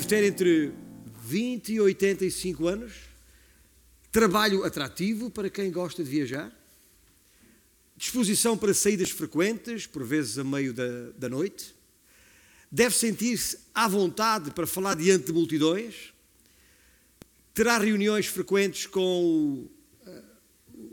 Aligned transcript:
deve 0.00 0.06
ter 0.06 0.24
entre 0.24 0.72
20 1.24 1.74
e 1.74 1.80
85 1.80 2.66
anos, 2.66 2.92
trabalho 4.10 4.64
atrativo 4.64 5.30
para 5.30 5.50
quem 5.50 5.70
gosta 5.70 6.02
de 6.02 6.08
viajar, 6.08 6.50
disposição 7.96 8.56
para 8.56 8.72
saídas 8.72 9.10
frequentes, 9.10 9.86
por 9.86 10.02
vezes 10.02 10.38
a 10.38 10.44
meio 10.44 10.72
da, 10.72 11.10
da 11.18 11.28
noite, 11.28 11.74
deve 12.72 12.94
sentir-se 12.94 13.58
à 13.74 13.86
vontade 13.86 14.52
para 14.52 14.66
falar 14.66 14.94
diante 14.94 15.26
de 15.26 15.32
multidões, 15.34 16.14
terá 17.52 17.76
reuniões 17.76 18.24
frequentes 18.24 18.86
com 18.86 19.00
o, 19.00 19.70
eh, 20.06 20.22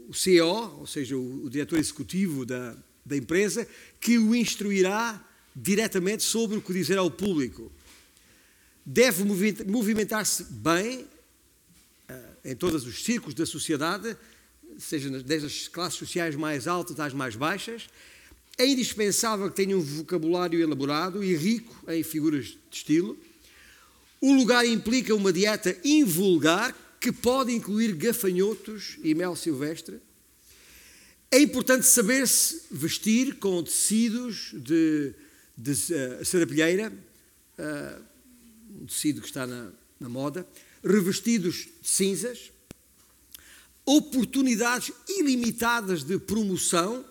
o 0.09 0.13
CEO, 0.13 0.79
ou 0.79 0.87
seja, 0.87 1.15
o, 1.15 1.45
o 1.45 1.49
diretor 1.49 1.79
executivo 1.79 2.45
da, 2.45 2.75
da 3.05 3.15
empresa, 3.15 3.65
que 4.01 4.17
o 4.17 4.35
instruirá 4.35 5.25
diretamente 5.55 6.23
sobre 6.23 6.57
o 6.57 6.61
que 6.61 6.73
dizer 6.73 6.97
ao 6.97 7.09
público. 7.09 7.71
Deve 8.89 9.25
movimentar-se 9.65 10.45
bem 10.45 11.05
eh, 12.07 12.21
em 12.45 12.55
todos 12.55 12.87
os 12.87 13.03
círculos 13.03 13.33
da 13.33 13.45
sociedade, 13.45 14.15
seja 14.79 15.09
desde 15.21 15.45
as 15.45 15.67
classes 15.67 15.99
sociais 15.99 16.37
mais 16.37 16.69
altas 16.69 16.97
às 16.97 17.13
mais 17.13 17.35
baixas. 17.35 17.89
É 18.57 18.65
indispensável 18.65 19.49
que 19.49 19.57
tenha 19.57 19.77
um 19.77 19.81
vocabulário 19.81 20.61
elaborado 20.61 21.21
e 21.21 21.35
rico 21.35 21.75
em 21.91 22.01
figuras 22.01 22.45
de 22.45 22.59
estilo. 22.71 23.19
O 24.21 24.33
lugar 24.33 24.65
implica 24.65 25.13
uma 25.13 25.33
dieta 25.33 25.77
invulgar 25.83 26.73
que 27.01 27.11
pode 27.11 27.51
incluir 27.51 27.93
gafanhotos 27.93 28.97
e 29.03 29.13
mel 29.13 29.35
silvestre. 29.35 29.99
É 31.29 31.41
importante 31.41 31.85
saber-se 31.85 32.61
vestir 32.71 33.35
com 33.35 33.61
tecidos 33.61 34.51
de, 34.53 35.13
de 35.57 35.71
uh, 35.71 36.23
serapilheira, 36.23 36.89
uh, 37.59 38.16
um 38.81 38.85
tecido 38.85 39.21
que 39.21 39.27
está 39.27 39.47
na, 39.47 39.71
na 39.99 40.09
moda, 40.09 40.47
revestidos 40.83 41.67
de 41.81 41.87
cinzas, 41.87 42.51
oportunidades 43.85 44.91
ilimitadas 45.07 46.03
de 46.03 46.19
promoção. 46.19 47.05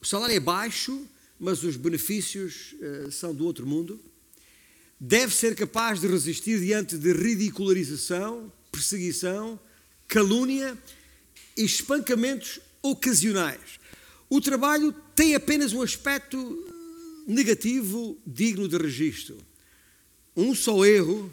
O 0.00 0.06
salário 0.06 0.34
é 0.34 0.40
baixo, 0.40 1.06
mas 1.38 1.62
os 1.62 1.76
benefícios 1.76 2.74
uh, 2.74 3.10
são 3.10 3.34
do 3.34 3.44
outro 3.44 3.66
mundo. 3.66 4.00
Deve 4.98 5.34
ser 5.34 5.54
capaz 5.54 6.00
de 6.00 6.08
resistir 6.08 6.60
diante 6.60 6.96
de 6.96 7.12
ridicularização, 7.12 8.52
perseguição, 8.72 9.58
calúnia 10.08 10.76
e 11.56 11.64
espancamentos 11.64 12.60
ocasionais. 12.82 13.78
O 14.30 14.40
trabalho 14.40 14.92
tem 15.14 15.34
apenas 15.34 15.72
um 15.72 15.82
aspecto 15.82 16.38
negativo 17.26 18.18
digno 18.26 18.68
de 18.68 18.76
registro. 18.76 19.36
Um 20.40 20.54
só 20.54 20.86
erro 20.86 21.28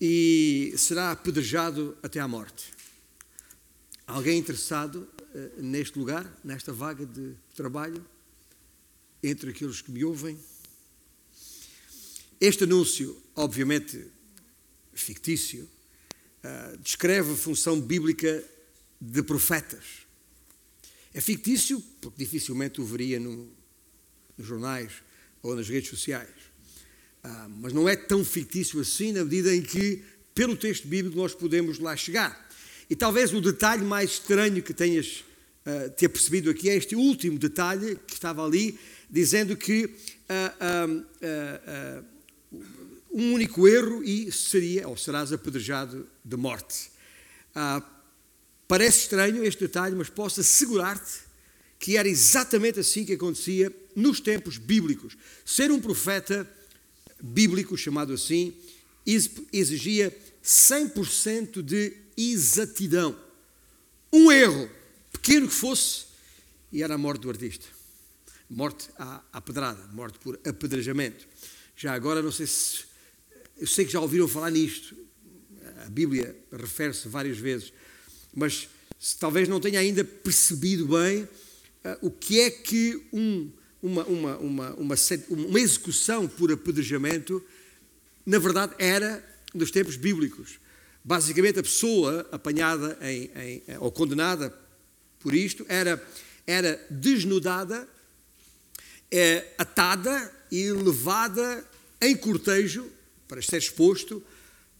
e 0.00 0.72
será 0.76 1.10
apedrejado 1.10 1.98
até 2.00 2.20
à 2.20 2.28
morte. 2.28 2.72
Alguém 4.06 4.38
interessado 4.38 4.98
uh, 5.34 5.60
neste 5.60 5.98
lugar, 5.98 6.32
nesta 6.44 6.72
vaga 6.72 7.04
de 7.04 7.34
trabalho, 7.56 8.06
entre 9.20 9.50
aqueles 9.50 9.80
que 9.80 9.90
me 9.90 10.04
ouvem? 10.04 10.38
Este 12.40 12.62
anúncio, 12.62 13.20
obviamente 13.34 14.06
fictício, 14.94 15.68
uh, 16.44 16.78
descreve 16.78 17.32
a 17.32 17.36
função 17.36 17.80
bíblica 17.80 18.44
de 19.00 19.24
profetas. 19.24 20.06
É 21.12 21.20
fictício 21.20 21.80
porque 22.00 22.24
dificilmente 22.24 22.80
o 22.80 22.84
veria 22.84 23.18
no, 23.18 23.52
nos 24.36 24.46
jornais 24.46 25.02
ou 25.42 25.56
nas 25.56 25.68
redes 25.68 25.90
sociais. 25.90 26.37
Ah, 27.22 27.48
mas 27.48 27.72
não 27.72 27.88
é 27.88 27.96
tão 27.96 28.24
fictício 28.24 28.80
assim, 28.80 29.12
na 29.12 29.24
medida 29.24 29.54
em 29.54 29.62
que, 29.62 30.02
pelo 30.34 30.56
texto 30.56 30.86
bíblico, 30.86 31.16
nós 31.16 31.34
podemos 31.34 31.78
lá 31.78 31.96
chegar. 31.96 32.48
E 32.88 32.96
talvez 32.96 33.32
o 33.34 33.40
detalhe 33.40 33.84
mais 33.84 34.12
estranho 34.12 34.62
que 34.62 34.72
tenhas 34.72 35.24
uh, 35.66 35.90
ter 35.90 36.08
percebido 36.08 36.48
aqui 36.48 36.70
é 36.70 36.76
este 36.76 36.96
último 36.96 37.38
detalhe 37.38 37.98
que 38.06 38.14
estava 38.14 38.44
ali, 38.44 38.78
dizendo 39.10 39.56
que 39.56 39.84
uh, 39.84 41.04
uh, 41.20 42.04
um 43.10 43.34
único 43.34 43.66
erro 43.68 44.02
e 44.02 44.30
seria, 44.32 44.88
ou 44.88 44.96
serás 44.96 45.32
apedrejado 45.32 46.06
de 46.24 46.36
morte. 46.36 46.90
Parece 48.68 49.00
estranho 49.00 49.42
este 49.44 49.60
detalhe, 49.60 49.96
mas 49.96 50.10
posso 50.10 50.40
assegurar-te 50.40 51.20
que 51.78 51.96
era 51.96 52.08
exatamente 52.08 52.80
assim 52.80 53.04
que 53.04 53.14
acontecia 53.14 53.74
nos 53.96 54.20
tempos 54.20 54.58
bíblicos. 54.58 55.16
Ser 55.44 55.70
um 55.70 55.80
profeta 55.80 56.48
bíblico, 57.22 57.76
chamado 57.76 58.12
assim, 58.12 58.54
exigia 59.52 60.16
100% 60.44 61.62
de 61.62 61.92
exatidão. 62.16 63.18
Um 64.12 64.30
erro, 64.32 64.68
pequeno 65.12 65.48
que 65.48 65.54
fosse, 65.54 66.06
e 66.72 66.82
era 66.82 66.94
a 66.94 66.98
morte 66.98 67.22
do 67.22 67.30
artista. 67.30 67.66
Morte 68.48 68.88
à, 68.98 69.22
à 69.32 69.40
pedrada, 69.40 69.86
morte 69.92 70.18
por 70.18 70.38
apedrejamento. 70.44 71.26
Já 71.76 71.92
agora, 71.92 72.22
não 72.22 72.32
sei 72.32 72.46
se. 72.46 72.84
Eu 73.56 73.66
sei 73.66 73.84
que 73.84 73.92
já 73.92 74.00
ouviram 74.00 74.26
falar 74.26 74.50
nisto. 74.50 74.96
A 75.84 75.90
Bíblia 75.90 76.36
refere-se 76.52 77.08
várias 77.08 77.38
vezes 77.38 77.72
mas 78.38 78.68
talvez 79.18 79.48
não 79.48 79.60
tenha 79.60 79.80
ainda 79.80 80.04
percebido 80.04 80.86
bem 80.86 81.24
uh, 81.24 81.28
o 82.02 82.10
que 82.10 82.40
é 82.40 82.50
que 82.50 83.08
um, 83.12 83.50
uma, 83.82 84.04
uma, 84.04 84.36
uma, 84.38 84.74
uma, 84.74 84.96
uma 85.28 85.60
execução 85.60 86.26
por 86.26 86.52
apedrejamento, 86.52 87.44
na 88.24 88.38
verdade, 88.38 88.74
era 88.78 89.24
nos 89.54 89.70
tempos 89.70 89.96
bíblicos. 89.96 90.58
Basicamente, 91.04 91.58
a 91.58 91.62
pessoa 91.62 92.28
apanhada 92.30 92.98
em, 93.02 93.30
em, 93.36 93.62
ou 93.78 93.90
condenada 93.90 94.54
por 95.20 95.34
isto 95.34 95.64
era, 95.68 96.02
era 96.46 96.84
desnudada, 96.90 97.88
é, 99.10 99.54
atada 99.56 100.32
e 100.50 100.70
levada 100.70 101.64
em 102.00 102.16
cortejo 102.16 102.86
para 103.26 103.40
ser 103.42 103.58
exposto 103.58 104.22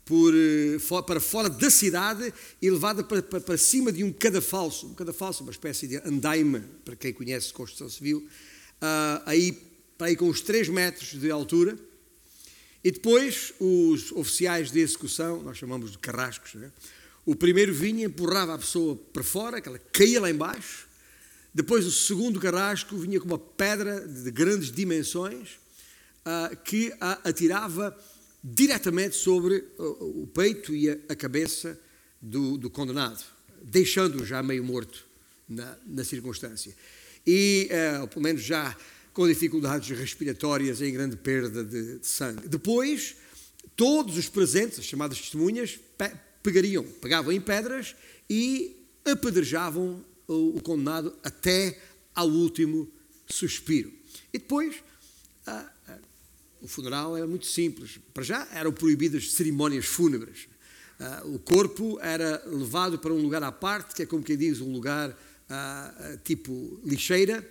por, 0.08 0.32
eh, 0.34 1.03
para 1.06 1.20
fora 1.20 1.50
da 1.50 1.69
cidade 1.69 2.32
e 2.62 2.70
levada 2.70 3.04
para, 3.04 3.22
para, 3.22 3.41
para, 3.41 3.58
cima 3.58 3.92
de 3.92 4.03
um 4.03 4.10
cadafalso, 4.10 4.87
um 4.87 4.94
cadafalso, 4.94 5.42
uma 5.42 5.53
espécie 5.53 5.87
de 5.87 5.97
andaime, 5.98 6.62
para 6.82 6.97
quem 6.97 7.12
conhece 7.12 7.53
construção 7.53 7.91
civil, 7.91 8.26
uh, 8.82 9.22
aí, 9.26 9.52
para 9.96 10.08
aí 10.08 10.16
com 10.16 10.28
uns 10.28 10.40
3 10.40 10.68
metros 10.68 11.18
de 11.18 11.30
altura. 11.30 11.78
E 12.82 12.90
depois 12.90 13.52
os 13.58 14.12
oficiais 14.12 14.70
de 14.70 14.80
execução, 14.80 15.42
nós 15.42 15.58
chamamos 15.58 15.92
de 15.92 15.98
carrascos, 15.98 16.54
né? 16.54 16.70
o 17.26 17.34
primeiro 17.34 17.74
vinha, 17.74 18.06
empurrava 18.06 18.54
a 18.54 18.58
pessoa 18.58 18.96
para 19.12 19.22
fora, 19.22 19.60
que 19.60 19.68
ela 19.68 19.78
caía 19.92 20.20
lá 20.20 20.30
embaixo. 20.30 20.88
Depois 21.52 21.84
o 21.84 21.90
segundo 21.90 22.40
carrasco 22.40 22.96
vinha 22.96 23.20
com 23.20 23.26
uma 23.26 23.38
pedra 23.38 24.00
de 24.00 24.30
grandes 24.30 24.70
dimensões 24.70 25.58
uh, 26.24 26.56
que 26.64 26.94
a 27.00 27.28
atirava 27.28 27.96
diretamente 28.42 29.16
sobre 29.16 29.64
o 29.78 30.26
peito 30.32 30.74
e 30.74 30.88
a 30.88 31.16
cabeça 31.16 31.78
do, 32.22 32.56
do 32.56 32.70
condenado, 32.70 33.22
deixando-o 33.62 34.24
já 34.24 34.42
meio 34.42 34.64
morto 34.64 35.04
na, 35.48 35.76
na 35.86 36.04
circunstância. 36.04 36.74
E, 37.30 37.68
uh, 38.02 38.08
pelo 38.08 38.22
menos 38.22 38.42
já 38.42 38.74
com 39.12 39.28
dificuldades 39.28 39.98
respiratórias 39.98 40.80
em 40.80 40.90
grande 40.90 41.14
perda 41.14 41.62
de, 41.62 41.98
de 41.98 42.06
sangue. 42.06 42.48
Depois, 42.48 43.16
todos 43.76 44.16
os 44.16 44.30
presentes, 44.30 44.78
as 44.78 44.86
chamadas 44.86 45.20
testemunhas, 45.20 45.78
pe 45.98 46.10
pegariam, 46.42 46.82
pegavam 46.84 47.30
em 47.30 47.40
pedras 47.40 47.94
e 48.30 48.76
apedrejavam 49.04 50.02
o, 50.26 50.56
o 50.56 50.62
condenado 50.62 51.14
até 51.22 51.78
ao 52.14 52.30
último 52.30 52.90
suspiro. 53.26 53.92
E 54.32 54.38
depois, 54.38 54.76
uh, 55.46 55.98
o 56.62 56.66
funeral 56.66 57.14
era 57.14 57.26
muito 57.26 57.44
simples. 57.44 57.98
Para 58.14 58.24
já 58.24 58.48
eram 58.54 58.72
proibidas 58.72 59.32
cerimónias 59.32 59.84
fúnebres. 59.84 60.48
Uh, 60.98 61.34
o 61.34 61.38
corpo 61.38 61.98
era 62.00 62.42
levado 62.46 62.98
para 62.98 63.12
um 63.12 63.20
lugar 63.20 63.42
à 63.42 63.52
parte, 63.52 63.94
que 63.94 64.02
é 64.02 64.06
como 64.06 64.22
quem 64.22 64.38
diz, 64.38 64.62
um 64.62 64.72
lugar 64.72 65.14
uh, 65.50 66.18
tipo 66.24 66.80
lixeira, 66.84 67.46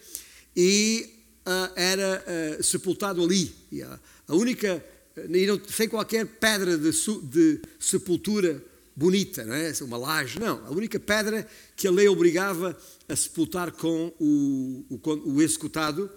e 0.55 1.23
uh, 1.45 1.73
era 1.75 2.23
sepultado 2.61 3.23
ali. 3.23 3.53
E 3.71 3.81
a, 3.81 3.99
única, 4.29 4.83
não, 5.29 5.61
sem 5.69 5.87
qualquer 5.87 6.25
pedra 6.25 6.77
de, 6.77 6.91
de, 7.23 7.61
sepultura 7.79 8.63
bonita, 8.95 9.43
não 9.45 9.53
é? 9.53 9.71
uma 9.81 9.97
laje, 9.97 10.39
não. 10.39 10.65
A 10.65 10.71
única 10.71 10.99
pedra 10.99 11.47
que 11.75 11.87
a 11.87 11.91
lei 11.91 12.07
obrigava 12.07 12.77
a 13.07 13.15
sepultar 13.15 13.71
com 13.71 14.11
o, 14.19 14.85
o, 14.89 15.33
o 15.33 15.41
executado 15.41 16.09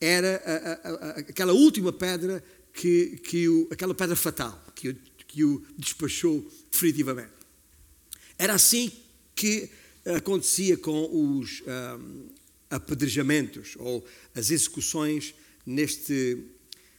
era 0.00 0.42
a, 0.44 0.52
a, 0.52 1.08
a, 1.08 1.10
aquela 1.20 1.52
última 1.52 1.92
pedra, 1.92 2.44
que, 2.72 3.18
que 3.24 3.48
o, 3.48 3.68
aquela 3.70 3.94
pedra 3.94 4.14
fatal, 4.14 4.62
que 4.74 4.94
que 5.36 5.44
o 5.44 5.62
despachou 5.76 6.50
definitivamente. 6.72 7.32
Era 8.38 8.54
assim 8.54 8.90
que 9.34 9.68
acontecia 10.14 10.76
com 10.76 11.38
os 11.38 11.62
apedrejamentos 12.70 13.74
ou 13.78 14.04
as 14.34 14.50
execuções 14.50 15.34
neste, 15.64 16.44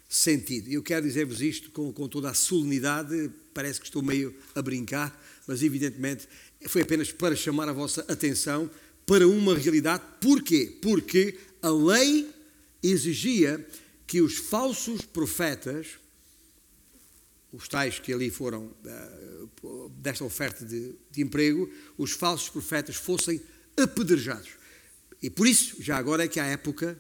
sentido. 0.09 0.69
Eu 0.69 0.81
quero 0.81 1.06
dizer-vos 1.06 1.42
isto 1.42 1.71
com, 1.71 1.92
com 1.92 2.07
toda 2.07 2.30
a 2.30 2.33
solenidade, 2.33 3.30
parece 3.54 3.80
que 3.80 3.86
estou 3.86 4.01
meio 4.01 4.33
a 4.56 4.62
brincar, 4.62 5.21
mas 5.45 5.62
evidentemente 5.62 6.27
foi 6.68 6.81
apenas 6.81 7.12
para 7.12 7.36
chamar 7.36 7.68
a 7.69 7.74
vossa 7.74 8.01
atenção 8.07 8.69
para 9.06 9.27
uma 9.27 9.56
realidade. 9.57 10.04
Porquê? 10.21 10.77
Porque 10.81 11.38
a 11.62 11.69
lei 11.69 12.30
exigia 12.81 13.65
que 14.06 14.21
os 14.21 14.38
falsos 14.38 15.01
profetas, 15.01 15.88
os 17.51 17.67
tais 17.67 17.99
que 17.99 18.13
ali 18.13 18.29
foram 18.29 18.73
eh, 18.85 19.47
desta 19.97 20.23
oferta 20.23 20.65
de, 20.65 20.95
de 21.09 21.21
emprego, 21.21 21.71
os 21.97 22.11
falsos 22.11 22.49
profetas 22.49 22.95
fossem 22.95 23.41
apedrejados. 23.75 24.49
E 25.21 25.29
por 25.29 25.47
isso, 25.47 25.81
já 25.81 25.97
agora 25.97 26.25
é 26.25 26.27
que 26.27 26.39
à 26.39 26.45
época, 26.45 26.99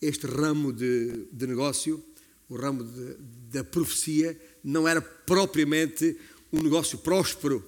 este 0.00 0.26
ramo 0.26 0.72
de, 0.72 1.26
de 1.30 1.46
negócio, 1.46 2.02
o 2.48 2.56
ramo 2.56 2.84
de, 2.84 3.16
da 3.50 3.64
profecia, 3.64 4.38
não 4.64 4.88
era 4.88 5.00
propriamente 5.00 6.16
um 6.52 6.62
negócio 6.62 6.98
próspero, 6.98 7.66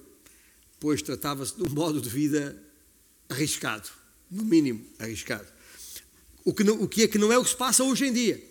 pois 0.79 1.01
tratava-se 1.01 1.55
de 1.55 1.63
um 1.63 1.69
modo 1.69 2.01
de 2.01 2.09
vida 2.09 2.61
arriscado, 3.29 3.89
no 4.29 4.43
mínimo 4.43 4.85
arriscado. 4.99 5.47
O 6.43 6.53
que, 6.53 6.63
não, 6.63 6.81
o 6.81 6.87
que 6.87 7.03
é 7.03 7.07
que 7.07 7.17
não 7.17 7.31
é 7.31 7.37
o 7.37 7.43
que 7.43 7.49
se 7.49 7.57
passa 7.57 7.83
hoje 7.83 8.05
em 8.05 8.13
dia. 8.13 8.43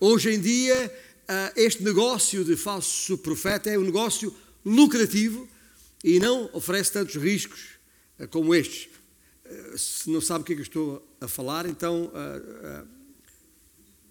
Hoje 0.00 0.30
em 0.30 0.40
dia, 0.40 0.92
este 1.56 1.82
negócio 1.82 2.44
de 2.44 2.56
falso 2.56 3.18
profeta 3.18 3.68
é 3.68 3.78
um 3.78 3.84
negócio 3.84 4.34
lucrativo 4.64 5.48
e 6.02 6.18
não 6.18 6.48
oferece 6.52 6.92
tantos 6.92 7.16
riscos 7.16 7.60
ah, 8.18 8.26
como 8.26 8.54
estes. 8.54 8.88
Ah, 9.44 9.76
se 9.76 10.08
não 10.10 10.20
sabe 10.20 10.42
o 10.42 10.44
que 10.44 10.52
é 10.52 10.56
que 10.56 10.62
estou 10.62 11.06
a 11.20 11.28
falar, 11.28 11.66
então 11.66 12.12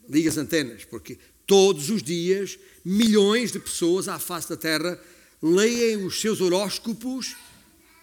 liga 0.09 0.29
as 0.29 0.37
antenas, 0.37 0.85
porque 0.85 1.17
todos 1.45 1.89
os 1.89 2.03
dias 2.03 2.59
milhões 2.83 3.51
de 3.51 3.59
pessoas 3.59 4.07
à 4.07 4.19
face 4.19 4.49
da 4.49 4.57
Terra 4.57 4.99
leem 5.41 6.05
os 6.05 6.19
seus 6.19 6.41
horóscopos 6.41 7.35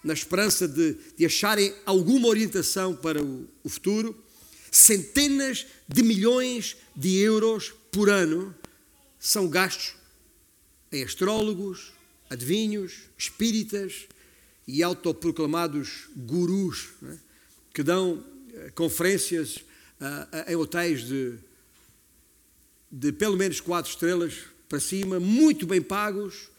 na 0.03 0.13
esperança 0.13 0.69
de, 0.69 0.97
de 1.17 1.25
acharem 1.25 1.75
alguma 1.87 2.29
orientação 2.29 2.95
para 2.95 3.23
o, 3.23 3.49
o 3.63 3.69
futuro, 3.69 4.15
centenas 4.71 5.67
de 5.89 6.03
milhões 6.03 6.77
de 6.95 7.17
euros 7.17 7.73
por 7.91 8.11
ano 8.11 8.55
são 9.26 9.49
gastos 9.49 9.94
em 10.93 11.03
astrólogos, 11.03 11.94
adivinhos, 12.29 13.05
espíritas 13.17 14.06
e 14.69 14.82
autoproclamados 14.82 16.09
gurus 16.15 16.88
é? 17.03 17.17
que 17.73 17.82
dão 17.82 18.17
uh, 18.17 18.73
conferências 18.75 19.56
uh, 19.56 20.50
em 20.50 20.56
hotéis 20.56 21.06
de, 21.06 21.38
de 22.93 23.12
pelo 23.12 23.38
menos 23.38 23.62
quatro 23.62 23.91
estrelas 23.91 24.35
para 24.69 24.79
cima, 24.79 25.19
muito 25.19 25.67
bem 25.67 25.81
pagos, 25.81 26.50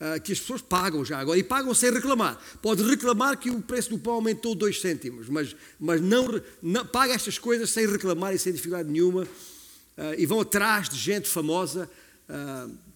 ah, 0.00 0.18
que 0.18 0.32
as 0.32 0.40
pessoas 0.40 0.60
pagam 0.60 1.04
já 1.04 1.18
agora, 1.18 1.38
e 1.38 1.42
pagam 1.42 1.72
sem 1.74 1.90
reclamar. 1.90 2.38
Pode 2.60 2.82
reclamar 2.82 3.38
que 3.38 3.50
o 3.50 3.60
preço 3.60 3.90
do 3.90 3.98
pão 3.98 4.14
aumentou 4.14 4.54
2 4.54 4.80
cêntimos, 4.80 5.28
mas, 5.28 5.56
mas 5.78 6.00
não, 6.00 6.40
não, 6.62 6.86
paga 6.86 7.14
estas 7.14 7.38
coisas 7.38 7.70
sem 7.70 7.86
reclamar 7.86 8.34
e 8.34 8.38
sem 8.38 8.52
dificuldade 8.52 8.88
nenhuma, 8.88 9.22
uh, 9.22 10.14
e 10.18 10.26
vão 10.26 10.40
atrás 10.40 10.88
de 10.88 10.96
gente 10.96 11.28
famosa. 11.28 11.90
Uh, 12.28 12.94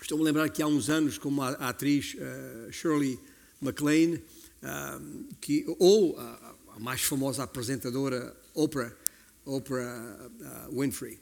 Estou-me 0.00 0.24
a 0.24 0.26
lembrar 0.26 0.48
que 0.48 0.62
há 0.62 0.66
uns 0.66 0.88
anos, 0.88 1.18
como 1.18 1.42
a, 1.42 1.50
atriz 1.50 2.14
uh, 2.14 2.72
Shirley 2.72 3.18
MacLaine, 3.60 4.22
que, 5.40 5.64
ou 5.78 6.18
a, 6.18 6.56
a, 6.76 6.80
mais 6.80 7.02
famosa 7.02 7.42
apresentadora 7.42 8.34
Oprah, 8.54 8.92
Oprah 9.44 10.30
Winfrey, 10.72 11.18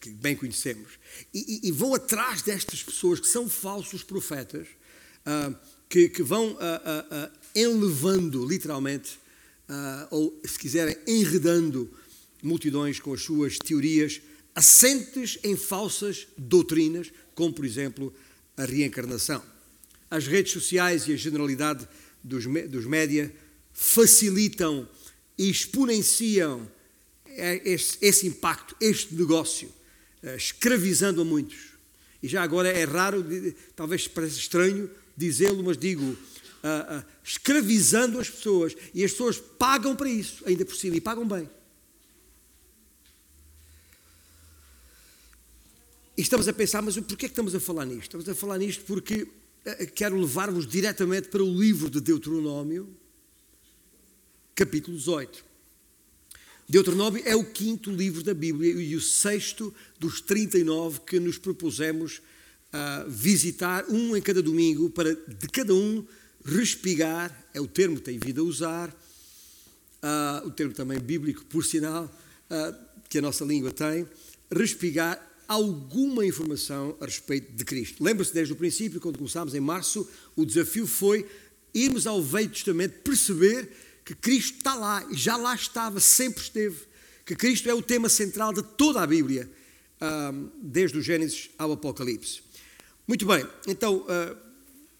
que 0.00 0.10
bem 0.10 0.34
conhecemos, 0.34 0.98
e, 1.32 1.60
e, 1.64 1.68
e, 1.68 1.72
vão 1.72 1.94
atrás 1.94 2.42
destas 2.42 2.82
pessoas 2.82 3.20
que 3.20 3.26
são 3.26 3.48
falsos 3.48 4.02
profetas, 4.02 4.66
uh, 5.26 5.54
que, 5.88 6.08
que, 6.08 6.22
vão 6.22 6.52
uh, 6.52 6.56
uh, 6.56 7.38
enlevando, 7.54 8.46
literalmente, 8.46 9.18
ou, 10.10 10.40
se 10.44 10.58
quiserem, 10.58 10.96
enredando 11.08 11.90
multidões 12.40 13.00
com 13.00 13.12
as 13.12 13.22
suas 13.22 13.58
teorias 13.58 14.20
assentes 14.56 15.38
em 15.44 15.54
falsas 15.54 16.26
doutrinas, 16.36 17.12
como, 17.34 17.52
por 17.52 17.66
exemplo, 17.66 18.12
a 18.56 18.64
reencarnação. 18.64 19.42
As 20.10 20.26
redes 20.26 20.52
sociais 20.52 21.06
e 21.06 21.12
a 21.12 21.16
generalidade 21.16 21.86
dos, 22.24 22.46
dos 22.68 22.86
média 22.86 23.30
facilitam 23.74 24.88
e 25.36 25.50
exponenciam 25.50 26.66
é 27.26 27.60
esse, 27.68 27.98
esse 28.00 28.26
impacto, 28.26 28.74
este 28.80 29.14
negócio, 29.14 29.70
eh, 30.22 30.36
escravizando 30.36 31.20
a 31.20 31.24
muitos. 31.24 31.76
E 32.22 32.28
já 32.28 32.42
agora 32.42 32.70
é 32.70 32.84
raro, 32.84 33.22
talvez 33.74 34.08
pareça 34.08 34.38
estranho 34.38 34.90
dizê-lo, 35.14 35.62
mas 35.62 35.76
digo, 35.76 36.02
uh, 36.02 36.98
uh, 36.98 37.04
escravizando 37.22 38.18
as 38.18 38.30
pessoas. 38.30 38.74
E 38.94 39.04
as 39.04 39.10
pessoas 39.10 39.38
pagam 39.38 39.94
para 39.94 40.08
isso, 40.08 40.42
ainda 40.46 40.64
por 40.64 40.74
cima, 40.74 40.96
e 40.96 41.00
pagam 41.00 41.28
bem. 41.28 41.48
E 46.16 46.22
estamos 46.22 46.48
a 46.48 46.52
pensar, 46.52 46.80
mas 46.80 46.96
porquê 46.96 47.26
é 47.26 47.28
que 47.28 47.32
estamos 47.32 47.54
a 47.54 47.60
falar 47.60 47.84
nisto? 47.84 48.04
Estamos 48.04 48.28
a 48.28 48.34
falar 48.34 48.56
nisto 48.56 48.84
porque 48.86 49.24
uh, 49.24 49.92
quero 49.94 50.18
levar-vos 50.18 50.66
diretamente 50.66 51.28
para 51.28 51.44
o 51.44 51.60
livro 51.60 51.90
de 51.90 52.00
Deuteronômio, 52.00 52.88
capítulo 54.54 54.96
18. 54.96 55.44
Deuteronômio 56.66 57.22
é 57.26 57.36
o 57.36 57.44
quinto 57.44 57.90
livro 57.90 58.22
da 58.22 58.32
Bíblia 58.32 58.72
e 58.72 58.96
o 58.96 59.00
sexto 59.00 59.74
dos 60.00 60.22
39 60.22 61.00
que 61.00 61.20
nos 61.20 61.36
propusemos 61.36 62.22
uh, 62.72 63.10
visitar, 63.10 63.84
um 63.90 64.16
em 64.16 64.22
cada 64.22 64.42
domingo, 64.42 64.88
para 64.88 65.14
de 65.14 65.48
cada 65.48 65.74
um 65.74 66.02
respigar, 66.42 67.46
é 67.52 67.60
o 67.60 67.66
termo 67.66 67.96
que 67.96 68.02
tem 68.02 68.18
vindo 68.18 68.40
a 68.40 68.44
usar, 68.44 68.88
uh, 68.88 70.46
o 70.46 70.50
termo 70.50 70.72
também 70.72 70.98
bíblico, 70.98 71.44
por 71.44 71.62
sinal, 71.62 72.04
uh, 72.04 72.74
que 73.06 73.18
a 73.18 73.22
nossa 73.22 73.44
língua 73.44 73.70
tem, 73.70 74.08
respigar 74.50 75.25
alguma 75.48 76.24
informação 76.24 76.96
a 77.00 77.04
respeito 77.04 77.52
de 77.52 77.64
Cristo. 77.64 78.02
Lembra-se 78.02 78.32
desde 78.32 78.52
o 78.52 78.56
princípio, 78.56 79.00
quando 79.00 79.18
começámos 79.18 79.54
em 79.54 79.60
março, 79.60 80.08
o 80.34 80.44
desafio 80.44 80.86
foi 80.86 81.26
irmos 81.72 82.06
ao 82.06 82.22
Velho 82.22 82.48
Testamento 82.48 83.00
perceber 83.02 83.68
que 84.04 84.14
Cristo 84.14 84.58
está 84.58 84.74
lá, 84.74 85.06
já 85.12 85.36
lá 85.36 85.54
estava, 85.54 86.00
sempre 86.00 86.42
esteve, 86.42 86.76
que 87.24 87.34
Cristo 87.34 87.68
é 87.68 87.74
o 87.74 87.82
tema 87.82 88.08
central 88.08 88.52
de 88.52 88.62
toda 88.62 89.02
a 89.02 89.06
Bíblia, 89.06 89.50
desde 90.62 90.98
o 90.98 91.02
Gênesis 91.02 91.50
ao 91.58 91.72
Apocalipse. 91.72 92.40
Muito 93.06 93.26
bem, 93.26 93.44
então, 93.66 94.04
ah, 94.08 94.36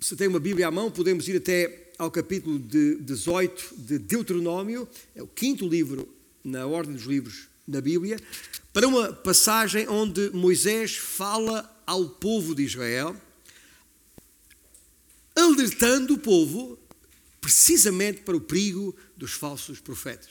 se 0.00 0.16
tem 0.16 0.28
uma 0.28 0.40
Bíblia 0.40 0.68
à 0.68 0.70
mão, 0.70 0.90
podemos 0.90 1.28
ir 1.28 1.36
até 1.36 1.92
ao 1.98 2.10
capítulo 2.10 2.58
de 2.58 2.96
18 2.96 3.74
de 3.78 3.98
Deuteronômio, 3.98 4.88
é 5.14 5.22
o 5.22 5.26
quinto 5.26 5.66
livro 5.66 6.08
na 6.44 6.66
ordem 6.66 6.94
dos 6.94 7.04
livros 7.04 7.48
da 7.66 7.80
Bíblia, 7.80 8.18
para 8.72 8.86
uma 8.86 9.12
passagem 9.12 9.88
onde 9.88 10.30
Moisés 10.30 10.96
fala 10.96 11.70
ao 11.86 12.08
povo 12.08 12.54
de 12.54 12.62
Israel, 12.62 13.16
alertando 15.34 16.14
o 16.14 16.18
povo 16.18 16.78
precisamente 17.40 18.22
para 18.22 18.36
o 18.36 18.40
perigo 18.40 18.94
dos 19.16 19.32
falsos 19.32 19.80
profetas. 19.80 20.30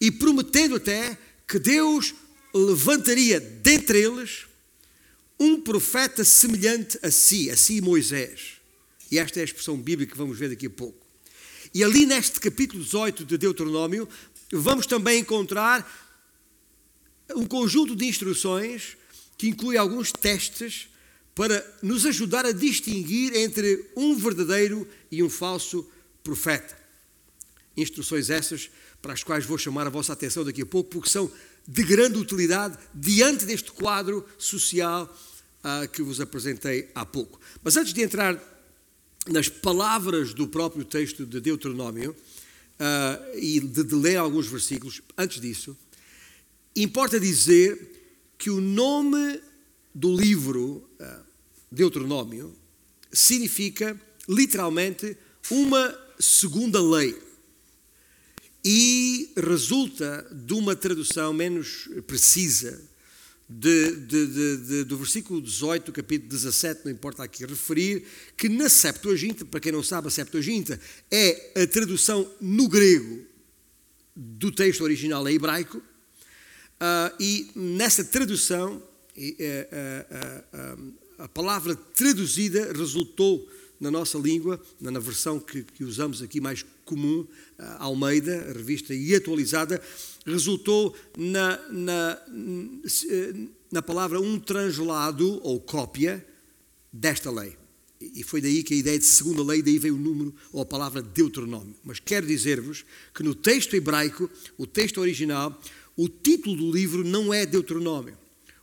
E 0.00 0.10
prometendo 0.10 0.76
até 0.76 1.16
que 1.46 1.58
Deus 1.58 2.14
levantaria 2.54 3.40
dentre 3.40 3.98
eles 3.98 4.46
um 5.38 5.60
profeta 5.60 6.24
semelhante 6.24 6.98
a 7.02 7.10
si, 7.10 7.50
a 7.50 7.56
si 7.56 7.80
Moisés. 7.80 8.60
E 9.10 9.18
esta 9.18 9.40
é 9.40 9.42
a 9.42 9.44
expressão 9.44 9.76
bíblica 9.76 10.12
que 10.12 10.18
vamos 10.18 10.38
ver 10.38 10.50
daqui 10.50 10.66
a 10.66 10.70
pouco. 10.70 11.04
E 11.74 11.82
ali 11.82 12.06
neste 12.06 12.38
capítulo 12.38 12.82
18 12.82 13.24
de 13.24 13.38
Deuteronômio, 13.38 14.08
vamos 14.52 14.86
também 14.86 15.20
encontrar 15.20 16.01
um 17.34 17.46
conjunto 17.46 17.94
de 17.94 18.04
instruções 18.04 18.96
que 19.36 19.48
inclui 19.48 19.76
alguns 19.76 20.12
testes 20.12 20.88
para 21.34 21.64
nos 21.82 22.04
ajudar 22.06 22.44
a 22.44 22.52
distinguir 22.52 23.34
entre 23.34 23.90
um 23.96 24.14
verdadeiro 24.16 24.86
e 25.10 25.22
um 25.22 25.30
falso 25.30 25.88
profeta. 26.22 26.76
Instruções 27.76 28.30
essas 28.30 28.70
para 29.00 29.14
as 29.14 29.24
quais 29.24 29.44
vou 29.44 29.58
chamar 29.58 29.86
a 29.86 29.90
vossa 29.90 30.12
atenção 30.12 30.44
daqui 30.44 30.62
a 30.62 30.66
pouco, 30.66 30.90
porque 30.90 31.10
são 31.10 31.30
de 31.66 31.82
grande 31.82 32.18
utilidade 32.18 32.78
diante 32.94 33.44
deste 33.44 33.72
quadro 33.72 34.26
social 34.38 35.12
uh, 35.64 35.88
que 35.88 36.02
vos 36.02 36.20
apresentei 36.20 36.90
há 36.94 37.04
pouco. 37.04 37.40
Mas 37.62 37.76
antes 37.76 37.92
de 37.92 38.02
entrar 38.02 38.40
nas 39.26 39.48
palavras 39.48 40.34
do 40.34 40.46
próprio 40.46 40.84
texto 40.84 41.24
de 41.24 41.40
Deuteronômio 41.40 42.10
uh, 42.12 43.38
e 43.38 43.60
de, 43.60 43.84
de 43.84 43.94
ler 43.94 44.16
alguns 44.16 44.46
versículos, 44.46 45.00
antes 45.16 45.40
disso, 45.40 45.76
importa 46.74 47.20
dizer 47.20 47.90
que 48.38 48.50
o 48.50 48.60
nome 48.60 49.40
do 49.94 50.14
livro 50.14 50.88
uh, 51.00 51.24
Deuteronômio 51.70 52.54
significa 53.12 53.98
literalmente 54.28 55.16
uma 55.50 55.98
segunda 56.18 56.80
lei 56.80 57.20
e 58.64 59.32
resulta 59.36 60.26
de 60.32 60.54
uma 60.54 60.76
tradução 60.76 61.32
menos 61.32 61.88
precisa 62.06 62.80
de, 63.48 63.96
de, 63.96 64.26
de, 64.56 64.84
do 64.84 64.96
versículo 64.96 65.42
18 65.42 65.86
do 65.86 65.92
capítulo 65.92 66.30
17, 66.30 66.82
não 66.84 66.92
importa 66.92 67.22
aqui 67.22 67.44
referir, 67.44 68.04
que 68.36 68.48
na 68.48 68.68
Septuaginta, 68.68 69.44
para 69.44 69.60
quem 69.60 69.72
não 69.72 69.82
sabe, 69.82 70.08
a 70.08 70.10
Septuaginta 70.10 70.80
é 71.10 71.62
a 71.62 71.66
tradução 71.66 72.30
no 72.40 72.68
grego 72.68 73.26
do 74.14 74.50
texto 74.50 74.82
original 74.82 75.28
em 75.28 75.34
hebraico, 75.34 75.82
uh, 76.82 77.14
e 77.18 77.50
nessa 77.54 78.04
tradução, 78.04 78.76
uh, 78.76 78.82
uh, 80.52 80.92
a 81.18 81.28
palavra 81.28 81.74
traduzida 81.74 82.72
resultou 82.72 83.48
na 83.80 83.90
nossa 83.90 84.18
língua, 84.18 84.60
na 84.80 85.00
versão 85.00 85.40
que, 85.40 85.62
que 85.62 85.84
usamos 85.84 86.22
aqui 86.22 86.40
mais 86.40 86.64
comum, 86.84 87.26
Almeida, 87.78 88.48
a 88.48 88.52
revista 88.52 88.94
e 88.94 89.12
atualizada, 89.14 89.82
resultou 90.24 90.94
na, 91.16 91.58
na, 91.68 92.18
na 93.72 93.82
palavra 93.82 94.20
um 94.20 94.38
translado 94.38 95.40
ou 95.42 95.60
cópia 95.60 96.24
desta 96.92 97.30
lei. 97.30 97.56
E 98.14 98.22
foi 98.22 98.40
daí 98.40 98.62
que 98.62 98.74
a 98.74 98.76
ideia 98.76 98.98
de 98.98 99.04
segunda 99.04 99.42
lei, 99.44 99.62
daí 99.62 99.78
veio 99.78 99.94
o 99.94 99.98
número 99.98 100.34
ou 100.52 100.60
a 100.60 100.66
palavra 100.66 101.00
Deuteronômio. 101.00 101.74
Mas 101.84 102.00
quero 102.00 102.26
dizer-vos 102.26 102.84
que 103.14 103.22
no 103.22 103.34
texto 103.34 103.74
hebraico, 103.74 104.28
o 104.58 104.66
texto 104.66 105.00
original, 105.00 105.58
o 105.96 106.08
título 106.08 106.56
do 106.56 106.72
livro 106.72 107.04
não 107.04 107.32
é 107.32 107.44
Deuteronômio. 107.44 108.16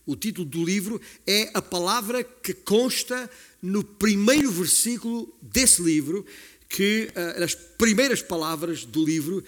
O 0.05 0.15
título 0.15 0.47
do 0.47 0.63
livro 0.63 0.99
é 1.27 1.51
a 1.53 1.61
palavra 1.61 2.23
que 2.23 2.53
consta 2.53 3.29
no 3.61 3.83
primeiro 3.83 4.51
versículo 4.51 5.31
desse 5.41 5.81
livro, 5.81 6.25
que 6.67 7.11
uh, 7.15 7.43
as 7.43 7.53
primeiras 7.53 8.21
palavras 8.21 8.85
do 8.85 9.05
livro, 9.05 9.43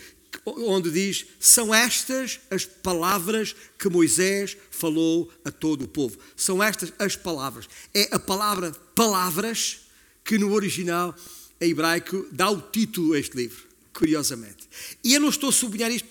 onde 0.46 0.92
diz: 0.92 1.26
São 1.40 1.74
estas 1.74 2.40
as 2.52 2.66
palavras 2.66 3.56
que 3.78 3.90
Moisés 3.90 4.56
falou 4.70 5.32
a 5.44 5.52
todo 5.52 5.86
o 5.86 5.88
povo. 5.88 6.20
São 6.36 6.62
estas 6.62 6.94
as 7.00 7.16
palavras. 7.16 7.68
É 7.92 8.10
a 8.12 8.20
palavra 8.20 8.72
palavras 8.94 9.82
que 10.24 10.38
no 10.38 10.54
original 10.54 11.16
hebraico 11.60 12.28
dá 12.32 12.50
o 12.52 12.62
título 12.62 13.14
a 13.14 13.20
este 13.20 13.36
livro, 13.36 13.64
curiosamente. 13.94 14.68
E 15.04 15.16
eu 15.16 15.20
não 15.20 15.30
estou 15.30 15.50
a 15.50 15.54
sublinhar 15.54 15.92
isto 15.92 16.11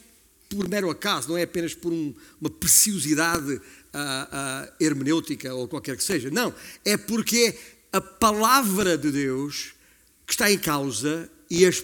por 0.50 0.68
mero 0.68 0.90
acaso, 0.90 1.28
não 1.28 1.38
é 1.38 1.42
apenas 1.42 1.74
por 1.74 1.92
um, 1.92 2.12
uma 2.40 2.50
preciosidade 2.50 3.60
a, 3.92 4.72
hermenêutica 4.80 5.54
ou 5.54 5.68
qualquer 5.68 5.96
que 5.96 6.02
seja. 6.02 6.28
Não, 6.28 6.52
é 6.84 6.96
porque 6.96 7.56
a 7.92 8.00
palavra 8.00 8.98
de 8.98 9.12
Deus 9.12 9.74
que 10.26 10.32
está 10.32 10.50
em 10.50 10.58
causa 10.58 11.30
e 11.48 11.64
as, 11.64 11.82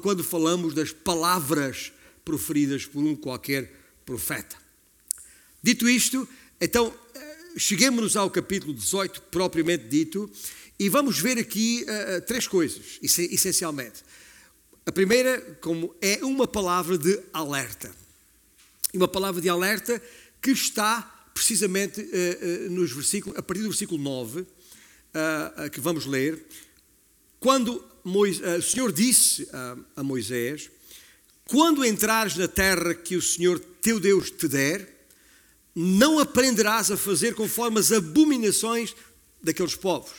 quando 0.00 0.22
falamos 0.22 0.74
das 0.74 0.92
palavras 0.92 1.92
proferidas 2.24 2.86
por 2.86 3.02
um 3.02 3.16
qualquer 3.16 3.72
profeta. 4.04 4.56
Dito 5.62 5.88
isto, 5.88 6.28
então 6.60 6.94
eh, 7.14 7.36
cheguemos 7.56 8.16
ao 8.16 8.30
capítulo 8.30 8.72
18, 8.72 9.22
propriamente 9.22 9.84
dito, 9.88 10.30
e 10.78 10.88
vamos 10.88 11.18
ver 11.18 11.38
aqui 11.38 11.84
uh, 11.84 12.20
três 12.26 12.46
coisas, 12.46 12.98
essencialmente. 13.02 14.04
A 14.86 14.92
primeira, 14.92 15.40
como 15.60 15.92
é 16.00 16.24
uma 16.24 16.46
palavra 16.46 16.96
de 16.96 17.20
alerta. 17.32 17.92
E 18.94 18.96
uma 18.96 19.08
palavra 19.08 19.42
de 19.42 19.48
alerta 19.48 20.00
que 20.40 20.52
está 20.52 21.02
precisamente 21.34 22.00
uh, 22.00 22.04
uh, 22.04 22.70
nos 22.70 22.92
versículos, 22.92 23.36
a 23.36 23.42
partir 23.42 23.62
do 23.62 23.68
versículo 23.68 24.00
9, 24.00 24.40
uh, 24.42 25.70
que 25.72 25.80
vamos 25.80 26.06
ler, 26.06 26.46
quando 27.40 27.84
o 28.04 28.62
Senhor 28.62 28.92
disse 28.92 29.48
a 29.96 30.02
Moisés: 30.04 30.70
Quando 31.44 31.84
entrares 31.84 32.36
na 32.36 32.46
terra 32.46 32.94
que 32.94 33.16
o 33.16 33.22
Senhor 33.22 33.58
teu 33.58 33.98
Deus 33.98 34.30
te 34.30 34.46
der, 34.46 35.08
não 35.74 36.20
aprenderás 36.20 36.92
a 36.92 36.96
fazer 36.96 37.34
conforme 37.34 37.80
as 37.80 37.90
abominações 37.90 38.94
daqueles 39.42 39.74
povos. 39.74 40.12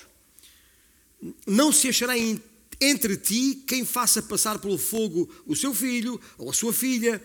Não 1.47 1.71
se 1.71 1.87
achará 1.87 2.17
entre 2.79 3.17
ti 3.17 3.63
quem 3.67 3.85
faça 3.85 4.21
passar 4.21 4.59
pelo 4.59 4.77
fogo 4.77 5.29
o 5.45 5.55
seu 5.55 5.73
filho 5.73 6.19
ou 6.37 6.49
a 6.49 6.53
sua 6.53 6.71
filha, 6.71 7.21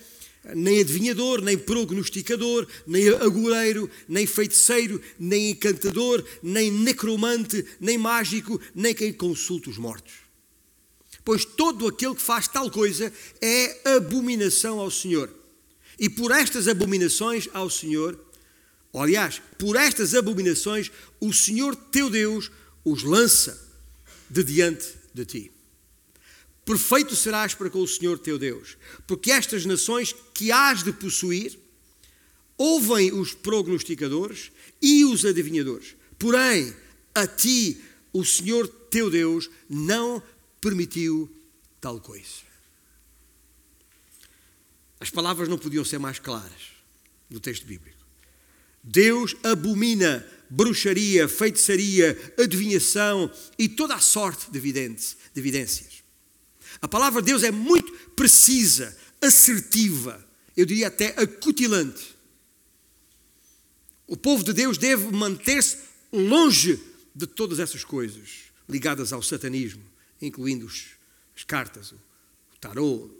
nem 0.55 0.81
adivinhador, 0.81 1.41
nem 1.41 1.57
prognosticador, 1.57 2.67
nem 2.87 3.09
agoureiro, 3.09 3.89
nem 4.09 4.27
feiticeiro, 4.27 5.01
nem 5.19 5.51
encantador, 5.51 6.25
nem 6.43 6.71
necromante, 6.71 7.65
nem 7.81 7.97
mágico, 7.97 8.61
nem 8.75 8.95
quem 8.95 9.13
consulta 9.13 9.71
os 9.71 9.79
mortos. 9.79 10.13
Pois 11.25 11.45
todo 11.45 11.87
aquele 11.87 12.17
que 12.17 12.23
faz 12.23 12.49
tal 12.49 12.71
coisa 12.71 13.13
é 13.41 13.95
abominação 13.97 14.81
ao 14.81 14.91
Senhor. 14.91 15.33
E 15.99 16.09
por 16.09 16.33
estas 16.33 16.67
abominações 16.67 17.49
ao 17.53 17.71
Senhor, 17.71 18.19
aliás, 18.93 19.41
por 19.57 19.77
estas 19.77 20.15
abominações, 20.15 20.91
o 21.21 21.33
Senhor 21.33 21.77
teu 21.77 22.11
Deus 22.11 22.51
os 22.85 23.05
lança 23.05 23.71
de 24.29 24.43
diante 24.43 25.02
de 25.13 25.25
ti. 25.25 25.53
Perfeito 26.65 27.17
serás 27.17 27.55
para 27.55 27.71
com 27.71 27.81
o 27.81 27.89
Senhor 27.89 28.19
teu 28.19 28.39
Deus, 28.39 28.77
porque 29.07 29.33
estas 29.33 29.67
nações 29.67 30.15
que 30.33 30.53
hás 30.53 30.83
de 30.83 30.93
possuir 30.93 31.59
ouvem 32.57 33.13
os 33.13 33.35
prognosticadores 33.35 34.53
e 34.81 35.05
os 35.05 35.25
adivinhadores. 35.25 35.97
Porém, 36.19 36.75
a 37.15 37.27
ti 37.27 37.83
o 38.13 38.25
Senhor 38.25 38.69
teu 38.69 39.11
Deus 39.11 39.51
não 39.69 40.23
permitiu 40.61 41.29
tal 41.81 42.01
coisa. 42.01 42.53
As 45.01 45.11
palavras 45.11 45.49
não 45.49 45.59
podiam 45.59 45.85
ser 45.85 45.99
mais 45.99 46.21
claras 46.21 46.71
no 47.29 47.41
texto 47.41 47.67
bíblico. 47.67 47.99
Deus 48.85 49.35
abomina 49.43 50.25
bruxaria, 50.53 51.27
feitiçaria, 51.27 52.35
adivinhação 52.39 53.33
e 53.59 53.71
toda 53.71 53.95
a 53.95 54.01
sorte 54.01 54.51
de 54.51 54.59
evidências. 55.35 56.03
A 56.81 56.87
palavra 56.87 57.23
de 57.23 57.27
Deus 57.27 57.43
é 57.43 57.51
muito 57.51 57.91
precisa, 58.15 58.95
assertiva, 59.21 60.23
eu 60.55 60.67
diria 60.67 60.89
até 60.89 61.15
acutilante. 61.19 62.15
O 64.07 64.15
povo 64.15 64.45
de 64.45 64.53
Deus 64.53 64.77
deve 64.77 65.11
manter-se 65.11 65.79
longe 66.13 66.79
de 67.15 67.27
todas 67.27 67.59
essas 67.59 67.83
coisas 67.83 68.53
ligadas 68.69 69.11
ao 69.11 69.23
satanismo, 69.23 69.83
incluindo 70.21 70.67
as 71.35 71.45
cartas, 71.45 71.93
o 71.93 71.99
tarô, 72.61 73.11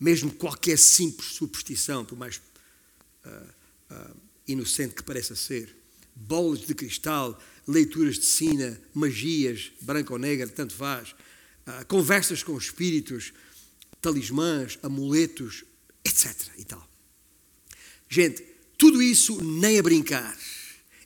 mesmo 0.00 0.32
qualquer 0.32 0.76
simples 0.76 1.28
superstição, 1.28 2.04
por 2.04 2.18
mais 2.18 2.40
uh, 3.24 3.30
uh, 3.94 4.16
inocente 4.48 4.94
que 4.94 5.02
pareça 5.04 5.36
ser, 5.36 5.85
bolas 6.16 6.60
de 6.60 6.74
cristal, 6.74 7.38
leituras 7.68 8.18
de 8.18 8.24
sina, 8.24 8.80
magias, 8.94 9.70
branca 9.80 10.12
ou 10.12 10.18
negra, 10.18 10.48
tanto 10.48 10.74
faz, 10.74 11.14
ah, 11.66 11.84
conversas 11.84 12.42
com 12.42 12.56
espíritos, 12.56 13.32
talismãs, 14.00 14.78
amuletos, 14.82 15.64
etc. 16.04 16.34
e 16.58 16.64
tal. 16.64 16.88
Gente, 18.08 18.42
tudo 18.78 19.02
isso 19.02 19.42
nem 19.42 19.78
a 19.78 19.82
brincar. 19.82 20.36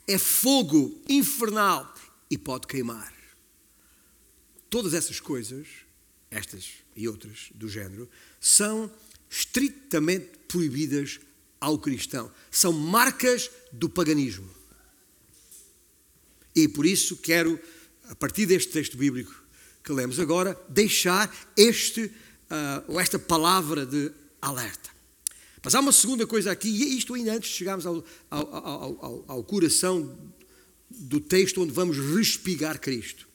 É 0.07 0.19
fogo 0.19 1.01
infernal 1.09 1.93
e 2.31 2.37
pode 2.37 2.67
queimar. 2.67 3.13
Todas 4.69 4.95
essas 4.95 5.19
coisas, 5.19 5.67
estas 6.31 6.69
e 6.95 7.09
outras 7.09 7.49
do 7.55 7.69
género, 7.69 8.09
são 8.41 8.93
estritamente 9.29 10.31
proibidas 10.47 11.21
ao 11.61 11.79
cristão. 11.79 12.31
São 12.51 12.73
marcas 12.73 13.51
do 13.73 13.89
paganismo. 13.89 14.60
E 16.63 16.69
por 16.69 16.85
isso 16.85 17.17
quero, 17.17 17.59
a 18.09 18.15
partir 18.15 18.47
deste 18.47 18.73
texto 18.73 18.97
bíblico, 18.97 19.35
que 19.83 19.93
lemos 19.93 20.21
agora, 20.21 20.59
deixar 20.69 21.35
este, 21.57 22.05
uh, 22.89 23.01
esta 23.01 23.19
palavra 23.19 23.87
de 23.87 24.11
alerta. 24.41 24.91
Mas 25.63 25.75
há 25.75 25.81
uma 25.81 25.93
segunda 25.93 26.27
coisa 26.27 26.51
aqui, 26.51 26.69
e 26.69 26.97
isto 26.97 27.15
ainda 27.15 27.35
antes 27.35 27.51
de 27.51 27.57
chegarmos 27.57 27.87
ao, 27.87 28.05
ao, 28.31 28.55
ao, 28.55 29.25
ao 29.27 29.45
coração 29.45 30.19
do 30.91 31.21
texto 31.21 31.63
onde 31.63 31.73
vamos 31.73 31.99
respigar 31.99 32.81
Cristo. 32.81 33.29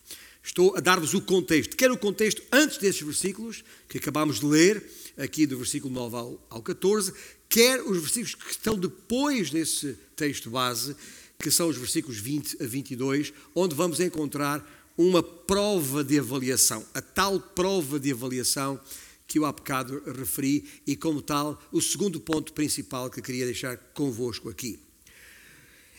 Estou 0.43 0.75
a 0.75 0.79
dar-vos 0.79 1.13
o 1.13 1.21
contexto. 1.21 1.75
Quer 1.75 1.91
o 1.91 1.97
contexto 1.97 2.41
antes 2.51 2.77
desses 2.77 3.01
versículos, 3.01 3.63
que 3.89 3.97
acabámos 3.97 4.39
de 4.39 4.45
ler, 4.45 4.83
aqui 5.17 5.45
do 5.47 5.57
versículo 5.57 5.93
9 5.93 6.15
ao, 6.15 6.47
ao 6.49 6.61
14, 6.61 7.13
quer 7.49 7.81
os 7.81 7.97
versículos 7.99 8.35
que 8.35 8.51
estão 8.51 8.77
depois 8.77 9.49
desse 9.49 9.97
texto 10.15 10.49
base, 10.49 10.95
que 11.45 11.51
são 11.51 11.67
os 11.67 11.77
versículos 11.77 12.17
20 12.17 12.63
a 12.63 12.65
22, 12.65 13.31
onde 13.53 13.75
vamos 13.75 13.99
encontrar 13.99 14.67
uma 14.97 15.21
prova 15.21 16.03
de 16.03 16.17
avaliação, 16.17 16.83
a 16.91 16.99
tal 17.03 17.39
prova 17.39 17.99
de 17.99 18.11
avaliação 18.11 18.81
que 19.27 19.37
eu 19.37 19.45
há 19.45 19.51
bocado 19.51 20.01
referi 20.11 20.67
e, 20.87 20.95
como 20.95 21.21
tal, 21.21 21.61
o 21.71 21.79
segundo 21.79 22.19
ponto 22.19 22.51
principal 22.51 23.11
que 23.11 23.21
queria 23.21 23.45
deixar 23.45 23.77
convosco 23.93 24.49
aqui. 24.49 24.79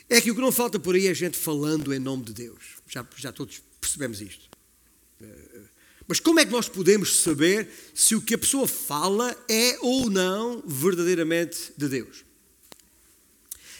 É 0.08 0.20
que 0.20 0.32
o 0.32 0.34
que 0.34 0.40
não 0.40 0.50
falta 0.50 0.80
por 0.80 0.96
aí 0.96 1.06
é 1.06 1.14
gente 1.14 1.38
falando 1.38 1.94
em 1.94 2.00
nome 2.00 2.24
de 2.24 2.32
Deus. 2.32 2.64
Já, 2.88 3.06
já 3.16 3.30
todos 3.30 3.62
percebemos 3.80 4.20
isto. 4.20 4.50
Mas 6.08 6.18
como 6.18 6.40
é 6.40 6.44
que 6.44 6.50
nós 6.50 6.68
podemos 6.68 7.20
saber 7.20 7.68
se 7.94 8.16
o 8.16 8.20
que 8.20 8.34
a 8.34 8.38
pessoa 8.38 8.66
fala 8.66 9.30
é 9.48 9.78
ou 9.80 10.10
não 10.10 10.60
verdadeiramente 10.66 11.72
de 11.76 11.88
Deus? 11.88 12.25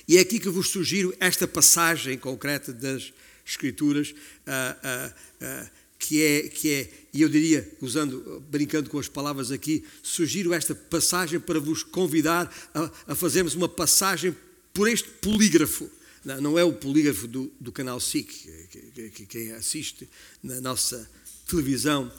E 0.09 0.19
é 0.19 0.21
aqui 0.21 0.39
que 0.39 0.49
vos 0.49 0.69
sugiro 0.69 1.15
esta 1.19 1.49
passagem 1.49 2.17
concreta 2.17 2.73
das 2.73 3.13
Escrituras, 3.45 4.11
uh, 4.11 4.13
uh, 4.13 5.65
uh, 5.65 5.71
que 5.99 6.23
é, 6.23 6.49
que 6.49 6.73
é, 6.73 6.91
e 7.13 7.23
eu 7.23 7.29
diria, 7.29 7.69
usando, 7.81 8.43
brincando 8.51 8.91
com 8.91 8.99
as 8.99 9.09
palavras 9.09 9.51
aqui, 9.51 9.85
sugiro 10.03 10.53
esta 10.53 10.75
passagem 10.75 11.41
para 11.41 11.59
vos 11.59 11.83
convidar 11.83 12.53
a, 12.75 12.91
a 13.09 13.15
fazermos 13.15 13.55
uma 13.55 13.69
passagem 13.69 14.37
por 14.75 14.89
este 14.89 15.09
polígrafo. 15.09 15.89
Não, 16.25 16.41
não 16.41 16.59
é 16.59 16.65
o 16.65 16.73
polígrafo 16.73 17.27
do, 17.27 17.53
do 17.59 17.73
canal 17.73 17.99
SIC, 17.99 18.27
que, 18.71 18.79
que, 18.79 19.11
que, 19.11 19.27
quem 19.27 19.53
assiste 19.53 20.09
na 20.43 20.61
nossa 20.61 21.09
televisão 21.47 22.13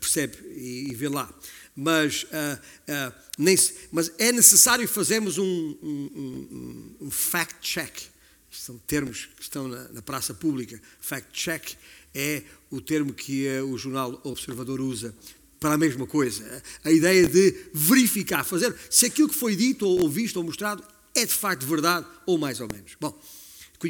percebe 0.00 0.36
e, 0.56 0.94
vê 0.94 1.08
lá 1.08 1.32
mas, 1.74 2.24
uh, 2.24 3.14
nem, 3.38 3.56
mas 3.90 4.12
é 4.18 4.30
necessário 4.30 4.86
fazermos 4.86 5.38
um, 5.38 5.44
um, 5.82 6.10
um, 6.14 7.06
um 7.06 7.10
fact-check. 7.10 8.10
São 8.50 8.76
termos 8.86 9.30
que 9.36 9.42
estão 9.42 9.66
na, 9.66 9.88
na 9.88 10.02
praça 10.02 10.34
pública. 10.34 10.80
Fact-check 11.00 11.74
é 12.14 12.42
o 12.70 12.80
termo 12.80 13.14
que 13.14 13.48
o 13.60 13.78
jornal 13.78 14.20
Observador 14.24 14.80
usa 14.80 15.14
para 15.58 15.74
a 15.74 15.78
mesma 15.78 16.06
coisa. 16.06 16.62
A 16.84 16.92
ideia 16.92 17.26
de 17.26 17.54
verificar, 17.72 18.44
fazer 18.44 18.74
se 18.90 19.06
aquilo 19.06 19.28
que 19.28 19.34
foi 19.34 19.56
dito 19.56 19.86
ou 19.86 20.08
visto 20.10 20.36
ou 20.36 20.44
mostrado 20.44 20.84
é 21.14 21.24
de 21.24 21.32
facto 21.32 21.66
verdade 21.66 22.06
ou 22.26 22.36
mais 22.36 22.60
ou 22.60 22.68
menos. 22.70 22.92
Bom, 23.00 23.18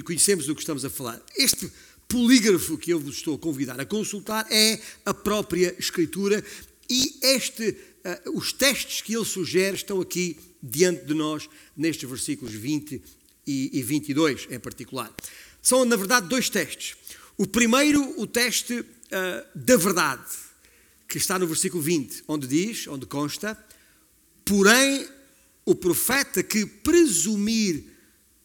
conhecemos 0.05 0.47
do 0.47 0.55
que 0.55 0.61
estamos 0.61 0.85
a 0.85 0.91
falar. 0.91 1.21
Este 1.37 1.71
polígrafo 2.12 2.76
que 2.76 2.90
eu 2.90 3.00
vos 3.00 3.16
estou 3.16 3.37
a 3.37 3.38
convidar 3.38 3.81
a 3.81 3.87
consultar 3.87 4.47
é 4.50 4.78
a 5.07 5.14
própria 5.14 5.75
Escritura 5.78 6.45
e 6.88 7.19
este, 7.23 7.71
uh, 7.71 8.37
os 8.37 8.52
testes 8.52 9.00
que 9.00 9.16
ele 9.16 9.25
sugere 9.25 9.76
estão 9.76 9.99
aqui 9.99 10.38
diante 10.62 11.07
de 11.07 11.14
nós, 11.14 11.49
nestes 11.75 12.07
versículos 12.07 12.52
20 12.52 13.00
e, 13.47 13.71
e 13.73 13.83
22 13.83 14.47
em 14.50 14.61
particular. 14.61 15.11
São, 15.62 15.87
na 15.87 15.97
verdade, 15.97 16.28
dois 16.28 16.50
testes. 16.50 16.97
O 17.38 17.47
primeiro, 17.47 18.21
o 18.21 18.26
teste 18.26 18.81
uh, 18.81 18.85
da 19.54 19.78
verdade, 19.78 20.31
que 21.09 21.16
está 21.16 21.38
no 21.38 21.47
versículo 21.47 21.83
20, 21.83 22.25
onde 22.28 22.47
diz, 22.47 22.87
onde 22.88 23.07
consta, 23.07 23.57
porém 24.45 25.09
o 25.64 25.75
profeta 25.75 26.42
que 26.42 26.66
presumir 26.66 27.85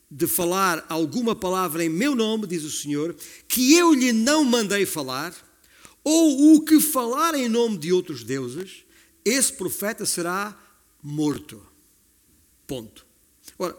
de 0.09 0.25
falar 0.25 0.85
alguma 0.87 1.35
palavra 1.35 1.83
em 1.83 1.89
meu 1.89 2.15
nome, 2.15 2.47
diz 2.47 2.63
o 2.63 2.71
Senhor, 2.71 3.15
que 3.47 3.73
eu 3.75 3.93
lhe 3.93 4.13
não 4.13 4.43
mandei 4.43 4.85
falar, 4.85 5.35
ou 6.03 6.55
o 6.55 6.63
que 6.63 6.79
falar 6.79 7.35
em 7.35 7.49
nome 7.49 7.77
de 7.77 7.91
outros 7.91 8.23
deuses, 8.23 8.85
esse 9.25 9.51
profeta 9.51 10.05
será 10.05 10.57
morto. 11.03 11.61
Ponto. 12.65 13.05
Ora, 13.59 13.77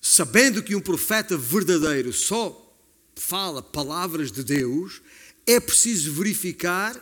sabendo 0.00 0.62
que 0.62 0.74
um 0.74 0.80
profeta 0.80 1.36
verdadeiro 1.36 2.12
só 2.12 2.58
fala 3.14 3.62
palavras 3.62 4.32
de 4.32 4.42
Deus, 4.42 5.02
é 5.46 5.60
preciso 5.60 6.12
verificar 6.12 6.96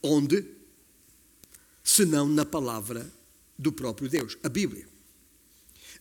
onde, 0.00 0.44
senão 1.82 2.28
na 2.28 2.44
palavra 2.44 3.10
do 3.58 3.72
próprio 3.72 4.08
Deus, 4.08 4.36
a 4.42 4.48
Bíblia. 4.48 4.93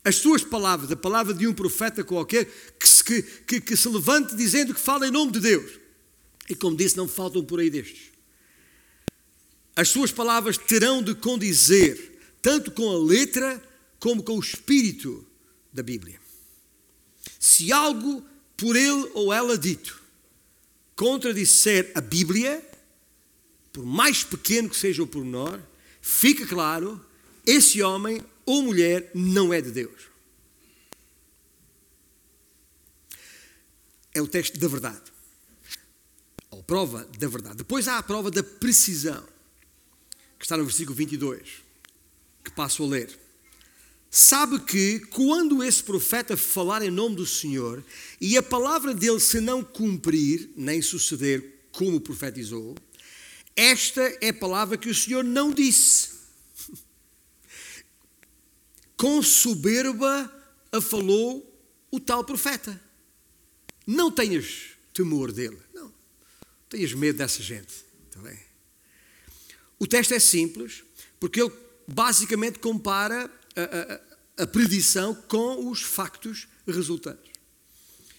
As 0.04 0.18
suas 0.18 0.44
palavras, 0.44 0.92
a 0.92 0.96
palavra 0.96 1.34
de 1.34 1.48
um 1.48 1.54
profeta 1.54 2.04
qualquer 2.04 2.46
que 2.78 2.88
se, 2.88 3.04
que, 3.04 3.22
que, 3.22 3.62
que 3.62 3.78
se 3.78 3.88
levante 3.88 4.36
dizendo 4.36 4.74
que 4.74 4.80
fala 4.80 5.08
em 5.08 5.12
nome 5.12 5.32
de 5.32 5.40
Deus, 5.40 5.80
e 6.50 6.56
como 6.56 6.76
disse, 6.76 6.98
não 6.98 7.08
faltam 7.08 7.44
por 7.44 7.60
aí 7.60 7.70
destes. 7.70 8.12
As 9.76 9.90
suas 9.90 10.12
palavras 10.12 10.58
terão 10.58 11.02
de 11.02 11.16
condizer 11.16 12.20
tanto 12.42 12.72
com 12.72 12.90
a 12.90 12.98
letra 12.98 13.62
como 14.00 14.22
com 14.22 14.36
o 14.36 14.40
espírito 14.40 15.26
da 15.72 15.82
Bíblia. 15.82 16.20
Se 17.40 17.72
algo 17.72 18.24
por 18.58 18.76
ele 18.76 19.10
ou 19.14 19.34
ela 19.34 19.58
dito 19.58 20.02
contradisser 20.96 21.92
a 21.96 22.02
Bíblia, 22.02 22.64
por 23.72 23.86
mais 23.86 24.24
pequeno 24.24 24.70
que 24.70 24.76
seja 24.76 25.02
o 25.02 25.08
pormenor, 25.08 25.60
fica 26.02 26.46
claro, 26.46 27.04
esse 27.46 27.82
homem 27.82 28.22
ou 28.46 28.62
mulher 28.62 29.12
não 29.14 29.54
é 29.54 29.62
de 29.62 29.72
Deus. 29.72 30.04
É 34.14 34.22
o 34.22 34.28
teste 34.28 34.60
da 34.60 34.68
verdade 34.68 35.14
ou 36.54 36.62
prova 36.64 37.08
da 37.18 37.28
verdade. 37.28 37.58
Depois 37.58 37.88
há 37.88 37.98
a 37.98 38.04
prova 38.04 38.30
da 38.30 38.44
precisão, 38.44 39.24
que 40.38 40.46
está 40.46 40.56
no 40.56 40.64
versículo 40.64 40.96
22, 40.96 41.64
que 42.44 42.52
passo 42.52 42.84
a 42.84 42.88
ler. 42.88 43.20
Sabe 44.10 44.60
que 44.60 45.00
quando 45.08 45.64
esse 45.64 45.84
profeta 45.84 46.38
falar 46.38 46.84
em 46.84 46.92
nome 46.92 47.16
do 47.16 47.26
Senhor 47.26 47.84
e 48.22 48.38
a 48.38 48.44
palavra 48.44 48.94
dele 48.94 49.20
se 49.20 49.42
não 49.42 49.64
cumprir, 49.64 50.52
nem 50.56 50.82
suceder 50.82 51.62
como 51.72 52.00
profetizou, 52.00 52.76
esta 53.56 54.02
é 54.22 54.30
a 54.30 54.34
palavra 54.34 54.78
que 54.78 54.90
o 54.90 54.96
Senhor 54.96 55.24
não 55.24 55.52
disse. 55.52 56.13
Com 59.04 59.22
soberba 59.22 60.34
falou 60.82 61.46
o 61.92 62.00
tal 62.00 62.24
profeta. 62.24 62.82
Não 63.86 64.10
tenhas 64.10 64.78
temor 64.94 65.34
dele. 65.34 65.60
Tenhas 66.70 66.94
medo 66.94 67.18
dessa 67.18 67.44
gente. 67.44 67.84
Também. 68.10 68.38
Tá 68.38 68.44
o 69.78 69.86
texto 69.86 70.14
é 70.14 70.20
simples, 70.20 70.86
porque 71.20 71.42
ele 71.42 71.52
basicamente 71.86 72.60
compara 72.60 73.30
a, 73.58 74.42
a, 74.42 74.44
a 74.44 74.48
predição 74.48 75.14
com 75.14 75.70
os 75.70 75.82
factos 75.82 76.48
resultantes. 76.66 77.34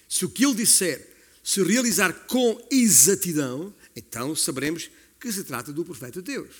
Se 0.07 0.23
o 0.23 0.29
que 0.29 0.45
ele 0.45 0.53
disser 0.53 1.15
se 1.43 1.63
realizar 1.63 2.13
com 2.27 2.63
exatidão, 2.69 3.73
então 3.95 4.35
saberemos 4.35 4.91
que 5.19 5.31
se 5.31 5.45
trata 5.45 5.73
do 5.73 5.83
profeta 5.83 6.21
de 6.21 6.31
Deus. 6.31 6.57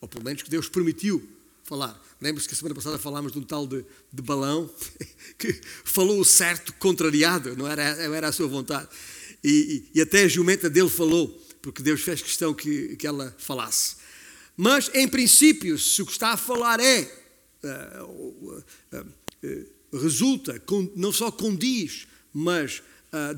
Ou 0.00 0.06
pelo 0.06 0.22
menos 0.22 0.42
que 0.42 0.50
Deus 0.50 0.68
permitiu 0.68 1.35
falar. 1.66 2.00
Lembra-se 2.20 2.48
que 2.48 2.54
a 2.54 2.56
semana 2.56 2.74
passada 2.74 2.98
falámos 2.98 3.32
de 3.32 3.38
um 3.38 3.42
tal 3.42 3.66
de, 3.66 3.84
de 4.12 4.22
balão 4.22 4.70
que 5.38 5.60
falou 5.84 6.20
o 6.20 6.24
certo 6.24 6.72
contrariado, 6.74 7.56
não 7.56 7.66
era, 7.66 7.82
era 7.82 8.28
a 8.28 8.32
sua 8.32 8.46
vontade 8.46 8.88
e, 9.46 9.90
e, 9.94 10.00
até 10.00 10.24
a 10.24 10.28
jumenta 10.28 10.68
dele 10.68 10.88
falou, 10.88 11.28
porque 11.62 11.80
Deus 11.80 12.00
fez 12.00 12.20
questão 12.20 12.52
que, 12.52 12.96
que 12.96 13.06
ela 13.06 13.34
falasse. 13.38 13.96
Mas, 14.56 14.90
em 14.92 15.06
princípio, 15.06 15.78
se 15.78 16.02
o 16.02 16.06
que 16.06 16.10
está 16.10 16.30
a 16.30 16.36
falar 16.36 16.80
é, 16.80 17.02
uh, 17.62 18.04
uh, 18.04 18.64
uh, 19.44 19.98
resulta, 19.98 20.58
com, 20.60 20.90
não 20.96 21.12
só 21.12 21.30
condiz, 21.30 22.08
mas 22.32 22.82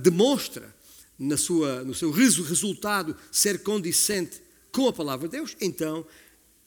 demonstra 0.00 0.74
na 1.16 1.36
sua, 1.36 1.84
no 1.84 1.94
seu 1.94 2.10
resultado 2.10 3.16
ser 3.30 3.62
condicente 3.62 4.42
com 4.72 4.88
a 4.88 4.92
palavra 4.92 5.28
de 5.28 5.36
Deus, 5.36 5.56
então 5.60 6.04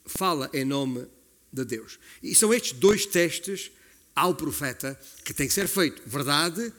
fala 0.05 0.49
em 0.53 0.63
nome 0.63 1.01
de 1.01 1.07
Deus. 1.51 1.99
E 2.23 2.33
são 2.33 2.53
estes 2.53 2.73
dois 2.73 3.05
testes 3.05 3.71
ao 4.15 4.35
profeta 4.35 4.99
que 5.23 5.33
tem 5.33 5.47
que 5.47 5.53
ser 5.53 5.67
feito: 5.67 6.01
verdade 6.05 6.71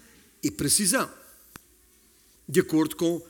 e 0.42 0.50
precisão 0.50 1.10
de 2.48 2.60
acordo 2.60 2.96
com 2.96 3.22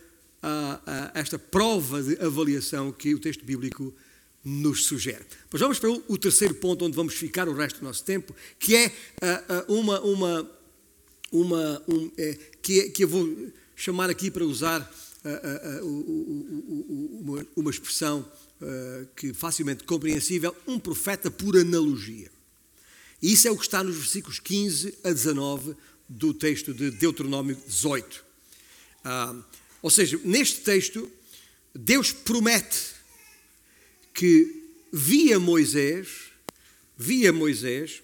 esta 1.14 1.38
prova 1.38 2.02
de 2.02 2.20
avaliação 2.20 2.90
que 2.90 3.14
o 3.14 3.18
texto 3.18 3.44
bíblico 3.44 3.94
nos 4.44 4.86
sugere. 4.86 5.24
Mas 5.50 5.60
vamos 5.60 5.78
para 5.78 5.90
o, 5.90 6.18
terceiro 6.18 6.54
ponto 6.56 6.84
onde 6.84 6.96
vamos 6.96 7.14
ficar 7.14 7.48
o 7.48 7.54
resto 7.54 7.78
do 7.78 7.84
nosso 7.84 8.02
tempo, 8.04 8.34
que 8.58 8.74
é 8.74 8.92
uma, 9.68 10.00
uma, 10.00 10.50
uma 11.30 11.82
um, 11.86 12.10
é, 12.18 12.36
que, 12.60 12.90
que 12.90 13.04
eu 13.04 13.08
vou 13.08 13.52
chamar 13.76 14.10
aqui 14.10 14.30
para 14.30 14.44
usar 14.44 14.92
uma, 17.20 17.46
uma 17.54 17.70
expressão 17.70 18.28
que 19.16 19.32
facilmente 19.32 19.84
compreensível, 19.84 20.54
um 20.66 20.78
profeta 20.78 21.30
por 21.30 21.56
analogia. 21.56 22.30
E 23.20 23.32
isso 23.32 23.46
é 23.46 23.50
o 23.50 23.56
que 23.56 23.64
está 23.64 23.82
nos 23.82 23.96
versículos 23.96 24.38
15 24.40 24.98
a 25.04 25.12
19 25.12 25.76
do 26.08 26.34
texto 26.34 26.74
de 26.74 26.90
Deuteronômio 26.90 27.56
18. 27.66 28.24
Ah, 29.04 29.34
ou 29.80 29.90
seja, 29.90 30.20
neste 30.24 30.60
texto, 30.60 31.10
Deus 31.74 32.12
promete 32.12 32.94
que 34.14 34.62
via 34.92 35.40
Moisés, 35.40 36.08
via 36.96 37.32
Moisés, 37.32 38.02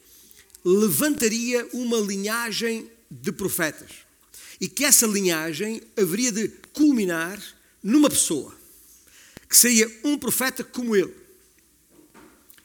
levantaria 0.64 1.68
uma 1.72 1.98
linhagem 1.98 2.90
de 3.10 3.30
profetas 3.30 3.90
e 4.60 4.68
que 4.68 4.84
essa 4.84 5.06
linhagem 5.06 5.82
haveria 5.96 6.32
de 6.32 6.48
culminar 6.72 7.40
numa 7.82 8.10
pessoa 8.10 8.57
que 9.48 9.56
seria 9.56 9.90
um 10.04 10.18
profeta 10.18 10.62
como 10.62 10.94
ele. 10.94 11.14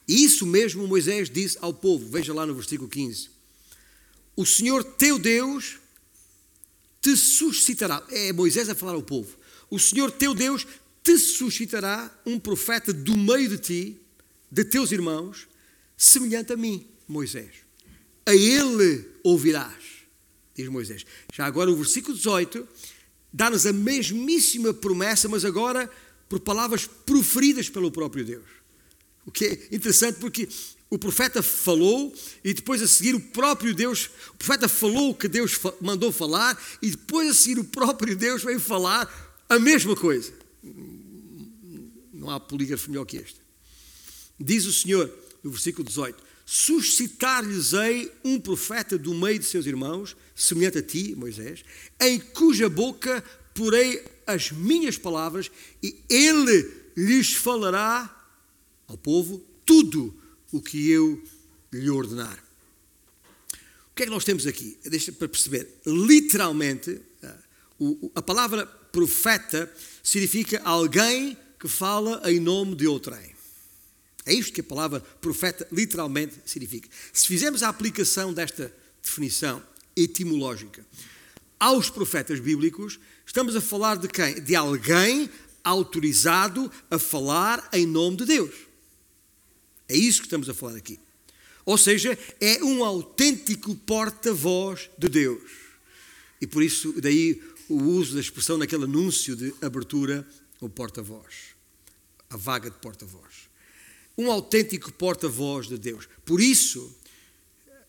E 0.07 0.23
isso 0.23 0.45
mesmo 0.45 0.87
Moisés 0.87 1.29
disse 1.29 1.57
ao 1.61 1.73
povo, 1.73 2.05
veja 2.09 2.33
lá 2.33 2.45
no 2.45 2.53
versículo 2.53 2.89
15: 2.89 3.29
O 4.35 4.45
Senhor 4.45 4.83
teu 4.83 5.17
Deus 5.17 5.77
te 7.01 7.15
suscitará. 7.15 8.03
É 8.09 8.33
Moisés 8.33 8.69
a 8.69 8.75
falar 8.75 8.93
ao 8.93 9.03
povo. 9.03 9.37
O 9.69 9.79
Senhor 9.79 10.11
teu 10.11 10.33
Deus 10.33 10.65
te 11.03 11.17
suscitará 11.17 12.09
um 12.25 12.39
profeta 12.39 12.93
do 12.93 13.17
meio 13.17 13.49
de 13.49 13.57
ti, 13.57 13.97
de 14.49 14.63
teus 14.63 14.91
irmãos, 14.91 15.47
semelhante 15.97 16.53
a 16.53 16.57
mim, 16.57 16.87
Moisés. 17.07 17.51
a 18.25 18.33
ele 18.33 19.05
ouvirás, 19.21 19.83
diz 20.55 20.69
Moisés. 20.69 21.05
Já 21.33 21.45
agora 21.45 21.69
o 21.69 21.75
versículo 21.75 22.15
18 22.15 22.65
dá-nos 23.33 23.65
a 23.65 23.73
mesmíssima 23.73 24.73
promessa, 24.73 25.27
mas 25.27 25.43
agora 25.43 25.89
por 26.29 26.39
palavras 26.39 26.87
proferidas 26.87 27.69
pelo 27.69 27.91
próprio 27.91 28.25
Deus. 28.25 28.45
O 29.25 29.31
que 29.31 29.45
é 29.45 29.75
interessante 29.75 30.19
porque 30.19 30.47
o 30.89 30.97
profeta 30.99 31.41
falou 31.41 32.13
e 32.43 32.53
depois 32.53 32.81
a 32.81 32.87
seguir 32.87 33.15
o 33.15 33.19
próprio 33.19 33.73
Deus, 33.73 34.09
o 34.29 34.37
profeta 34.37 34.67
falou 34.67 35.09
o 35.09 35.15
que 35.15 35.27
Deus 35.27 35.57
mandou 35.81 36.11
falar 36.11 36.61
e 36.81 36.91
depois 36.91 37.29
a 37.29 37.33
seguir 37.33 37.59
o 37.59 37.63
próprio 37.63 38.15
Deus 38.15 38.43
veio 38.43 38.59
falar 38.59 39.09
a 39.49 39.57
mesma 39.57 39.95
coisa. 39.95 40.33
Não 42.13 42.29
há 42.29 42.39
polígrafo 42.39 42.89
melhor 42.91 43.05
que 43.05 43.17
este. 43.17 43.41
Diz 44.39 44.65
o 44.65 44.73
Senhor, 44.73 45.11
no 45.43 45.51
versículo 45.51 45.87
18: 45.87 46.23
Suscitar-lhes-ei 46.45 48.11
um 48.23 48.39
profeta 48.39 48.97
do 48.97 49.13
meio 49.13 49.39
de 49.39 49.45
seus 49.45 49.65
irmãos, 49.65 50.15
semelhante 50.35 50.77
a 50.77 50.83
ti, 50.83 51.15
Moisés, 51.15 51.63
em 51.99 52.19
cuja 52.19 52.69
boca 52.69 53.23
porei 53.53 54.03
as 54.25 54.51
minhas 54.51 54.97
palavras 54.97 55.51
e 55.81 56.01
ele 56.09 56.71
lhes 56.95 57.33
falará 57.33 58.09
ao 58.87 58.97
povo 58.97 59.43
tudo 59.65 60.13
o 60.51 60.61
que 60.61 60.89
eu 60.89 61.21
lhe 61.71 61.89
ordenar. 61.89 62.37
O 63.91 63.95
que 63.95 64.03
é 64.03 64.05
que 64.05 64.11
nós 64.11 64.23
temos 64.23 64.47
aqui? 64.47 64.77
Deixa 64.83 65.11
para 65.11 65.27
perceber. 65.27 65.67
Literalmente, 65.85 66.99
ah, 67.21 67.37
a 68.15 68.21
palavra 68.21 68.65
profeta 68.65 69.71
significa 70.01 70.61
alguém 70.63 71.37
que 71.59 71.67
fala 71.67 72.21
em 72.29 72.39
nome 72.39 72.75
de 72.75 72.87
outrem. 72.87 73.33
É 74.25 74.33
isto 74.33 74.53
que 74.53 74.61
a 74.61 74.63
palavra 74.63 74.99
profeta 74.99 75.67
literalmente 75.71 76.35
significa. 76.45 76.89
Se 77.11 77.27
fizermos 77.27 77.61
a 77.61 77.69
aplicação 77.69 78.33
desta 78.33 78.73
definição 79.01 79.61
etimológica 79.95 80.85
aos 81.63 81.89
profetas 81.89 82.41
bíblicos, 82.41 82.99
estamos 83.25 83.55
a 83.55 83.61
falar 83.61 83.95
de 83.95 84.09
quem? 84.09 84.41
De 84.41 84.53
alguém 84.53 85.29
autorizado 85.63 86.69
a 86.91 86.99
falar 86.99 87.69
em 87.71 87.85
nome 87.85 88.17
de 88.17 88.25
Deus. 88.25 88.53
É 89.87 89.95
isso 89.95 90.19
que 90.19 90.27
estamos 90.27 90.49
a 90.49 90.53
falar 90.53 90.75
aqui. 90.75 90.99
Ou 91.63 91.77
seja, 91.77 92.19
é 92.41 92.61
um 92.61 92.83
autêntico 92.83 93.73
porta-voz 93.75 94.89
de 94.97 95.07
Deus. 95.07 95.49
E 96.41 96.45
por 96.45 96.61
isso, 96.61 96.99
daí 96.99 97.41
o 97.69 97.81
uso 97.81 98.15
da 98.15 98.19
expressão 98.19 98.57
naquele 98.57 98.83
anúncio 98.83 99.33
de 99.33 99.55
abertura, 99.61 100.27
o 100.59 100.67
porta-voz. 100.67 101.55
A 102.29 102.35
vaga 102.35 102.69
de 102.69 102.77
porta-voz. 102.79 103.47
Um 104.17 104.29
autêntico 104.29 104.91
porta-voz 104.91 105.69
de 105.69 105.77
Deus. 105.77 106.09
Por 106.25 106.41
isso, 106.41 106.93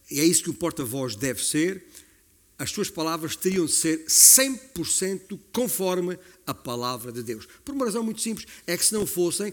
e 0.09 0.21
é 0.21 0.25
isso 0.25 0.45
que 0.45 0.51
o 0.51 0.55
porta-voz 0.55 1.17
deve 1.17 1.45
ser, 1.45 1.85
as 2.59 2.71
suas 2.71 2.91
palavras 2.91 3.37
teriam 3.37 3.67
de 3.67 3.73
ser 3.73 4.05
100% 4.07 5.39
conforme 5.53 6.19
a 6.47 6.55
palavra 6.55 7.11
de 7.11 7.23
Deus. 7.23 7.47
Por 7.65 7.75
uma 7.75 7.87
razão 7.87 8.03
muito 8.03 8.21
simples, 8.21 8.47
é 8.67 8.77
que 8.77 8.85
se 8.85 8.95
não 8.95 9.07
fossem, 9.07 9.53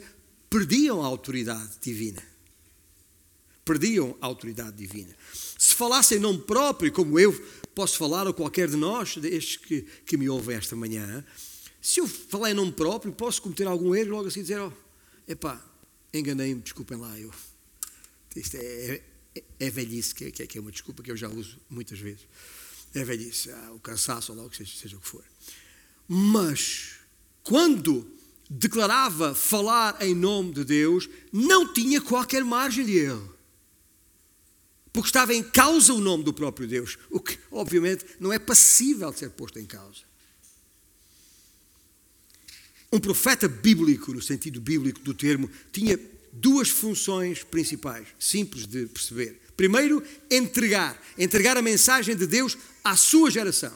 perdiam 0.50 1.02
a 1.02 1.06
autoridade 1.06 1.72
divina 1.82 2.32
perdiam 3.64 4.18
a 4.20 4.26
autoridade 4.26 4.76
divina. 4.76 5.16
Se 5.58 5.74
falassem 5.76 6.18
em 6.18 6.22
nome 6.22 6.40
próprio, 6.40 6.92
como 6.92 7.20
eu 7.20 7.32
posso 7.74 7.98
falar, 7.98 8.28
ou 8.28 8.34
qualquer 8.34 8.68
de 8.68 8.76
nós, 8.76 9.16
destes 9.18 9.58
que, 9.58 9.86
que 10.06 10.18
me 10.18 10.30
ouvem 10.30 10.58
esta 10.58 10.76
manhã, 10.76 11.24
se 11.82 12.00
eu 12.00 12.08
falar 12.08 12.52
em 12.52 12.54
nome 12.54 12.72
próprio, 12.72 13.14
posso 13.14 13.42
cometer 13.42 13.68
algum 13.68 13.96
erro 13.96 14.12
logo 14.12 14.28
assim 14.28 14.42
dizer: 14.42 14.60
oh, 14.60 14.74
epá, 15.28 15.64
enganei-me, 16.14 16.62
desculpem 16.62 16.98
lá, 16.98 17.18
eu. 17.20 17.32
Isto 18.36 18.58
é, 18.58 19.02
é, 19.36 19.44
é 19.60 19.70
velhice, 19.70 20.14
que, 20.14 20.32
que, 20.32 20.58
é 20.58 20.62
uma 20.62 20.72
desculpa 20.72 21.04
que 21.04 21.12
eu 21.12 21.18
já 21.18 21.30
uso 21.30 21.58
muitas 21.70 22.00
vezes. 22.00 22.28
É 22.94 23.04
velhice, 23.04 23.52
ah, 23.52 23.72
o 23.74 23.80
cansaço, 23.80 24.32
ou 24.32 24.38
logo 24.38 24.56
seja, 24.56 24.72
seja 24.76 24.98
o 24.98 25.00
que 25.00 25.08
for. 25.08 25.24
Mas, 26.08 26.96
quando 27.44 28.10
declarava 28.50 29.34
falar 29.34 30.02
em 30.02 30.14
nome 30.14 30.54
de 30.54 30.66
Deus, 30.66 31.10
não 31.32 31.72
tinha 31.72 32.02
qualquer 32.02 32.44
margem 32.44 32.86
de 32.86 32.98
erro 32.98 33.32
porque 34.94 35.08
estava 35.08 35.34
em 35.34 35.44
causa 35.44 35.94
o 35.94 36.02
nome 36.02 36.24
do 36.24 36.34
próprio 36.34 36.68
Deus, 36.68 36.98
o 37.10 37.20
que, 37.20 37.38
obviamente, 37.50 38.06
não 38.20 38.34
é 38.34 38.38
passível 38.38 39.12
de 39.12 39.20
ser 39.20 39.30
posto 39.30 39.58
em 39.58 39.66
causa. 39.66 40.02
Um 42.92 43.00
profeta 43.00 43.48
bíblico, 43.48 44.14
no 44.14 44.22
sentido 44.22 44.60
bíblico 44.60 45.00
do 45.00 45.14
termo, 45.14 45.50
tinha 45.72 45.98
duas 46.34 46.70
funções 46.70 47.42
principais, 47.42 48.08
simples 48.20 48.66
de 48.68 48.86
perceber. 48.88 49.41
Primeiro, 49.56 50.04
entregar, 50.30 51.02
entregar 51.18 51.58
a 51.58 51.62
mensagem 51.62 52.16
de 52.16 52.26
Deus 52.26 52.58
à 52.84 52.96
sua 52.96 53.30
geração. 53.30 53.74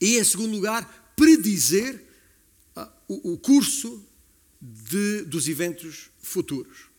E, 0.00 0.18
em 0.18 0.24
segundo 0.24 0.52
lugar, 0.52 1.12
predizer 1.16 2.02
uh, 2.76 2.86
o, 3.08 3.36
curso 3.38 4.04
de, 4.60 5.22
dos 5.22 5.48
eventos 5.48 6.10
futuros 6.22 6.92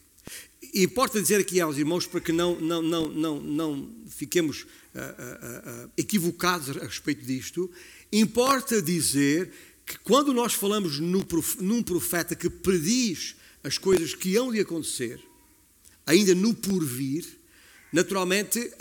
importa 0.74 1.22
dizer 1.22 1.40
aqui 1.40 1.62
aos 1.62 1.78
irmãos 1.78 2.08
para 2.08 2.20
que 2.20 2.32
não, 2.32 2.60
não, 2.60 2.82
não, 2.82 3.10
não, 3.10 3.40
não 3.40 3.90
fiquemos 4.08 4.62
uh, 4.62 4.66
uh, 4.66 5.86
uh, 5.86 5.92
equivocados 5.96 6.70
a 6.70 6.86
respeito 6.86 7.24
disto, 7.24 7.70
importa 8.12 8.82
dizer 8.82 9.52
que 9.86 10.00
quando 10.00 10.34
nós 10.34 10.54
falamos 10.54 11.00
num 11.00 11.84
profeta 11.84 12.36
que 12.36 12.50
prediz 12.50 13.36
as 13.64 13.78
coisas 13.78 14.16
que 14.16 14.36
hão 14.36 14.52
de 14.52 14.60
acontecer, 14.60 15.22
ainda 16.06 16.34
no 16.34 16.54
porvir, 16.54 17.26
naturalmente 17.94 18.72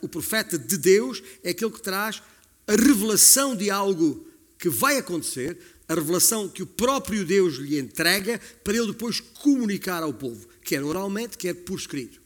o 0.00 0.08
profeta 0.08 0.56
de 0.56 0.76
Deus 0.76 1.20
é 1.42 1.50
aquele 1.50 1.72
que 1.72 1.82
traz 1.82 2.22
a 2.66 2.72
revelação 2.72 3.56
de 3.56 3.70
algo 3.70 4.24
que 4.58 4.68
vai 4.68 4.98
acontecer, 4.98 5.58
a 5.88 5.94
revelação 5.94 6.48
que 6.48 6.62
o 6.62 6.66
próprio 6.66 7.24
Deus 7.24 7.54
lhe 7.54 7.78
entrega 7.78 8.40
para 8.62 8.76
ele 8.76 8.88
depois 8.88 9.18
comunicar 9.18 10.04
ao 10.04 10.14
povo 10.14 10.52
quer 10.62 10.82
oralmente, 10.82 11.36
quer 11.36 11.54
por 11.54 11.78
escrito. 11.78 12.20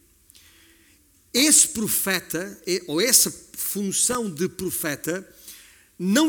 Esse 1.33 1.69
profeta, 1.69 2.61
ou 2.87 3.01
essa 3.01 3.31
função 3.53 4.31
de 4.31 4.49
profeta, 4.49 5.27
não, 5.99 6.29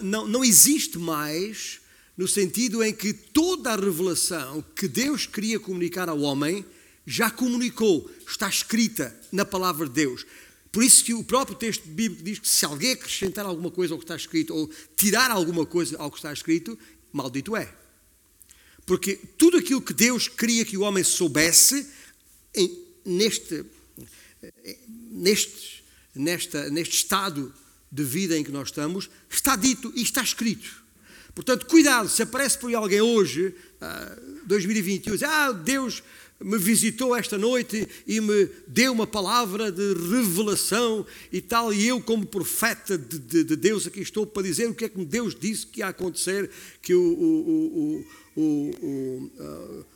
não, 0.00 0.26
não 0.26 0.44
existe 0.44 0.98
mais 0.98 1.80
no 2.16 2.26
sentido 2.26 2.82
em 2.82 2.92
que 2.92 3.12
toda 3.12 3.72
a 3.72 3.76
revelação 3.76 4.64
que 4.74 4.88
Deus 4.88 5.26
queria 5.26 5.60
comunicar 5.60 6.08
ao 6.08 6.20
homem 6.20 6.64
já 7.06 7.30
comunicou, 7.30 8.10
está 8.26 8.48
escrita 8.48 9.14
na 9.32 9.44
palavra 9.44 9.86
de 9.86 9.92
Deus. 9.92 10.26
Por 10.72 10.84
isso 10.84 11.04
que 11.04 11.14
o 11.14 11.24
próprio 11.24 11.56
texto 11.56 11.88
bíblico 11.88 12.22
diz 12.22 12.38
que 12.38 12.48
se 12.48 12.64
alguém 12.64 12.92
acrescentar 12.92 13.44
alguma 13.44 13.70
coisa 13.70 13.94
ao 13.94 13.98
que 13.98 14.04
está 14.04 14.14
escrito 14.14 14.54
ou 14.54 14.70
tirar 14.96 15.30
alguma 15.30 15.66
coisa 15.66 15.96
ao 15.98 16.10
que 16.10 16.18
está 16.18 16.32
escrito, 16.32 16.78
maldito 17.12 17.56
é. 17.56 17.72
Porque 18.86 19.16
tudo 19.36 19.56
aquilo 19.56 19.82
que 19.82 19.92
Deus 19.92 20.28
queria 20.28 20.64
que 20.64 20.76
o 20.76 20.82
homem 20.82 21.02
soubesse, 21.02 21.86
neste, 23.04 23.64
neste, 25.10 25.84
nesta, 26.14 26.70
neste 26.70 26.96
estado 26.96 27.52
de 27.90 28.04
vida 28.04 28.38
em 28.38 28.44
que 28.44 28.52
nós 28.52 28.68
estamos, 28.68 29.10
está 29.28 29.56
dito 29.56 29.92
e 29.96 30.02
está 30.02 30.22
escrito. 30.22 30.84
Portanto, 31.34 31.66
cuidado, 31.66 32.08
se 32.08 32.22
aparece 32.22 32.58
por 32.58 32.68
aí 32.68 32.74
alguém 32.74 33.00
hoje, 33.00 33.54
2021, 34.46 35.12
ah, 35.12 35.16
diz, 35.16 35.22
ah, 35.22 35.52
Deus 35.52 36.02
me 36.42 36.56
visitou 36.58 37.14
esta 37.14 37.36
noite 37.36 37.86
e 38.06 38.20
me 38.20 38.48
deu 38.66 38.92
uma 38.92 39.06
palavra 39.06 39.70
de 39.70 39.94
revelação 39.94 41.06
e 41.30 41.40
tal, 41.40 41.72
e 41.72 41.86
eu, 41.86 42.00
como 42.00 42.24
profeta 42.24 42.96
de, 42.96 43.18
de, 43.18 43.44
de 43.44 43.56
Deus, 43.56 43.86
aqui 43.86 44.00
estou 44.00 44.26
para 44.26 44.42
dizer 44.42 44.68
o 44.68 44.74
que 44.74 44.86
é 44.86 44.88
que 44.88 45.04
Deus 45.04 45.34
disse 45.34 45.66
que 45.66 45.80
ia 45.80 45.88
acontecer, 45.88 46.50
que 46.80 46.94
o, 46.94 47.02
o, 47.02 48.06
o, 48.36 48.42
o 48.80 49.30
uh, 49.38 49.86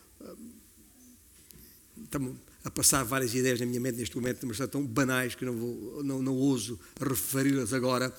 estamos 2.03 2.35
a 2.63 2.71
passar 2.71 3.03
várias 3.03 3.33
ideias 3.33 3.59
na 3.59 3.65
minha 3.65 3.79
mente 3.79 3.97
neste 3.97 4.15
momento, 4.15 4.45
mas 4.47 4.57
são 4.57 4.67
tão 4.67 4.85
banais 4.85 5.35
que 5.35 5.45
não, 5.45 5.55
vou, 5.55 6.03
não, 6.03 6.21
não 6.21 6.35
ouso 6.35 6.79
referi-las 6.99 7.73
agora 7.73 8.15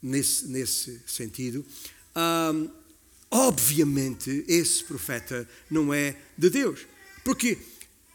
nesse, 0.00 0.46
nesse 0.46 1.00
sentido. 1.06 1.64
Um, 2.16 2.68
obviamente, 3.30 4.44
esse 4.46 4.84
profeta 4.84 5.48
não 5.68 5.92
é 5.92 6.16
de 6.38 6.50
Deus. 6.50 6.86
Porque, 7.24 7.58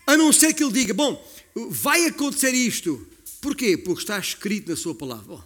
a 0.05 0.15
não 0.15 0.31
ser 0.31 0.53
que 0.53 0.63
ele 0.63 0.71
diga, 0.71 0.93
bom, 0.93 1.21
vai 1.69 2.05
acontecer 2.05 2.53
isto. 2.53 3.05
Porquê? 3.41 3.75
Porque 3.77 4.01
está 4.01 4.19
escrito 4.19 4.69
na 4.69 4.75
sua 4.75 4.93
palavra. 4.93 5.43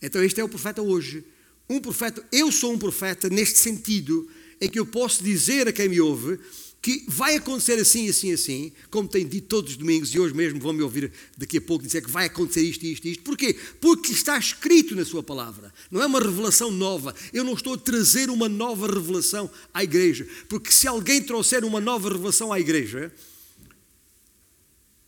Então, 0.00 0.22
este 0.24 0.40
é 0.40 0.44
o 0.44 0.48
profeta 0.48 0.80
hoje. 0.80 1.24
Um 1.68 1.80
profeta, 1.80 2.26
eu 2.32 2.50
sou 2.50 2.72
um 2.72 2.78
profeta 2.78 3.28
neste 3.28 3.58
sentido, 3.58 4.28
em 4.60 4.68
que 4.68 4.78
eu 4.78 4.86
posso 4.86 5.22
dizer 5.22 5.68
a 5.68 5.72
quem 5.72 5.88
me 5.88 6.00
ouve 6.00 6.38
que 6.82 7.04
vai 7.08 7.36
acontecer 7.36 7.78
assim, 7.78 8.08
assim, 8.08 8.32
assim, 8.32 8.72
como 8.90 9.06
tenho 9.06 9.28
dito 9.28 9.48
todos 9.48 9.72
os 9.72 9.76
domingos, 9.76 10.14
e 10.14 10.18
hoje 10.18 10.34
mesmo 10.34 10.58
vão 10.58 10.72
me 10.72 10.82
ouvir 10.82 11.12
daqui 11.36 11.58
a 11.58 11.60
pouco 11.60 11.84
dizer 11.84 12.02
que 12.02 12.10
vai 12.10 12.26
acontecer 12.26 12.62
isto, 12.62 12.84
isto, 12.84 13.06
isto. 13.06 13.22
Porquê? 13.22 13.54
Porque 13.80 14.12
está 14.12 14.38
escrito 14.38 14.96
na 14.96 15.04
sua 15.04 15.22
palavra. 15.22 15.72
Não 15.90 16.02
é 16.02 16.06
uma 16.06 16.20
revelação 16.20 16.70
nova. 16.70 17.14
Eu 17.32 17.44
não 17.44 17.52
estou 17.52 17.74
a 17.74 17.78
trazer 17.78 18.30
uma 18.30 18.48
nova 18.48 18.86
revelação 18.86 19.50
à 19.74 19.84
igreja. 19.84 20.26
Porque 20.48 20.72
se 20.72 20.88
alguém 20.88 21.22
trouxer 21.22 21.64
uma 21.64 21.80
nova 21.80 22.08
revelação 22.08 22.52
à 22.52 22.58
igreja, 22.58 23.12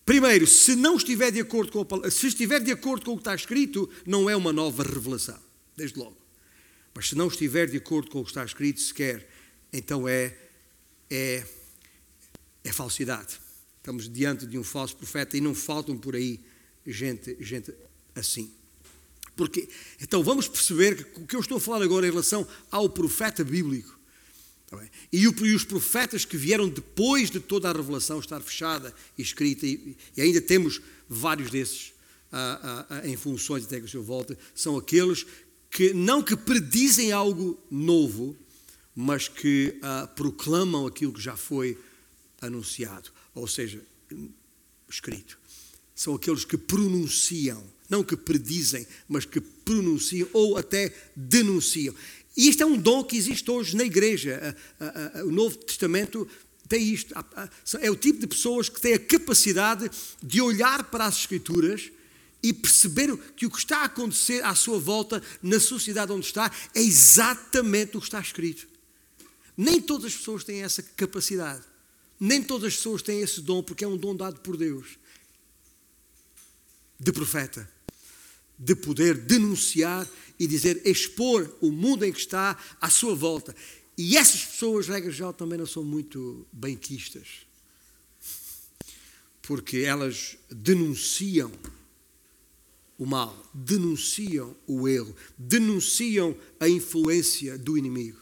Primeiro, 0.04 0.48
se 0.48 0.74
não 0.74 0.96
estiver 0.96 1.30
de 1.30 1.38
acordo 1.38 1.70
com 1.70 2.04
a, 2.04 2.10
se 2.10 2.26
estiver 2.26 2.60
de 2.60 2.72
acordo 2.72 3.04
com 3.04 3.12
o 3.12 3.14
que 3.14 3.20
está 3.20 3.36
escrito, 3.36 3.88
não 4.04 4.28
é 4.28 4.34
uma 4.34 4.52
nova 4.52 4.82
revelação, 4.82 5.38
desde 5.76 5.96
logo. 5.96 6.18
Mas 6.92 7.08
se 7.08 7.14
não 7.14 7.28
estiver 7.28 7.70
de 7.70 7.76
acordo 7.76 8.10
com 8.10 8.18
o 8.18 8.24
que 8.24 8.30
está 8.30 8.44
escrito 8.44 8.80
sequer, 8.80 9.26
então 9.72 10.08
é 10.08 10.36
é 11.08 11.44
é 12.64 12.72
falsidade. 12.72 13.40
Estamos 13.78 14.08
diante 14.08 14.46
de 14.46 14.58
um 14.58 14.64
falso 14.64 14.96
profeta 14.96 15.36
e 15.36 15.40
não 15.40 15.54
faltam 15.54 15.96
por 15.96 16.14
aí 16.14 16.40
gente, 16.86 17.36
gente 17.40 17.72
assim. 18.14 18.50
Porque, 19.36 19.68
então 20.00 20.22
vamos 20.22 20.46
perceber 20.46 21.04
que 21.04 21.20
o 21.20 21.26
que 21.26 21.36
eu 21.36 21.40
estou 21.40 21.56
a 21.56 21.60
falar 21.60 21.82
agora 21.82 22.06
em 22.06 22.10
relação 22.10 22.46
ao 22.70 22.88
profeta 22.88 23.42
bíblico 23.42 23.98
tá 24.68 24.78
e, 25.12 25.26
os 25.26 25.64
profetas 25.64 26.24
que 26.24 26.36
vieram 26.36 26.68
depois 26.68 27.30
de 27.30 27.40
toda 27.40 27.68
a 27.68 27.72
revelação 27.72 28.20
estar 28.20 28.40
fechada 28.40 28.94
e 29.16 29.22
escrita, 29.22 29.66
e, 29.66 29.96
ainda 30.16 30.40
temos 30.40 30.80
vários 31.08 31.50
desses 31.50 31.92
ah, 32.30 32.60
ah, 32.62 32.86
ah 32.88 33.08
em 33.08 33.16
funções 33.16 33.64
até 33.64 33.78
que 33.78 33.86
o 33.86 33.88
Senhor 33.88 34.02
volte, 34.02 34.36
são 34.54 34.76
aqueles 34.76 35.26
que 35.70 35.92
não 35.92 36.22
que 36.22 36.36
predizem 36.36 37.12
algo 37.12 37.58
novo, 37.70 38.36
mas 38.94 39.28
que 39.28 39.78
proclamam 40.14 40.86
aquilo 40.86 41.12
que 41.12 41.20
já 41.20 41.36
foi 41.36 41.78
anunciado, 42.42 43.10
ou 43.34 43.46
seja, 43.46 43.80
escrito. 44.90 45.38
São 45.94 46.14
aqueles 46.14 46.44
que 46.44 46.58
pronunciam, 46.58 47.64
não 47.88 48.02
que 48.02 48.16
predizem, 48.16 48.86
mas 49.08 49.24
que 49.24 49.40
pronunciam 49.40 50.28
ou 50.32 50.58
até 50.58 50.94
denunciam. 51.16 51.94
E 52.36 52.48
isto 52.48 52.62
é 52.62 52.66
um 52.66 52.76
dom 52.76 53.04
que 53.04 53.16
existe 53.16 53.50
hoje 53.50 53.76
na 53.76 53.84
igreja. 53.84 54.56
O 55.26 55.30
Novo 55.30 55.56
Testamento 55.58 56.26
tem 56.66 56.92
isto. 56.92 57.14
É 57.80 57.90
o 57.90 57.96
tipo 57.96 58.18
de 58.20 58.26
pessoas 58.26 58.68
que 58.68 58.80
têm 58.80 58.94
a 58.94 58.98
capacidade 58.98 59.90
de 60.22 60.40
olhar 60.40 60.84
para 60.84 61.04
as 61.04 61.18
Escrituras 61.18 61.90
e 62.42 62.52
perceber 62.52 63.16
que 63.36 63.46
o 63.46 63.50
que 63.50 63.58
está 63.58 63.82
a 63.82 63.84
acontecer 63.84 64.42
à 64.44 64.54
sua 64.54 64.78
volta, 64.78 65.22
na 65.42 65.60
sociedade 65.60 66.10
onde 66.10 66.26
está, 66.26 66.50
é 66.74 66.80
exatamente 66.80 67.96
o 67.96 68.00
que 68.00 68.06
está 68.06 68.20
escrito. 68.20 68.66
Nem 69.56 69.80
todas 69.80 70.06
as 70.06 70.16
pessoas 70.16 70.42
têm 70.42 70.62
essa 70.62 70.82
capacidade. 70.82 71.62
Nem 72.24 72.40
todas 72.40 72.68
as 72.68 72.76
pessoas 72.76 73.02
têm 73.02 73.20
esse 73.20 73.40
dom, 73.40 73.64
porque 73.64 73.82
é 73.82 73.88
um 73.88 73.96
dom 73.96 74.14
dado 74.14 74.38
por 74.42 74.56
Deus 74.56 74.96
de 76.96 77.10
profeta, 77.10 77.68
de 78.56 78.76
poder 78.76 79.16
denunciar 79.16 80.08
e 80.38 80.46
dizer, 80.46 80.86
expor 80.86 81.52
o 81.60 81.72
mundo 81.72 82.04
em 82.04 82.12
que 82.12 82.20
está 82.20 82.56
à 82.80 82.88
sua 82.88 83.12
volta. 83.16 83.56
E 83.98 84.16
essas 84.16 84.44
pessoas, 84.44 84.86
regra 84.86 85.10
geral, 85.10 85.32
também 85.32 85.58
não 85.58 85.66
são 85.66 85.82
muito 85.82 86.46
benquistas, 86.52 87.44
porque 89.42 89.78
elas 89.78 90.36
denunciam 90.48 91.50
o 92.96 93.04
mal, 93.04 93.50
denunciam 93.52 94.56
o 94.64 94.86
erro, 94.86 95.16
denunciam 95.36 96.36
a 96.60 96.68
influência 96.68 97.58
do 97.58 97.76
inimigo. 97.76 98.21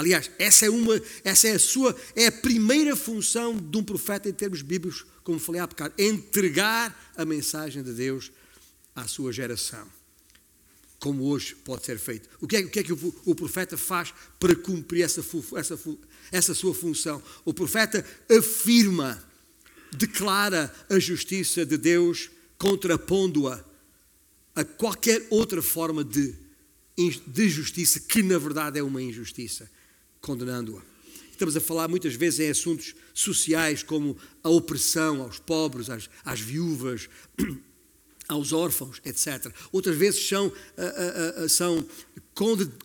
Aliás, 0.00 0.30
essa 0.38 0.64
é 0.64 0.70
uma, 0.70 0.98
essa 1.22 1.46
é 1.46 1.52
a 1.52 1.58
sua, 1.58 1.94
é 2.16 2.28
a 2.28 2.32
primeira 2.32 2.96
função 2.96 3.54
de 3.54 3.76
um 3.76 3.84
profeta 3.84 4.30
em 4.30 4.32
termos 4.32 4.62
bíblicos, 4.62 5.04
como 5.22 5.38
falei 5.38 5.60
há 5.60 5.66
bocado, 5.66 5.92
entregar 5.98 7.12
a 7.14 7.22
mensagem 7.26 7.82
de 7.82 7.92
Deus 7.92 8.32
à 8.96 9.06
sua 9.06 9.30
geração. 9.30 9.86
Como 10.98 11.24
hoje 11.24 11.54
pode 11.54 11.84
ser 11.84 11.98
feito. 11.98 12.30
O 12.40 12.48
que 12.48 12.56
é, 12.56 12.60
o 12.60 12.70
que, 12.70 12.78
é 12.78 12.82
que 12.82 12.94
o, 12.94 13.14
o, 13.26 13.34
profeta 13.34 13.76
faz 13.76 14.14
para 14.38 14.56
cumprir 14.56 15.02
essa, 15.02 15.22
essa, 15.54 15.78
essa 16.32 16.54
sua 16.54 16.72
função? 16.72 17.22
O 17.44 17.52
profeta 17.52 18.02
afirma, 18.30 19.22
declara 19.92 20.74
a 20.88 20.98
justiça 20.98 21.66
de 21.66 21.76
Deus, 21.76 22.30
contrapondo-a 22.56 23.62
a 24.54 24.64
qualquer 24.64 25.26
outra 25.28 25.60
forma 25.60 26.02
de, 26.02 26.34
de 27.26 27.48
justiça, 27.50 28.00
que 28.00 28.22
na 28.22 28.38
verdade 28.38 28.78
é 28.78 28.82
uma 28.82 29.02
injustiça 29.02 29.70
condenando-a. 30.20 30.82
Estamos 31.30 31.56
a 31.56 31.60
falar 31.60 31.88
muitas 31.88 32.14
vezes 32.14 32.40
em 32.40 32.50
assuntos 32.50 32.94
sociais 33.14 33.82
como 33.82 34.16
a 34.42 34.50
opressão 34.50 35.22
aos 35.22 35.38
pobres, 35.38 35.88
às, 35.88 36.10
às 36.24 36.40
viúvas, 36.40 37.08
aos 38.28 38.52
órfãos, 38.52 39.00
etc. 39.04 39.52
Outras 39.72 39.96
vezes 39.96 40.28
são, 40.28 40.48
uh, 40.48 40.52
uh, 40.52 41.44
uh, 41.44 41.48
são 41.48 41.84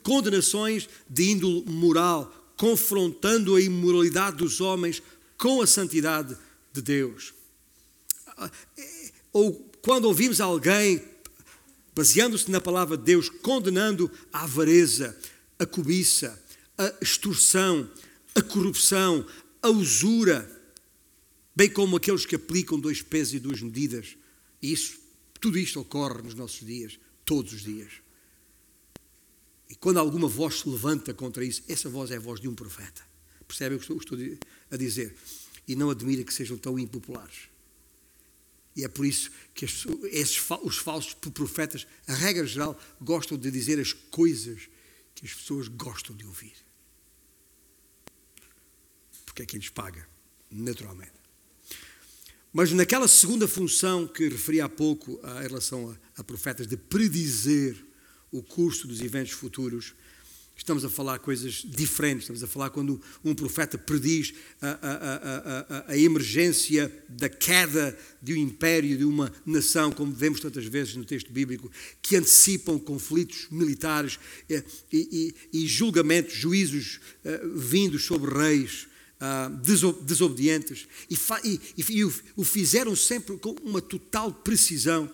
condenações 0.01 0.87
de 1.09 1.31
índole 1.31 1.63
moral, 1.67 2.53
confrontando 2.57 3.55
a 3.55 3.61
imoralidade 3.61 4.37
dos 4.37 4.61
homens 4.61 5.03
com 5.37 5.61
a 5.61 5.67
santidade 5.67 6.35
de 6.73 6.81
Deus. 6.81 7.33
Ou 9.31 9.53
quando 9.81 10.05
ouvimos 10.05 10.41
alguém, 10.41 11.01
baseando-se 11.93 12.49
na 12.49 12.59
palavra 12.59 12.97
de 12.97 13.03
Deus, 13.03 13.29
condenando 13.29 14.09
a 14.31 14.43
avareza, 14.43 15.15
a 15.59 15.65
cobiça, 15.65 16.41
a 16.77 16.93
extorsão, 17.01 17.89
a 18.33 18.41
corrupção, 18.41 19.25
a 19.61 19.69
usura, 19.69 20.49
bem 21.55 21.69
como 21.69 21.95
aqueles 21.95 22.25
que 22.25 22.35
aplicam 22.35 22.79
dois 22.79 23.01
pesos 23.01 23.33
e 23.33 23.39
duas 23.39 23.61
medidas. 23.61 24.17
E 24.61 24.71
isso, 24.71 24.99
tudo 25.39 25.57
isto 25.57 25.79
ocorre 25.79 26.21
nos 26.21 26.33
nossos 26.33 26.65
dias, 26.65 26.99
todos 27.23 27.53
os 27.53 27.63
dias. 27.63 27.93
E 29.69 29.75
quando 29.75 29.97
alguma 29.97 30.27
voz 30.27 30.59
se 30.59 30.69
levanta 30.69 31.13
contra 31.13 31.43
isso, 31.43 31.63
essa 31.67 31.89
voz 31.89 32.11
é 32.11 32.17
a 32.17 32.19
voz 32.19 32.39
de 32.39 32.47
um 32.47 32.53
profeta. 32.53 33.01
Percebem 33.47 33.77
o 33.77 33.81
que 33.81 33.91
estou 33.93 34.17
a 34.71 34.77
dizer? 34.77 35.15
E 35.67 35.75
não 35.75 35.89
admira 35.89 36.23
que 36.23 36.33
sejam 36.33 36.57
tão 36.57 36.77
impopulares. 36.77 37.49
E 38.75 38.83
é 38.83 38.87
por 38.87 39.05
isso 39.05 39.31
que 39.53 39.65
esses, 39.65 40.49
os 40.63 40.77
falsos 40.77 41.13
profetas, 41.13 41.87
a 42.07 42.13
regra 42.13 42.45
geral, 42.45 42.79
gostam 42.99 43.37
de 43.37 43.49
dizer 43.49 43.79
as 43.79 43.93
coisas 43.93 44.67
que 45.15 45.25
as 45.25 45.33
pessoas 45.33 45.67
gostam 45.67 46.15
de 46.15 46.25
ouvir 46.25 46.53
porque 49.35 49.43
é 49.43 49.45
quem 49.45 49.59
lhes 49.59 49.69
paga, 49.69 50.07
naturalmente. 50.49 51.11
Mas 52.53 52.71
naquela 52.71 53.05
segunda 53.05 53.49
função 53.49 54.07
que 54.07 54.29
referi 54.29 54.61
há 54.61 54.69
pouco 54.69 55.19
em 55.21 55.47
relação 55.47 55.91
a, 56.15 56.21
a 56.21 56.23
profetas, 56.23 56.65
de 56.65 56.77
predizer 56.77 57.75
o 58.31 58.41
curso 58.41 58.87
dos 58.87 59.01
eventos 59.01 59.33
futuros, 59.33 59.93
estamos 60.55 60.85
a 60.85 60.89
falar 60.89 61.19
coisas 61.19 61.63
diferentes. 61.65 62.23
Estamos 62.23 62.43
a 62.43 62.47
falar 62.47 62.69
quando 62.69 63.01
um 63.23 63.35
profeta 63.35 63.77
prediz 63.77 64.33
a, 64.61 64.67
a, 64.67 65.85
a, 65.89 65.91
a, 65.91 65.97
emergência 65.97 66.91
da 67.09 67.29
queda 67.29 67.97
de 68.21 68.33
um 68.33 68.37
império, 68.37 68.97
de 68.97 69.03
uma 69.03 69.31
nação, 69.45 69.91
como 69.91 70.11
vemos 70.11 70.39
tantas 70.39 70.65
vezes 70.65 70.95
no 70.95 71.05
texto 71.05 71.31
bíblico, 71.31 71.71
que 72.01 72.15
antecipam 72.15 72.79
conflitos 72.79 73.47
militares 73.51 74.19
eh, 74.49 74.63
e, 74.91 75.35
e, 75.51 75.61
e 75.61 75.67
julgamentos, 75.67 76.33
juízos 76.33 76.99
uh, 77.23 77.57
vindos 77.57 78.05
sobre 78.05 78.31
reis 78.31 78.87
uh, 79.19 80.01
desobedientes 80.03 80.87
e, 81.09 81.15
e, 81.77 81.99
e, 81.99 82.03
o 82.03 82.43
fizeram 82.43 82.95
sempre 82.95 83.37
com 83.37 83.51
uma 83.63 83.81
total 83.81 84.31
precisão. 84.31 85.11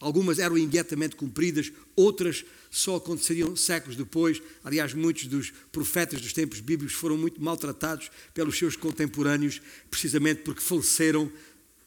Algumas 0.00 0.38
eram 0.38 0.58
imediatamente 0.58 1.16
cumpridas, 1.16 1.72
outras 1.96 2.44
só 2.74 2.96
aconteceriam 2.96 3.54
séculos 3.54 3.96
depois. 3.96 4.42
Aliás, 4.64 4.92
muitos 4.94 5.26
dos 5.26 5.52
profetas 5.70 6.20
dos 6.20 6.32
tempos 6.32 6.58
bíblicos 6.58 6.94
foram 6.94 7.16
muito 7.16 7.40
maltratados 7.40 8.10
pelos 8.34 8.58
seus 8.58 8.74
contemporâneos, 8.74 9.62
precisamente 9.88 10.42
porque 10.42 10.60
faleceram 10.60 11.30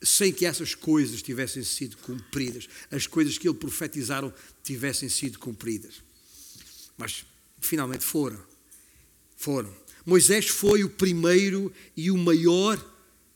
sem 0.02 0.32
que 0.32 0.45
essas 0.45 0.73
coisas 0.73 1.21
tivessem 1.21 1.62
sido 1.62 1.97
cumpridas, 1.97 2.69
as 2.89 3.06
coisas 3.06 3.38
que 3.38 3.50
ele 3.50 3.58
profetizaram 3.58 4.34
tivessem 4.63 5.10
sido 5.10 5.39
cumpridas. 5.39 5.95
Mas 6.97 7.26
finalmente 7.60 8.06
foram. 8.06 8.41
Foram. 9.36 9.76
Moisés 10.06 10.47
foi 10.47 10.86
o 10.86 10.89
primeiro 10.89 11.73
e 11.97 12.10
o 12.10 12.17
maior 12.17 12.82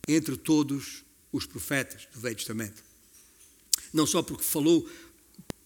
entre 0.07 0.37
todos 0.37 1.03
os 1.33 1.45
profetas 1.45 2.07
do 2.13 2.21
Velho 2.21 2.35
Testamento. 2.35 2.81
Não 3.91 4.07
só 4.07 4.21
porque 4.23 4.43
falou 4.43 4.89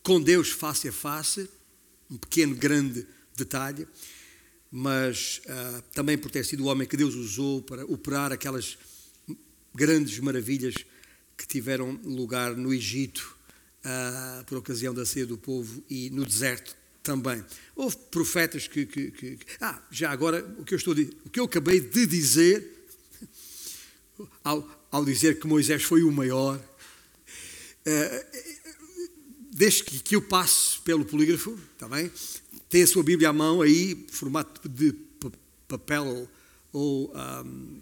com 0.02 0.20
Deus 0.20 0.50
face 0.50 0.88
a 0.88 0.92
face, 0.92 1.48
um 2.10 2.18
pequeno, 2.18 2.56
grande 2.56 3.06
detalhe, 3.36 3.88
mas 4.72 5.42
uh, 5.46 5.82
também 5.94 6.18
por 6.18 6.30
ter 6.30 6.44
sido 6.46 6.64
o 6.64 6.68
homem 6.68 6.88
que 6.88 6.98
Deus 6.98 7.16
usou 7.16 7.62
para 7.62 7.86
operar 7.86 8.32
aquelas 8.32 8.78
grandes 9.74 10.20
maravilhas 10.20 10.76
que 11.38 11.48
tiveram 11.48 12.00
lugar 12.04 12.56
no 12.56 12.74
Egito, 12.74 13.38
uh, 13.86 14.44
por 14.46 14.58
ocasião 14.58 14.94
da 14.94 15.06
ceia 15.06 15.26
do 15.26 15.38
povo, 15.38 15.84
e 15.90 16.10
no 16.10 16.26
deserto 16.26 16.76
também. 17.04 17.44
Houve 17.76 17.98
profetas 18.10 18.68
que, 18.68 18.86
que, 18.86 19.12
que, 19.12 19.40
Ah, 19.62 19.82
já 19.92 20.12
agora, 20.12 20.44
o 20.58 20.64
que 20.64 20.74
eu, 20.74 20.78
estou, 20.78 20.94
o 20.94 21.30
que 21.30 21.40
eu 21.40 21.46
acabei 21.46 21.80
de 21.80 22.06
dizer, 22.06 22.88
ao, 24.44 24.88
ao 24.92 25.06
dizer 25.06 25.40
que 25.40 25.48
Moisés 25.48 25.84
foi 25.84 26.04
o 26.04 26.12
maior, 26.12 26.58
uh, 26.58 28.55
desde 29.56 29.84
que, 29.86 30.00
que 30.00 30.16
eu 30.18 30.22
passe 30.22 30.80
pelo 30.82 31.06
polígrafo, 31.06 31.58
está 31.74 31.88
bem? 31.88 32.12
Tem 32.70 32.84
a 32.84 32.88
sua 32.88 33.02
Bíblia 33.02 33.30
à 33.30 33.34
mão 33.34 33.62
aí, 33.62 34.06
formato 34.12 34.68
de 34.68 34.94
papel 35.66 36.30
ou, 36.74 37.14
um, 37.16 37.80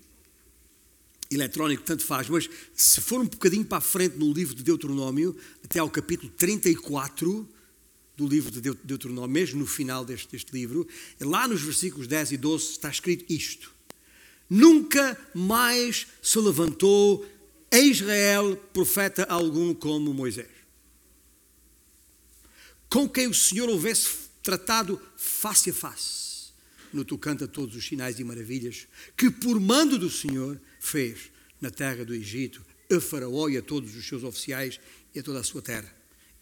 eletrónico, 1.31 1.81
tanto 1.81 2.05
faz, 2.05 2.29
mas 2.29 2.47
se 2.75 3.01
for 3.01 3.19
um 3.19 3.25
bocadinho 3.25 3.65
para 3.65 3.79
a 3.79 3.81
frente 3.81 4.17
no 4.17 4.31
livro 4.31 4.53
de 4.53 4.62
Deuteronômio, 4.62 5.36
até 5.63 5.79
ao 5.79 5.89
capítulo 5.89 6.31
34 6.38 7.49
do 8.15 8.27
livro 8.27 8.51
de 8.51 8.62
Deuteronômio, 8.62 9.31
mesmo 9.31 9.59
no 9.59 9.65
final 9.65 10.05
deste, 10.05 10.31
deste 10.31 10.53
livro, 10.53 10.88
lá 11.19 11.47
nos 11.47 11.63
versículos 11.63 12.05
10 12.05 12.33
e 12.33 12.38
12 12.38 12.65
está 12.65 12.89
escrito 12.89 13.25
isto: 13.33 13.73
Nunca 14.47 15.19
mais 15.33 16.05
se 16.21 16.38
levantou 16.38 17.25
em 17.71 17.89
Israel 17.89 18.55
profeta 18.71 19.23
algum 19.23 19.73
como 19.73 20.13
Moisés, 20.13 20.52
com 22.93 23.10
quem 23.10 23.25
o 23.25 23.34
Senhor 23.34 23.67
houvesse 23.69 24.08
tratado 24.43 25.01
face 25.17 25.71
a 25.71 25.73
face 25.73 26.53
no 26.93 27.03
tocante 27.03 27.43
a 27.43 27.47
todos 27.47 27.75
os 27.75 27.84
sinais 27.84 28.19
e 28.19 28.23
maravilhas 28.23 28.88
que, 29.17 29.32
por 29.32 29.60
mando 29.60 29.97
do 29.97 30.12
Senhor, 30.12 30.62
fez 30.79 31.32
na 31.60 31.71
terra 31.71 32.06
do 32.06 32.13
Egito, 32.13 32.63
a 32.91 33.01
Faraó 33.01 33.49
e 33.49 33.58
a 33.58 33.63
todos 33.63 33.95
os 33.95 34.08
seus 34.08 34.23
oficiais 34.23 34.79
e 35.15 35.17
a 35.17 35.23
toda 35.23 35.39
a 35.39 35.43
sua 35.43 35.60
terra. 35.60 35.91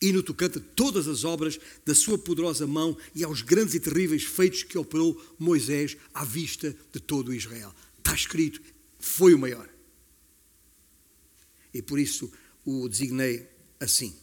E 0.01 0.11
no 0.11 0.21
tocante 0.21 0.57
a 0.57 0.61
todas 0.75 1.07
as 1.07 1.23
obras 1.23 1.57
da 1.85 1.95
sua 1.95 2.17
poderosa 2.17 2.67
mão 2.67 2.97
e 3.15 3.23
aos 3.23 3.41
grandes 3.41 3.73
e 3.73 3.79
terríveis 3.79 4.25
feitos 4.25 4.63
que 4.63 4.77
operou 4.77 5.23
Moisés 5.39 5.95
à 6.13 6.25
vista 6.25 6.75
de 6.91 6.99
todo 6.99 7.33
Israel. 7.33 7.73
Está 7.97 8.13
escrito, 8.13 8.61
foi 8.99 9.33
o 9.33 9.39
maior. 9.39 9.69
E 11.73 11.81
por 11.81 11.97
isso 11.97 12.29
o 12.65 12.89
designei 12.89 13.47
assim. 13.79 14.13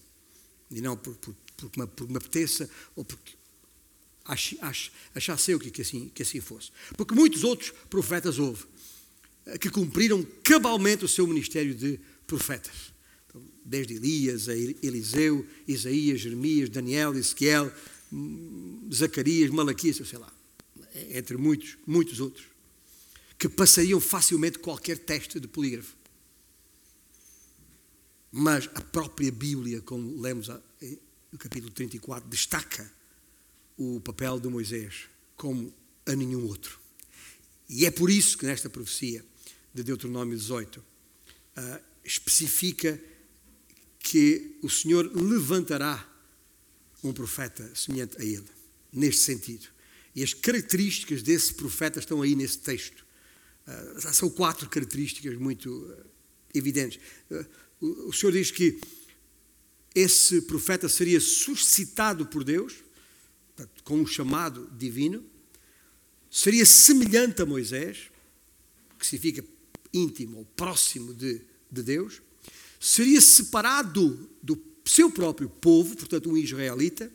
E 0.70 0.82
não 0.82 0.94
por, 0.94 1.16
por, 1.16 1.34
porque, 1.58 1.80
me, 1.80 1.86
porque 1.86 2.12
me 2.12 2.18
apeteça 2.18 2.70
ou 2.96 3.04
porque 3.04 3.36
achasse 5.14 5.50
eu 5.50 5.58
que 5.58 5.80
assim, 5.80 6.10
que 6.14 6.22
assim 6.22 6.40
fosse. 6.40 6.70
Porque 6.96 7.14
muitos 7.14 7.44
outros 7.44 7.72
profetas 7.88 8.38
houve 8.38 8.64
eh, 9.46 9.58
que 9.58 9.70
cumpriram 9.70 10.22
cabalmente 10.42 11.04
o 11.04 11.08
seu 11.08 11.26
ministério 11.26 11.74
de 11.74 11.98
profetas. 12.26 12.92
Então, 13.26 13.42
desde 13.64 13.94
Elias, 13.94 14.48
a 14.48 14.56
Eliseu, 14.56 15.46
Isaías, 15.66 16.20
Jeremias, 16.20 16.68
Daniel, 16.68 17.14
Ezequiel, 17.14 17.72
hum, 18.12 18.88
Zacarias, 18.92 19.50
Malaquias, 19.50 19.96
sei 20.06 20.18
lá, 20.18 20.32
entre 21.10 21.36
muitos, 21.36 21.76
muitos 21.86 22.20
outros, 22.20 22.46
que 23.38 23.48
passariam 23.48 24.00
facilmente 24.00 24.58
qualquer 24.58 24.98
teste 24.98 25.40
de 25.40 25.48
polígrafo. 25.48 25.96
Mas 28.30 28.68
a 28.74 28.82
própria 28.82 29.32
Bíblia, 29.32 29.80
como 29.80 30.20
lemos 30.20 30.50
no 31.32 31.38
capítulo 31.38 31.72
34, 31.72 32.28
destaca 32.28 32.90
o 33.76 34.00
papel 34.00 34.40
de 34.40 34.48
Moisés 34.48 35.08
como 35.36 35.72
a 36.06 36.14
nenhum 36.14 36.46
outro. 36.46 36.78
E 37.68 37.84
é 37.84 37.90
por 37.90 38.10
isso 38.10 38.38
que 38.38 38.46
nesta 38.46 38.70
profecia 38.70 39.24
de 39.74 39.82
Deuteronômio 39.82 40.36
18 40.36 40.80
uh, 40.80 40.84
ah, 41.56 41.80
especifica 42.02 42.98
que 43.98 44.58
o 44.62 44.70
Senhor 44.70 45.10
levantará 45.14 46.06
um 47.04 47.12
profeta 47.12 47.70
semelhante 47.74 48.16
a 48.18 48.24
ele, 48.24 48.48
neste 48.90 49.20
sentido. 49.22 49.68
E 50.14 50.22
as 50.22 50.32
características 50.32 51.22
desse 51.22 51.54
profeta 51.54 51.98
estão 51.98 52.22
aí 52.22 52.34
nesse 52.34 52.58
texto. 52.58 53.04
Uh, 53.66 54.14
são 54.14 54.30
quatro 54.30 54.68
características 54.68 55.36
muito 55.36 55.70
uh, 55.70 56.06
evidentes. 56.54 56.98
o 57.80 58.12
Senhor 58.12 58.32
diz 58.32 58.50
que 58.50 58.80
esse 59.98 60.42
profeta 60.42 60.88
seria 60.88 61.20
suscitado 61.20 62.26
por 62.26 62.44
Deus 62.44 62.84
com 63.82 64.00
um 64.00 64.06
chamado 64.06 64.70
divino, 64.78 65.24
seria 66.30 66.64
semelhante 66.64 67.42
a 67.42 67.46
Moisés, 67.46 68.10
que 68.96 69.04
significa 69.04 69.44
íntimo 69.92 70.38
ou 70.38 70.44
próximo 70.44 71.12
de, 71.12 71.40
de 71.70 71.82
Deus, 71.82 72.22
seria 72.78 73.20
separado 73.20 74.30
do 74.40 74.62
seu 74.84 75.10
próprio 75.10 75.48
povo, 75.48 75.96
portanto, 75.96 76.30
um 76.30 76.36
israelita, 76.36 77.10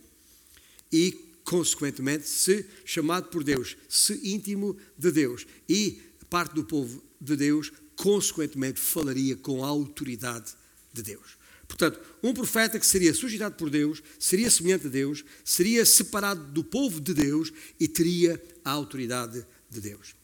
e, 0.91 1.17
consequentemente, 1.45 2.27
se 2.27 2.65
chamado 2.83 3.29
por 3.29 3.45
Deus, 3.45 3.77
se 3.87 4.19
íntimo 4.27 4.77
de 4.97 5.11
Deus, 5.11 5.47
e 5.69 6.01
parte 6.29 6.53
do 6.53 6.65
povo 6.65 7.01
de 7.21 7.37
Deus, 7.37 7.71
consequentemente, 7.95 8.79
falaria 8.79 9.37
com 9.37 9.63
a 9.63 9.67
autoridade 9.67 10.53
de 10.91 11.01
Deus. 11.01 11.37
Portanto, 11.73 11.99
um 12.21 12.35
profeta 12.35 12.79
que 12.79 12.85
seria 12.85 13.15
suscitado 13.15 13.55
por 13.55 13.67
Deus, 13.67 14.03
seria 14.19 14.51
semelhante 14.51 14.85
a 14.85 14.89
Deus, 14.91 15.25
seria 15.43 15.83
separado 15.83 16.45
do 16.51 16.63
povo 16.63 17.01
de 17.01 17.15
Deus 17.15 17.51
e 17.79 17.87
teria 17.87 18.41
a 18.63 18.69
autoridade 18.69 19.43
de 19.71 19.81
Deus. 19.81 20.15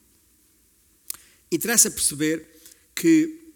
Interessa 1.52 1.90
perceber 1.90 2.48
que, 2.94 3.52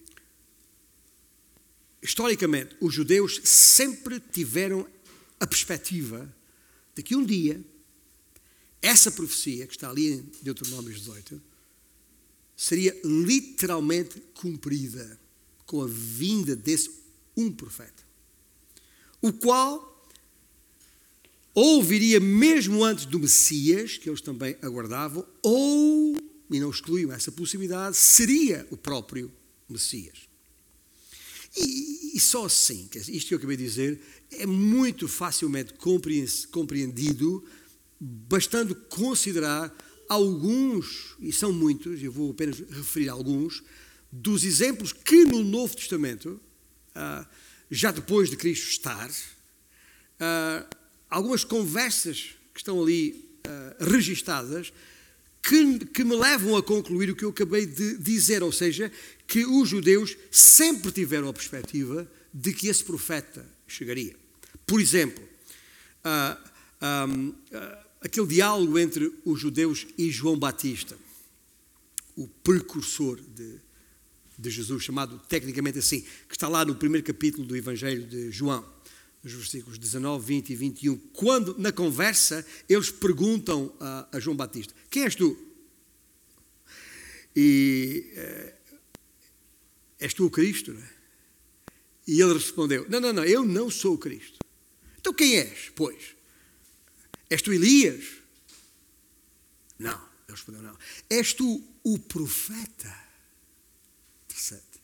historicamente, 2.01 2.75
os 2.81 2.91
judeus 2.91 3.39
sempre 3.43 4.19
tiveram 4.19 4.87
a 5.39 5.45
perspectiva 5.45 6.35
de 6.95 7.03
que 7.03 7.15
um 7.15 7.23
dia 7.23 7.63
essa 8.81 9.11
profecia, 9.11 9.67
que 9.67 9.73
está 9.73 9.91
ali 9.91 10.13
em 10.13 10.31
Deuteronômio 10.41 10.91
18, 10.91 11.39
seria 12.57 12.99
literalmente 13.05 14.19
cumprida 14.33 15.19
com 15.67 15.83
a 15.83 15.87
vinda 15.87 16.55
desse 16.55 17.02
um 17.35 17.51
profeta, 17.51 18.03
o 19.21 19.31
qual 19.31 19.93
ou 21.53 21.83
viria 21.83 22.19
mesmo 22.19 22.83
antes 22.83 23.05
do 23.05 23.19
Messias, 23.19 23.97
que 23.97 24.09
eles 24.09 24.21
também 24.21 24.57
aguardavam, 24.61 25.25
ou, 25.43 26.17
e 26.49 26.59
não 26.59 26.71
excluíam 26.71 27.11
essa 27.11 27.31
possibilidade, 27.31 27.95
seria 27.95 28.67
o 28.71 28.77
próprio 28.77 29.31
Messias. 29.69 30.27
E, 31.55 32.17
e 32.17 32.19
só 32.19 32.45
assim, 32.45 32.89
isto 33.07 33.27
que 33.27 33.33
eu 33.35 33.37
acabei 33.37 33.55
de 33.55 33.63
dizer, 33.63 34.01
é 34.31 34.47
muito 34.47 35.07
facilmente 35.07 35.75
compreendido, 36.51 37.43
bastando 37.99 38.73
considerar 38.73 39.75
alguns, 40.09 41.15
e 41.19 41.31
são 41.31 41.53
muitos, 41.53 42.01
eu 42.01 42.11
vou 42.11 42.31
apenas 42.31 42.59
referir 42.59 43.09
alguns, 43.09 43.63
dos 44.11 44.43
exemplos 44.43 44.91
que 44.91 45.25
no 45.25 45.43
Novo 45.43 45.75
Testamento 45.75 46.41
uh, 46.95 47.25
já 47.69 47.91
depois 47.91 48.29
de 48.29 48.37
Cristo 48.37 48.69
estar, 48.69 49.09
uh, 49.09 50.75
algumas 51.09 51.43
conversas 51.43 52.35
que 52.53 52.59
estão 52.59 52.81
ali 52.81 53.29
uh, 53.47 53.83
registadas 53.91 54.71
que, 55.41 55.79
que 55.87 56.03
me 56.05 56.15
levam 56.15 56.55
a 56.55 56.63
concluir 56.63 57.09
o 57.09 57.15
que 57.15 57.25
eu 57.25 57.29
acabei 57.29 57.65
de 57.65 57.97
dizer, 57.97 58.41
ou 58.41 58.51
seja, 58.51 58.91
que 59.27 59.45
os 59.45 59.67
judeus 59.67 60.15
sempre 60.31 60.91
tiveram 60.91 61.27
a 61.27 61.33
perspectiva 61.33 62.09
de 62.33 62.53
que 62.53 62.67
esse 62.67 62.83
profeta 62.83 63.45
chegaria. 63.67 64.15
Por 64.65 64.79
exemplo, 64.79 65.23
uh, 66.05 66.49
um, 67.09 67.29
uh, 67.29 67.35
aquele 68.01 68.27
diálogo 68.27 68.79
entre 68.79 69.11
os 69.25 69.39
judeus 69.39 69.85
e 69.97 70.09
João 70.09 70.37
Batista, 70.37 70.97
o 72.15 72.27
precursor 72.27 73.19
de, 73.19 73.59
de 74.43 74.49
Jesus, 74.49 74.83
chamado 74.83 75.19
tecnicamente 75.29 75.79
assim, 75.79 76.01
que 76.27 76.35
está 76.35 76.47
lá 76.47 76.65
no 76.65 76.75
primeiro 76.75 77.05
capítulo 77.05 77.47
do 77.47 77.55
Evangelho 77.55 78.05
de 78.05 78.29
João, 78.29 78.63
nos 79.23 79.33
versículos 79.33 79.79
19, 79.79 80.25
20 80.25 80.49
e 80.49 80.55
21, 80.55 80.97
quando 81.13 81.57
na 81.57 81.71
conversa 81.71 82.45
eles 82.67 82.89
perguntam 82.89 83.73
a, 83.79 84.09
a 84.11 84.19
João 84.19 84.35
Batista: 84.35 84.73
Quem 84.89 85.03
és 85.03 85.15
tu? 85.15 85.37
E 87.33 88.11
é, 88.15 88.55
és 90.01 90.13
tu 90.13 90.25
o 90.25 90.29
Cristo? 90.29 90.73
Não 90.73 90.81
é? 90.81 90.93
E 92.05 92.21
ele 92.21 92.33
respondeu: 92.33 92.85
Não, 92.89 92.99
não, 92.99 93.13
não, 93.13 93.23
eu 93.23 93.45
não 93.45 93.71
sou 93.71 93.93
o 93.93 93.97
Cristo. 93.97 94.39
Então 94.99 95.13
quem 95.13 95.37
és, 95.37 95.71
pois? 95.73 96.15
És 97.29 97.41
tu 97.41 97.53
Elias? 97.53 98.03
Não, 99.79 99.97
ele 100.27 100.35
respondeu: 100.35 100.61
Não. 100.61 100.77
És 101.09 101.33
tu 101.33 101.63
o 101.81 101.97
profeta? 101.97 103.02
Interessante. 104.43 104.83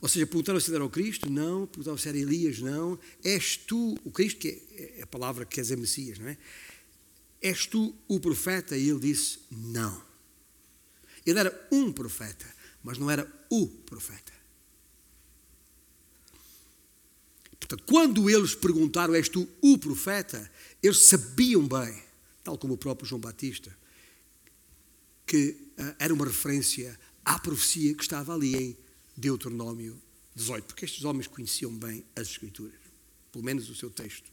Ou 0.00 0.08
seja, 0.08 0.26
perguntaram 0.26 0.58
se 0.58 0.74
era 0.74 0.84
o 0.84 0.88
Cristo? 0.88 1.30
Não. 1.30 1.66
Perguntaram 1.66 1.98
se 1.98 2.08
era 2.08 2.16
Elias? 2.16 2.58
Não. 2.60 2.98
És 3.22 3.58
tu 3.58 3.98
o 4.02 4.10
Cristo, 4.10 4.40
que 4.40 4.48
é, 4.48 5.00
é 5.00 5.02
a 5.02 5.06
palavra 5.06 5.44
que 5.44 5.56
quer 5.56 5.60
dizer 5.60 5.76
Messias, 5.76 6.18
não 6.18 6.28
é? 6.28 6.38
És 7.42 7.66
tu 7.66 7.94
o 8.08 8.18
profeta? 8.18 8.76
E 8.76 8.88
ele 8.88 9.00
disse: 9.00 9.40
Não. 9.50 10.02
Ele 11.26 11.38
era 11.38 11.68
um 11.70 11.92
profeta, 11.92 12.46
mas 12.82 12.96
não 12.96 13.10
era 13.10 13.30
o 13.50 13.66
profeta. 13.66 14.32
Portanto, 17.58 17.84
quando 17.86 18.30
eles 18.30 18.54
perguntaram: 18.54 19.14
És 19.14 19.28
tu 19.28 19.46
o 19.60 19.76
profeta? 19.76 20.50
Eles 20.82 21.00
sabiam 21.08 21.68
bem, 21.68 22.02
tal 22.42 22.56
como 22.56 22.72
o 22.72 22.78
próprio 22.78 23.06
João 23.06 23.20
Batista, 23.20 23.76
que 25.26 25.50
uh, 25.78 25.94
era 25.98 26.14
uma 26.14 26.24
referência 26.24 26.98
à 27.24 27.38
profecia 27.38 27.94
que 27.94 28.02
estava 28.02 28.34
ali 28.34 28.56
em 28.56 28.76
Deuteronômio 29.16 30.00
18, 30.34 30.64
porque 30.64 30.84
estes 30.84 31.04
homens 31.04 31.26
conheciam 31.26 31.72
bem 31.72 32.04
as 32.16 32.28
Escrituras, 32.28 32.78
pelo 33.32 33.44
menos 33.44 33.68
o 33.68 33.74
seu 33.74 33.90
texto. 33.90 34.30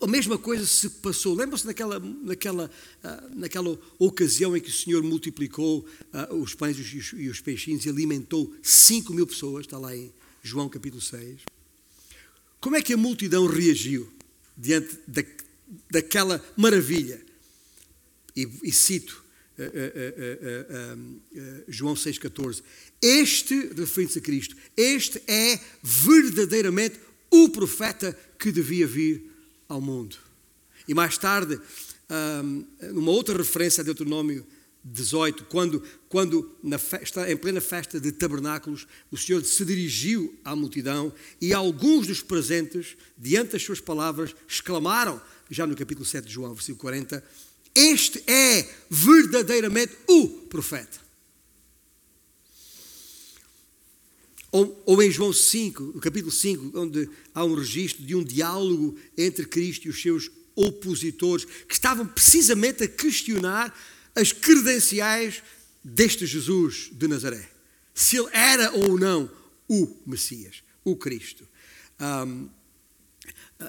a 0.00 0.06
mesma 0.06 0.36
coisa 0.38 0.66
se 0.66 0.88
passou. 0.88 1.34
Lembram-se 1.34 1.66
naquela, 1.66 1.98
naquela, 1.98 2.70
uh, 3.04 3.38
naquela 3.38 3.78
ocasião 3.98 4.56
em 4.56 4.60
que 4.60 4.68
o 4.68 4.72
Senhor 4.72 5.02
multiplicou 5.02 5.86
uh, 6.30 6.34
os 6.36 6.54
pães 6.54 6.76
e 6.78 6.98
os, 6.98 7.12
os 7.12 7.40
peixinhos 7.40 7.84
e 7.84 7.88
alimentou 7.88 8.54
5 8.62 9.12
mil 9.12 9.26
pessoas, 9.26 9.66
está 9.66 9.78
lá 9.78 9.94
em 9.96 10.12
João 10.42 10.68
capítulo 10.68 11.00
6. 11.00 11.42
Como 12.60 12.76
é 12.76 12.82
que 12.82 12.92
a 12.92 12.96
multidão 12.96 13.46
reagiu 13.46 14.12
diante 14.56 14.98
da, 15.06 15.22
daquela 15.90 16.44
maravilha? 16.56 17.24
E, 18.34 18.48
e 18.62 18.72
cito 18.72 19.21
João 21.68 21.94
6,14: 21.94 22.62
Este, 23.00 23.70
referindo-se 23.76 24.18
a 24.18 24.22
Cristo, 24.22 24.56
este 24.76 25.22
é 25.26 25.60
verdadeiramente 25.82 26.98
o 27.30 27.48
profeta 27.48 28.16
que 28.38 28.52
devia 28.52 28.86
vir 28.86 29.30
ao 29.68 29.80
mundo. 29.80 30.16
E 30.86 30.94
mais 30.94 31.16
tarde, 31.16 31.60
numa 32.92 33.10
outra 33.10 33.36
referência 33.36 33.80
a 33.80 33.84
Deuteronômio 33.84 34.46
18, 34.84 35.44
quando, 35.44 35.82
quando 36.08 36.56
festa, 36.78 37.30
em 37.30 37.36
plena 37.36 37.60
festa 37.60 38.00
de 38.00 38.10
tabernáculos, 38.10 38.86
o 39.10 39.16
Senhor 39.16 39.44
se 39.44 39.64
dirigiu 39.64 40.36
à 40.44 40.56
multidão 40.56 41.12
e 41.40 41.52
alguns 41.52 42.08
dos 42.08 42.20
presentes, 42.20 42.96
diante 43.16 43.52
das 43.52 43.62
suas 43.62 43.80
palavras, 43.80 44.34
exclamaram, 44.48 45.20
já 45.48 45.66
no 45.66 45.76
capítulo 45.76 46.04
7 46.04 46.26
de 46.26 46.32
João, 46.32 46.52
versículo 46.52 46.80
40, 46.80 47.22
Este 47.74 48.22
é 48.30 48.68
verdadeiramente 48.90 49.96
o 50.06 50.28
profeta. 50.28 51.00
Ou, 54.50 54.82
ou, 54.84 55.02
em 55.02 55.10
João 55.10 55.32
5, 55.32 55.82
no 55.82 56.00
capítulo 56.00 56.30
5, 56.30 56.78
onde 56.78 57.08
há 57.34 57.42
um 57.42 57.54
registro 57.54 58.04
de 58.04 58.14
um 58.14 58.22
diálogo 58.22 58.98
entre 59.16 59.46
Cristo 59.46 59.86
e 59.86 59.88
os 59.88 60.02
seus 60.02 60.30
opositores, 60.54 61.46
que 61.46 61.72
estavam 61.72 62.06
precisamente 62.06 62.84
a 62.84 62.88
questionar 62.88 63.74
as 64.14 64.30
credenciais 64.30 65.42
deste 65.82 66.26
Jesus 66.26 66.90
de 66.92 67.08
Nazaré. 67.08 67.50
Se 67.94 68.18
ele 68.18 68.28
era 68.30 68.70
ou 68.72 68.98
não 68.98 69.30
o 69.66 69.96
Messias, 70.06 70.62
o 70.84 70.96
Cristo. 70.96 71.48
Um, 71.98 72.50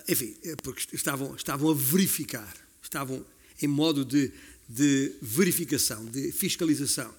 enfim, 0.08 0.36
é 0.44 0.56
porque 0.58 0.84
estavam, 0.94 1.34
estavam 1.36 1.70
a 1.72 1.74
verificar, 1.74 2.54
estavam 2.82 3.26
em 3.62 3.68
modo 3.68 4.04
de, 4.04 4.32
de 4.68 5.14
verificação, 5.22 6.06
de 6.06 6.32
fiscalização. 6.32 7.14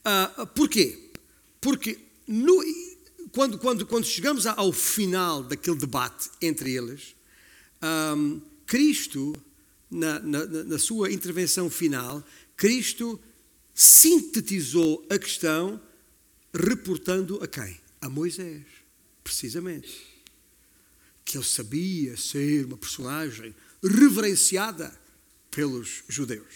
Uh, 0.00 0.46
porquê? 0.48 1.10
Porque 1.60 1.98
no, 2.26 2.62
quando, 3.32 3.58
quando, 3.58 3.86
quando 3.86 4.04
chegamos 4.04 4.46
ao 4.46 4.72
final 4.72 5.42
daquele 5.42 5.76
debate 5.76 6.30
entre 6.40 6.74
eles, 6.74 7.14
um, 7.82 8.40
Cristo, 8.66 9.34
na, 9.90 10.20
na, 10.20 10.46
na 10.46 10.78
sua 10.78 11.12
intervenção 11.12 11.68
final, 11.68 12.24
Cristo 12.56 13.20
sintetizou 13.74 15.06
a 15.10 15.18
questão 15.18 15.80
reportando 16.54 17.42
a 17.42 17.48
quem? 17.48 17.80
A 18.00 18.08
Moisés, 18.08 18.64
precisamente. 19.22 20.06
Que 21.24 21.36
ele 21.36 21.44
sabia 21.44 22.16
ser 22.16 22.66
uma 22.66 22.76
personagem 22.76 23.54
reverenciada 23.82 24.98
pelos 25.50 26.04
judeus. 26.08 26.46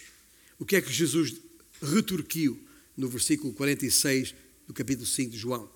O 0.59 0.65
que 0.65 0.77
é 0.77 0.81
que 0.81 0.93
Jesus 0.93 1.35
retorquiu 1.83 2.59
no 2.97 3.09
versículo 3.09 3.53
46 3.53 4.35
do 4.67 4.75
capítulo 4.75 5.07
5 5.07 5.31
de 5.31 5.39
João? 5.39 5.71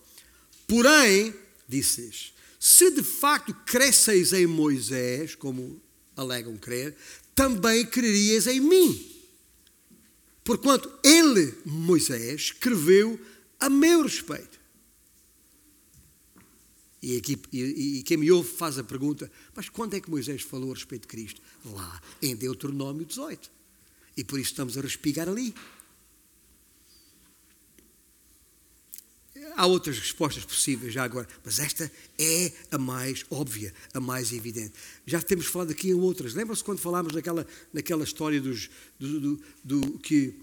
Porém, 0.66 1.34
disse-lhes, 1.68 2.32
se 2.58 2.90
de 2.90 3.02
facto 3.02 3.54
cresceis 3.66 4.32
em 4.32 4.46
Moisés, 4.46 5.34
como 5.34 5.80
alegam 6.16 6.56
crer, 6.56 6.96
também 7.34 7.86
crerias 7.86 8.46
em 8.46 8.60
mim. 8.60 9.14
Porquanto 10.42 10.90
ele, 11.04 11.54
Moisés, 11.64 12.40
escreveu 12.40 13.20
a 13.60 13.68
meu 13.68 14.02
respeito. 14.02 14.57
E, 17.00 17.16
aqui, 17.16 17.38
e, 17.52 17.98
e 17.98 18.02
quem 18.02 18.16
me 18.16 18.30
ouve 18.30 18.50
faz 18.50 18.78
a 18.78 18.84
pergunta: 18.84 19.30
mas 19.54 19.68
quando 19.68 19.94
é 19.94 20.00
que 20.00 20.10
Moisés 20.10 20.42
falou 20.42 20.72
a 20.72 20.74
respeito 20.74 21.02
de 21.02 21.08
Cristo? 21.08 21.40
Lá, 21.64 22.02
em 22.20 22.34
Deuteronômio 22.34 23.04
18. 23.04 23.50
E 24.16 24.24
por 24.24 24.38
isso 24.38 24.50
estamos 24.50 24.76
a 24.76 24.80
respigar 24.80 25.28
ali. 25.28 25.54
Há 29.56 29.66
outras 29.66 29.98
respostas 29.98 30.44
possíveis 30.44 30.92
já 30.92 31.02
agora, 31.02 31.26
mas 31.44 31.58
esta 31.58 31.90
é 32.16 32.52
a 32.70 32.78
mais 32.78 33.24
óbvia, 33.30 33.74
a 33.92 33.98
mais 33.98 34.32
evidente. 34.32 34.72
Já 35.04 35.20
temos 35.20 35.46
falado 35.46 35.70
aqui 35.70 35.90
em 35.90 35.94
outras. 35.94 36.34
Lembram-se 36.34 36.62
quando 36.62 36.78
falámos 36.78 37.12
naquela, 37.12 37.46
naquela 37.72 38.04
história 38.04 38.40
dos, 38.40 38.70
do, 38.98 39.20
do, 39.20 39.42
do, 39.64 39.98
que 39.98 40.34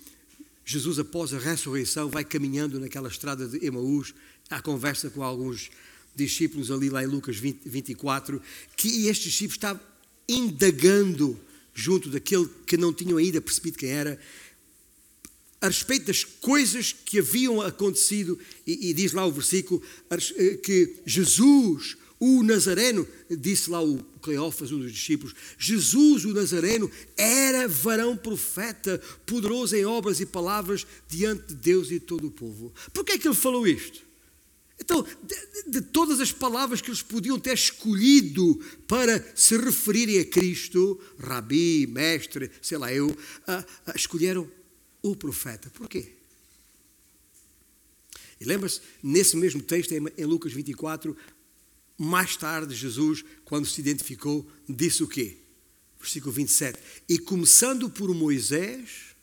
Jesus, 0.66 0.99
após 0.99 1.34
a 1.34 1.39
ressurreição, 1.39 2.10
vai 2.10 2.26
caminhando 2.26 2.80
naquela 2.80 3.08
estrada 3.08 3.47
de 3.47 3.66
Emaús, 3.66 4.14
à 4.49 4.62
conversa 4.62 5.10
com 5.10 5.24
alguns 5.24 5.70
discípulos 6.16 6.72
ali 6.72 6.89
lá 6.89 7.03
em 7.03 7.07
Lucas 7.07 7.38
20, 7.38 7.61
24, 7.66 8.41
que 8.76 9.07
estes 9.07 9.32
discípulos 9.32 9.55
estavam 9.55 9.82
indagando 10.28 11.39
junto 11.74 12.09
daquele 12.09 12.49
que 12.66 12.78
não 12.78 12.93
tinham 12.93 13.18
ainda 13.18 13.41
percebido 13.41 13.78
quem 13.78 13.89
era, 13.89 14.18
a 15.59 15.68
respeito 15.68 16.07
das 16.07 16.24
coisas 16.24 16.93
que 16.93 17.20
haviam 17.20 17.61
acontecido, 17.61 18.39
e, 18.66 18.89
e 18.89 18.93
diz 18.93 19.11
lá 19.11 19.26
o 19.26 19.32
versículo 19.32 19.82
eh, 20.09 20.55
que 20.57 20.95
Jesus, 21.05 21.97
o 22.20 22.43
Nazareno, 22.43 23.05
disse 23.30 23.70
lá 23.70 23.84
o 23.84 23.97
Cleófas, 24.22 24.72
um 24.72 24.80
dos 24.80 24.93
discípulos, 24.93 25.36
Jesus, 25.57 26.24
o 26.24 26.34
Nazareno, 26.34 26.89
era 27.18 27.68
varão 27.68 28.16
profeta, 28.16 29.01
poderoso 29.26 29.76
em 29.76 29.86
obras 29.86 30.20
e 30.20 30.26
palavras 30.26 30.86
diante 31.07 31.47
de 31.47 31.55
Deus 31.55 31.88
e 31.88 31.95
de 31.95 31.99
todo 31.99 32.28
o 32.28 32.32
povo. 32.32 32.74
Por 32.93 33.03
que 33.03 33.13
é 33.13 33.18
que 33.18 33.28
ele 33.28 33.36
falou 33.36 33.68
isto? 33.68 34.05
Então, 34.80 35.05
de, 35.23 35.71
de, 35.71 35.82
todas 35.82 36.19
as 36.19 36.32
palavras 36.32 36.82
que 36.82 36.89
eles 36.89 37.01
podiam 37.01 37.39
ter 37.39 37.53
escolhido 37.53 38.55
para 38.88 39.23
se 39.36 39.57
referirem 39.57 40.19
a 40.19 40.26
Cristo, 40.26 40.99
rabi, 41.17 41.88
mestre, 41.88 42.51
sei 42.61 42.78
lá 42.78 42.93
eu, 42.93 43.07
uh, 43.07 43.11
uh, 43.11 43.95
escolheram 43.95 44.49
o 45.01 45.15
profeta. 45.15 45.69
Porquê? 45.71 46.13
E 48.39 48.43
lembra-se, 48.43 48.82
nesse 49.01 49.38
mesmo 49.38 49.61
texto, 49.61 49.93
em 49.93 50.26
Lucas 50.26 50.51
24, 50.51 51.15
mais 51.97 52.36
tarde, 52.36 52.76
Jesus, 52.76 53.23
quando 53.45 53.65
se 53.65 53.80
identificou, 53.80 54.45
disse 54.67 55.03
o 55.03 55.07
quê? 55.07 55.38
Versículo 55.99 56.34
27. 56.34 56.78
E 57.07 57.17
começando 57.17 57.89
por 57.89 58.13
Moisés, 58.13 59.15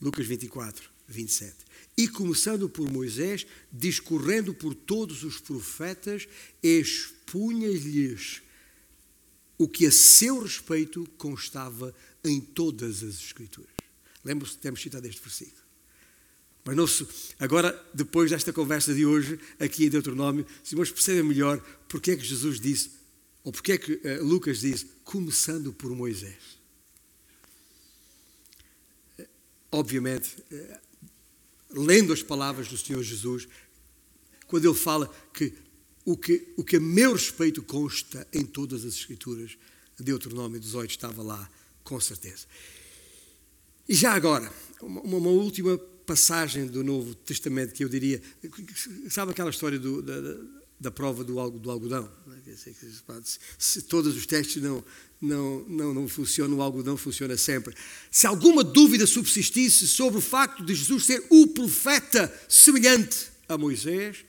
Lucas 0.00 0.26
24, 0.26 0.90
27. 1.08 1.67
E 1.98 2.06
começando 2.06 2.68
por 2.68 2.88
Moisés, 2.88 3.44
discorrendo 3.72 4.54
por 4.54 4.72
todos 4.72 5.24
os 5.24 5.40
profetas, 5.40 6.28
expunha-lhes 6.62 8.40
o 9.58 9.68
que 9.68 9.84
a 9.84 9.90
seu 9.90 10.40
respeito 10.40 11.04
constava 11.18 11.92
em 12.22 12.40
todas 12.40 13.02
as 13.02 13.16
Escrituras. 13.16 13.72
Lembram-se 14.24 14.54
que 14.54 14.62
temos 14.62 14.80
citado 14.80 15.08
este 15.08 15.20
versículo. 15.20 15.60
Mas 16.64 16.76
não 16.76 16.86
se, 16.86 17.04
agora, 17.36 17.72
depois 17.92 18.30
desta 18.30 18.52
conversa 18.52 18.94
de 18.94 19.04
hoje, 19.04 19.40
aqui 19.58 19.86
em 19.86 19.90
Deuteronômio, 19.90 20.46
se 20.62 20.76
vamos 20.76 20.92
perceber 20.92 21.24
melhor 21.24 21.58
porque 21.88 22.12
é 22.12 22.16
que 22.16 22.24
Jesus 22.24 22.60
disse, 22.60 22.92
ou 23.42 23.50
porque 23.50 23.72
é 23.72 23.78
que 23.78 23.94
uh, 23.94 24.24
Lucas 24.24 24.60
diz, 24.60 24.86
começando 25.02 25.72
por 25.72 25.90
Moisés. 25.90 26.58
Obviamente, 29.72 30.36
uh, 30.52 30.87
lendo 31.70 32.12
as 32.12 32.22
palavras 32.22 32.68
do 32.68 32.78
Senhor 32.78 33.02
Jesus, 33.02 33.48
quando 34.46 34.64
ele 34.64 34.78
fala 34.78 35.12
que 35.32 35.52
o 36.04 36.16
que, 36.16 36.54
o 36.56 36.64
que 36.64 36.76
a 36.76 36.80
meu 36.80 37.12
respeito 37.12 37.62
consta 37.62 38.26
em 38.32 38.44
todas 38.44 38.84
as 38.84 38.94
Escrituras, 38.94 39.58
Deuteronômio 39.98 40.58
18 40.58 40.90
estava 40.90 41.22
lá 41.22 41.50
com 41.84 42.00
certeza. 42.00 42.46
E 43.88 43.94
já 43.94 44.14
agora, 44.14 44.50
uma, 44.80 45.00
uma 45.02 45.30
última 45.30 45.76
passagem 46.06 46.66
do 46.66 46.82
Novo 46.82 47.14
Testamento 47.14 47.74
que 47.74 47.84
eu 47.84 47.88
diria. 47.88 48.22
Sabe 49.10 49.32
aquela 49.32 49.50
história 49.50 49.78
do, 49.78 50.00
da, 50.00 50.20
da, 50.80 50.90
prova 50.90 51.24
do, 51.24 51.38
algodão? 51.38 52.10
Se 53.58 53.82
todos 53.82 54.16
os 54.16 54.26
testes 54.26 54.62
não, 54.62 54.84
não, 55.20 55.64
não, 55.68 55.94
não 55.94 56.08
funcionam, 56.08 56.58
o 56.58 56.62
algodão 56.62 56.96
funciona 56.96 57.36
sempre. 57.36 57.74
Se 58.10 58.26
alguma 58.26 58.62
dúvida 58.62 59.06
subsistisse 59.06 59.86
sobre 59.88 60.18
o 60.18 60.22
facto 60.22 60.64
de 60.64 60.74
Jesus 60.74 61.04
ser 61.04 61.24
o 61.30 61.48
profeta 61.48 62.32
semelhante 62.48 63.30
a 63.48 63.58
Moisés, 63.58 64.24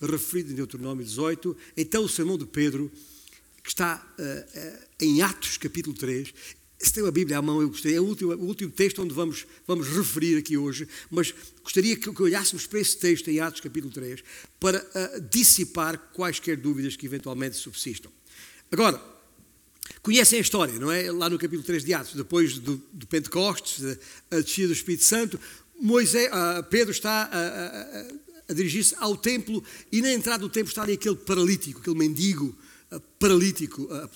referido 0.00 0.52
em 0.52 0.54
Deuteronômio 0.54 1.04
18, 1.04 1.56
então 1.76 2.04
o 2.04 2.08
sermão 2.08 2.38
de 2.38 2.46
Pedro, 2.46 2.90
que 3.62 3.68
está 3.68 4.06
uh, 4.18 4.22
uh, 4.22 4.86
em 5.00 5.22
Atos 5.22 5.56
capítulo 5.58 5.94
3, 5.94 6.32
se 6.82 6.94
tem 6.94 7.06
a 7.06 7.10
Bíblia 7.10 7.38
à 7.38 7.42
mão, 7.42 7.60
eu 7.60 7.68
gostaria, 7.68 7.98
é 7.98 8.00
o 8.00 8.04
último, 8.04 8.32
o 8.32 8.46
último 8.46 8.70
texto 8.70 9.02
onde 9.02 9.12
vamos, 9.12 9.46
vamos 9.66 9.86
referir 9.88 10.38
aqui 10.38 10.56
hoje, 10.56 10.88
mas 11.10 11.34
gostaria 11.62 11.94
que, 11.94 12.10
que 12.10 12.22
olhássemos 12.22 12.66
para 12.66 12.80
esse 12.80 12.96
texto 12.96 13.28
em 13.28 13.38
Atos 13.38 13.60
capítulo 13.60 13.92
3 13.92 14.24
para 14.58 14.78
uh, 14.78 15.20
dissipar 15.30 15.98
quaisquer 16.14 16.56
dúvidas 16.56 16.96
que 16.96 17.04
eventualmente 17.04 17.56
subsistam. 17.56 18.10
Agora, 18.72 19.00
conhecem 20.00 20.38
a 20.38 20.42
história, 20.42 20.78
não 20.78 20.90
é? 20.90 21.12
Lá 21.12 21.28
no 21.28 21.38
capítulo 21.38 21.62
3 21.62 21.84
de 21.84 21.92
Atos, 21.92 22.14
depois 22.14 22.58
do, 22.58 22.82
do 22.92 23.06
Pentecostes, 23.06 23.98
a 24.30 24.40
descida 24.40 24.68
do 24.68 24.72
Espírito 24.72 25.04
Santo, 25.04 25.38
Moisés, 25.78 26.28
uh, 26.28 26.62
Pedro 26.64 26.92
está 26.92 27.24
a, 27.24 27.38
a, 27.38 28.08
a 28.48 28.54
dirigir-se 28.54 28.94
ao 28.98 29.18
templo 29.18 29.62
e 29.92 30.00
na 30.00 30.12
entrada 30.12 30.40
do 30.40 30.48
templo 30.48 30.70
está 30.70 30.82
ali 30.82 30.94
aquele 30.94 31.16
paralítico, 31.16 31.80
aquele 31.80 31.98
mendigo 31.98 32.56
paralítico. 33.18 33.82
Uh, 33.82 34.10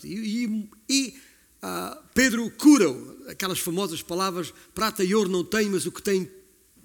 e, 0.88 1.14
e 1.64 1.96
Pedro 2.12 2.50
cura-o, 2.50 3.24
aquelas 3.28 3.58
famosas 3.58 4.02
palavras: 4.02 4.52
prata 4.74 5.02
e 5.02 5.14
ouro 5.14 5.30
não 5.30 5.42
tenho, 5.42 5.72
mas 5.72 5.86
o 5.86 5.92
que 5.92 6.02
tenho 6.02 6.30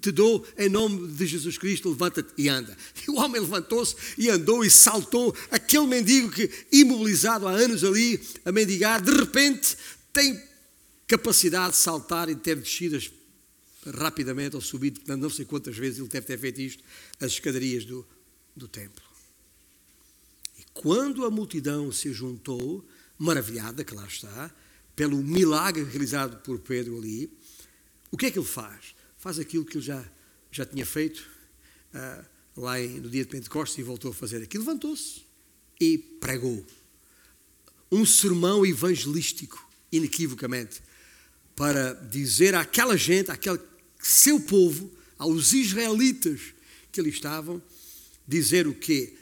te 0.00 0.10
dou 0.10 0.46
em 0.56 0.68
nome 0.68 1.08
de 1.08 1.26
Jesus 1.26 1.58
Cristo, 1.58 1.90
levanta-te 1.90 2.32
e 2.38 2.48
anda. 2.48 2.74
E 3.06 3.10
o 3.10 3.16
homem 3.16 3.40
levantou-se 3.40 3.94
e 4.16 4.30
andou 4.30 4.64
e 4.64 4.70
saltou. 4.70 5.36
Aquele 5.50 5.86
mendigo 5.86 6.30
que, 6.30 6.50
imobilizado 6.72 7.46
há 7.46 7.52
anos 7.52 7.84
ali, 7.84 8.18
a 8.44 8.50
mendigar, 8.50 9.02
de 9.02 9.10
repente 9.10 9.76
tem 10.12 10.42
capacidade 11.06 11.72
de 11.72 11.76
saltar 11.76 12.30
e 12.30 12.34
ter 12.34 12.56
descidas 12.56 13.10
rapidamente 13.98 14.56
ou 14.56 14.62
subido, 14.62 15.00
não 15.16 15.30
sei 15.30 15.44
quantas 15.44 15.76
vezes 15.76 15.98
ele 15.98 16.08
deve 16.08 16.26
ter 16.26 16.38
feito 16.38 16.60
isto, 16.60 16.82
as 17.18 17.32
escadarias 17.32 17.84
do, 17.84 18.06
do 18.56 18.68
templo. 18.68 19.02
E 20.58 20.64
quando 20.72 21.24
a 21.24 21.30
multidão 21.30 21.90
se 21.90 22.12
juntou, 22.12 22.86
maravilhada, 23.18 23.84
que 23.84 23.94
lá 23.94 24.06
está, 24.06 24.50
pelo 25.00 25.16
milagre 25.22 25.82
realizado 25.82 26.42
por 26.42 26.58
Pedro 26.58 26.98
ali, 26.98 27.32
o 28.10 28.18
que 28.18 28.26
é 28.26 28.30
que 28.30 28.38
ele 28.38 28.46
faz? 28.46 28.94
faz 29.16 29.38
aquilo 29.38 29.64
que 29.64 29.78
ele 29.78 29.84
já, 29.86 30.04
já 30.52 30.66
tinha 30.66 30.84
feito 30.84 31.26
uh, 31.94 32.22
lá 32.54 32.78
em, 32.78 33.00
no 33.00 33.08
dia 33.08 33.24
de 33.24 33.30
Pentecostes 33.30 33.78
e 33.78 33.82
voltou 33.82 34.10
a 34.10 34.14
fazer 34.14 34.42
aquilo. 34.42 34.62
Levantou-se 34.62 35.22
e 35.80 35.96
pregou 35.96 36.62
um 37.90 38.04
sermão 38.04 38.66
evangelístico, 38.66 39.66
inequivocamente, 39.90 40.82
para 41.56 41.94
dizer 41.94 42.54
àquela 42.54 42.94
gente, 42.94 43.30
àquele 43.30 43.58
seu 43.98 44.38
povo, 44.38 44.92
aos 45.16 45.54
israelitas 45.54 46.52
que 46.92 47.00
ali 47.00 47.08
estavam, 47.08 47.62
dizer 48.28 48.66
o 48.66 48.74
quê? 48.74 49.16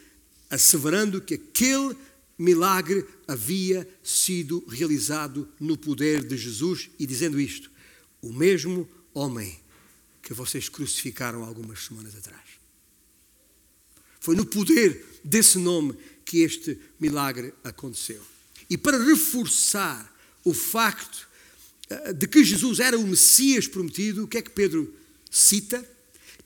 Asseverando 0.49 1.21
que 1.21 1.35
aquele 1.35 1.95
milagre 2.39 3.05
havia 3.27 3.87
sido 4.01 4.63
realizado 4.67 5.47
no 5.59 5.77
poder 5.77 6.23
de 6.23 6.37
Jesus 6.37 6.89
e 6.97 7.05
dizendo 7.05 7.39
isto: 7.39 7.69
o 8.21 8.31
mesmo 8.31 8.89
homem 9.13 9.59
que 10.21 10.33
vocês 10.33 10.69
crucificaram 10.69 11.43
algumas 11.43 11.85
semanas 11.85 12.15
atrás. 12.15 12.41
Foi 14.19 14.35
no 14.35 14.45
poder 14.45 15.05
desse 15.23 15.57
nome 15.57 15.95
que 16.23 16.39
este 16.39 16.79
milagre 16.99 17.53
aconteceu. 17.63 18.21
E 18.69 18.77
para 18.77 19.03
reforçar 19.03 20.15
o 20.43 20.53
facto 20.53 21.27
eh, 21.89 22.13
de 22.13 22.27
que 22.27 22.43
Jesus 22.43 22.79
era 22.79 22.97
o 22.97 23.07
Messias 23.07 23.67
prometido, 23.67 24.23
o 24.23 24.27
que 24.27 24.37
é 24.37 24.41
que 24.41 24.51
Pedro 24.51 24.93
cita? 25.31 25.83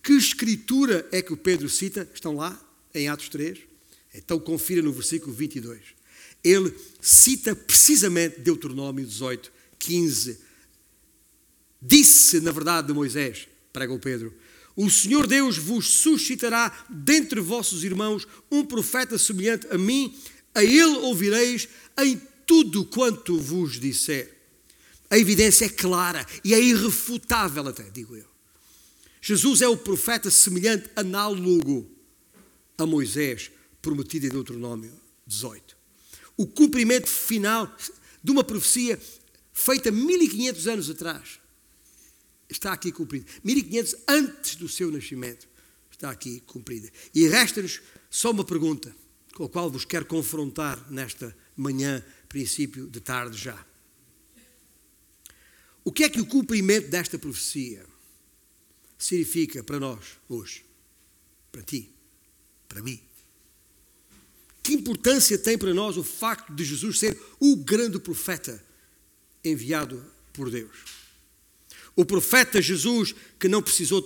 Que 0.02 0.14
escritura 0.14 1.08
é 1.12 1.22
que 1.22 1.34
o 1.34 1.38
Pedro 1.38 1.70
cita? 1.70 2.10
Estão 2.14 2.36
lá, 2.36 2.60
em 2.94 3.10
Atos 3.10 3.30
3. 3.30 3.60
Então 4.14 4.40
confira 4.40 4.82
no 4.82 4.94
versículo 4.94 5.34
22. 5.34 5.82
Ele 6.44 6.74
cita 7.02 7.56
precisamente 7.56 8.40
Deuteronômio 8.40 9.06
18, 9.06 9.52
15. 9.80 10.40
Disse, 11.82 12.40
na 12.40 12.52
verdade, 12.52 12.88
de 12.88 12.94
Moisés: 12.94 13.48
pregou 13.72 13.98
Pedro. 13.98 14.34
O 14.76 14.90
Senhor 14.90 15.28
Deus 15.28 15.58
vos 15.58 15.88
suscitará 15.88 16.86
dentre 16.90 17.40
vossos 17.40 17.84
irmãos 17.84 18.28
um 18.52 18.66
profeta 18.66 19.18
semelhante 19.18 19.68
a 19.70 19.78
mim, 19.78 20.18
a 20.54 20.64
ele 20.64 20.98
ouvireis 20.98 21.68
em 22.00 22.20
tudo 22.46 22.86
quanto 22.86 23.40
vos 23.40 23.80
disser. 23.80 24.36
A 25.10 25.18
evidência 25.18 25.66
é 25.66 25.70
clara 25.70 26.26
e 26.44 26.54
é 26.54 26.60
irrefutável, 26.60 27.68
até 27.68 27.84
digo 27.84 28.16
eu. 28.16 28.26
Jesus 29.22 29.62
é 29.62 29.68
o 29.68 29.78
profeta 29.78 30.30
semelhante, 30.32 30.90
análogo 30.96 31.90
a 32.78 32.86
Moisés, 32.86 33.52
prometido 33.84 34.26
em 34.26 34.30
Deuteronômio 34.30 34.92
18. 35.28 35.78
O 36.36 36.48
cumprimento 36.48 37.08
final 37.08 37.72
de 38.24 38.32
uma 38.32 38.44
profecia 38.44 39.00
feita 39.52 39.92
1500 39.92 40.68
anos 40.68 40.90
atrás 40.90 41.40
está 42.50 42.74
aqui 42.74 42.92
cumprida. 42.92 43.26
1500 43.44 43.96
antes 44.08 44.56
do 44.56 44.68
seu 44.68 44.90
nascimento 44.90 45.48
está 45.92 46.10
aqui 46.10 46.40
cumprida. 46.40 46.90
E 47.14 47.28
resta-nos 47.28 47.82
só 48.10 48.32
uma 48.32 48.44
pergunta, 48.44 48.96
com 49.36 49.44
a 49.44 49.50
qual 49.50 49.70
vos 49.70 49.86
quero 49.86 50.06
confrontar 50.06 50.92
nesta 50.92 51.36
manhã, 51.56 52.04
princípio 52.30 52.88
de 52.88 53.00
tarde 53.00 53.38
já. 53.38 53.66
O 55.84 55.92
que 55.92 56.06
é 56.06 56.10
que 56.10 56.22
o 56.22 56.26
cumprimento 56.26 56.90
desta 56.90 57.20
profecia 57.20 57.86
significa 58.98 59.62
para 59.62 59.80
nós 59.80 60.18
hoje? 60.30 60.66
Para 61.52 61.62
ti? 61.62 61.94
Para 62.70 62.82
mim? 62.82 63.13
Que 64.64 64.74
importância 64.74 65.38
tem 65.38 65.58
para 65.58 65.74
nós 65.74 65.98
o 65.98 66.04
facto 66.04 66.54
de 66.54 66.64
Jesus 66.64 66.98
ser 66.98 67.22
o 67.38 67.58
grande 67.58 68.00
profeta 68.00 68.64
enviado 69.44 70.04
por 70.32 70.50
Deus? 70.50 70.72
O 71.96 72.06
profeta 72.06 72.62
Jesus, 72.62 73.14
que 73.38 73.50
não 73.50 73.62
precisou, 73.62 74.02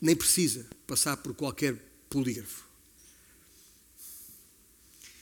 nem 0.00 0.16
precisa, 0.16 0.66
passar 0.86 1.18
por 1.18 1.34
qualquer 1.34 1.76
polígrafo. 2.08 2.66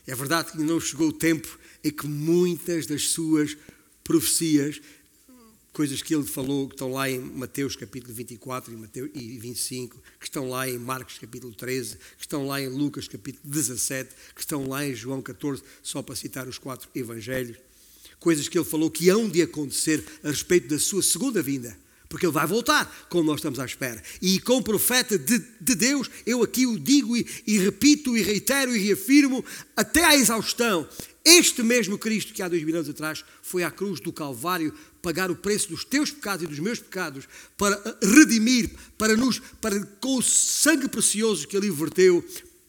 É 0.06 0.14
verdade 0.14 0.52
que 0.52 0.58
não 0.58 0.80
chegou 0.80 1.08
o 1.08 1.12
tempo 1.12 1.58
em 1.82 1.90
que 1.90 2.06
muitas 2.06 2.86
das 2.86 3.08
suas 3.08 3.56
profecias, 4.04 4.80
coisas 5.76 6.00
que 6.00 6.14
ele 6.14 6.24
falou, 6.24 6.68
que 6.68 6.74
estão 6.74 6.90
lá 6.90 7.10
em 7.10 7.18
Mateus 7.18 7.76
capítulo 7.76 8.14
24 8.14 8.72
e, 8.72 8.76
Mateus, 8.78 9.10
e 9.14 9.38
25, 9.38 10.02
que 10.18 10.24
estão 10.24 10.48
lá 10.48 10.66
em 10.66 10.78
Marcos 10.78 11.18
capítulo 11.18 11.52
13, 11.52 11.98
que 12.16 12.22
estão 12.22 12.46
lá 12.46 12.62
em 12.62 12.66
Lucas 12.66 13.06
capítulo 13.06 13.42
17, 13.44 14.08
que 14.34 14.40
estão 14.40 14.66
lá 14.66 14.86
em 14.86 14.94
João 14.94 15.20
14, 15.20 15.62
só 15.82 16.00
para 16.00 16.16
citar 16.16 16.48
os 16.48 16.56
quatro 16.56 16.88
evangelhos, 16.94 17.58
coisas 18.18 18.48
que 18.48 18.56
ele 18.56 18.64
falou 18.64 18.90
que 18.90 19.10
hão 19.10 19.28
de 19.28 19.42
acontecer 19.42 20.02
a 20.24 20.28
respeito 20.28 20.66
da 20.66 20.78
sua 20.78 21.02
segunda 21.02 21.42
vinda 21.42 21.76
porque 22.08 22.24
ele 22.24 22.32
vai 22.32 22.46
voltar, 22.46 23.06
como 23.10 23.24
nós 23.24 23.40
estamos 23.40 23.58
à 23.58 23.64
espera. 23.64 24.00
E 24.22 24.38
com 24.38 24.58
o 24.58 24.62
profeta 24.62 25.18
de, 25.18 25.42
de 25.60 25.74
Deus, 25.74 26.08
eu 26.24 26.40
aqui 26.40 26.64
o 26.64 26.78
digo 26.78 27.16
e, 27.16 27.26
e, 27.44 27.58
repito 27.58 28.16
e 28.16 28.22
reitero 28.22 28.74
e 28.74 28.78
reafirmo 28.78 29.44
até 29.76 30.04
à 30.04 30.14
exaustão. 30.14 30.88
Este 31.24 31.64
mesmo 31.64 31.98
Cristo 31.98 32.32
que 32.32 32.40
há 32.40 32.48
dois 32.48 32.62
mil 32.62 32.76
anos 32.76 32.88
atrás 32.88 33.24
foi 33.42 33.64
à 33.64 33.70
cruz 33.70 33.98
do 33.98 34.12
Calvário 34.12 34.72
pagar 35.06 35.30
o 35.30 35.36
preço 35.36 35.68
dos 35.68 35.84
teus 35.84 36.10
pecados 36.10 36.42
e 36.42 36.48
dos 36.48 36.58
meus 36.58 36.80
pecados 36.80 37.28
para 37.56 37.80
redimir, 38.02 38.72
para 38.98 39.16
nos, 39.16 39.38
para 39.60 39.78
com 40.00 40.16
o 40.16 40.22
sangue 40.22 40.88
precioso 40.88 41.46
que 41.46 41.56
ele 41.56 41.70
verteu, 41.70 42.24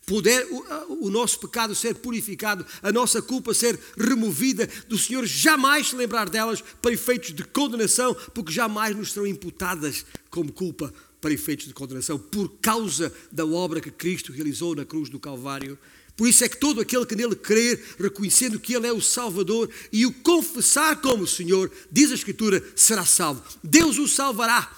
poder 0.05 0.45
o, 0.51 1.07
o, 1.07 1.09
nosso 1.09 1.39
pecado 1.39 1.73
ser 1.73 1.95
purificado, 1.95 2.63
a 2.83 2.91
nossa 2.91 3.23
culpa 3.23 3.55
ser 3.55 3.79
removida, 3.97 4.69
do 4.87 4.99
Senhor 4.99 5.25
jamais 5.25 5.89
se 5.89 5.95
lembrar 5.95 6.29
delas 6.29 6.63
para 6.79 6.93
efeitos 6.93 7.33
de 7.33 7.43
condenação, 7.43 8.15
porque 8.35 8.51
jamais 8.51 8.95
nos 8.95 9.13
serão 9.13 9.25
imputadas 9.25 10.05
como 10.29 10.53
culpa 10.53 10.93
para 11.19 11.33
efeitos 11.33 11.65
de 11.65 11.73
condenação, 11.73 12.19
por 12.19 12.49
causa 12.61 13.11
da 13.31 13.47
obra 13.47 13.81
que 13.81 13.89
Cristo 13.89 14.31
realizou 14.31 14.75
na 14.75 14.85
cruz 14.85 15.09
do 15.09 15.19
Calvário. 15.19 15.75
Por 16.17 16.27
isso 16.27 16.43
é 16.43 16.49
que 16.49 16.57
todo 16.57 16.81
aquele 16.81 17.05
que 17.05 17.15
nele 17.15 17.35
crer, 17.35 17.79
reconhecendo 17.99 18.59
que 18.59 18.73
Ele 18.73 18.87
é 18.87 18.91
o 18.91 18.99
Salvador 18.99 19.69
e 19.93 20.03
o 20.03 20.11
confessar 20.11 20.99
como 20.99 21.27
Senhor, 21.27 21.71
diz 21.91 22.11
a 22.11 22.15
Escritura, 22.15 22.61
será 22.75 23.05
salvo. 23.05 23.43
Deus 23.63 23.99
o 23.99 24.07
salvará 24.07 24.75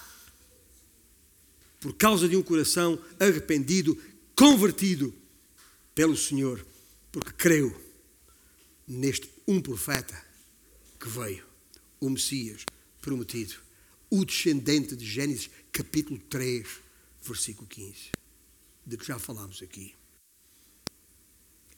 por 1.79 1.93
causa 1.93 2.27
de 2.27 2.35
um 2.35 2.43
coração 2.43 2.99
arrependido, 3.17 3.97
convertido 4.35 5.13
pelo 5.95 6.17
Senhor, 6.17 6.65
porque 7.09 7.31
creu 7.31 7.73
neste 8.85 9.29
um 9.47 9.61
profeta 9.61 10.21
que 10.99 11.07
veio, 11.07 11.45
o 12.01 12.09
Messias 12.09 12.65
prometido, 12.99 13.55
o 14.09 14.25
descendente 14.25 14.93
de 14.93 15.05
Gênesis, 15.05 15.49
capítulo 15.71 16.19
3, 16.29 16.67
versículo 17.23 17.65
15, 17.65 18.11
de 18.85 18.97
que 18.97 19.05
já 19.05 19.17
falámos 19.17 19.61
aqui. 19.61 19.98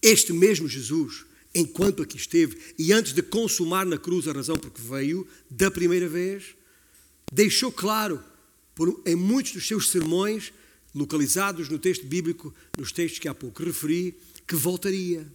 Este 0.01 0.33
mesmo 0.33 0.67
Jesus, 0.67 1.25
enquanto 1.53 2.01
aqui 2.01 2.17
esteve, 2.17 2.57
e 2.77 2.91
antes 2.91 3.13
de 3.13 3.21
consumar 3.21 3.85
na 3.85 3.97
cruz 3.97 4.27
a 4.27 4.31
razão 4.31 4.57
porque 4.57 4.81
veio 4.81 5.27
da 5.49 5.69
primeira 5.69 6.07
vez, 6.07 6.55
deixou 7.31 7.71
claro, 7.71 8.23
por, 8.73 9.01
em 9.05 9.15
muitos 9.15 9.53
dos 9.53 9.67
seus 9.67 9.89
sermões, 9.89 10.51
localizados 10.93 11.69
no 11.69 11.79
texto 11.79 12.05
bíblico, 12.05 12.53
nos 12.77 12.91
textos 12.91 13.19
que 13.19 13.27
há 13.27 13.33
pouco 13.33 13.63
referi, 13.63 14.17
que 14.47 14.55
voltaria. 14.55 15.25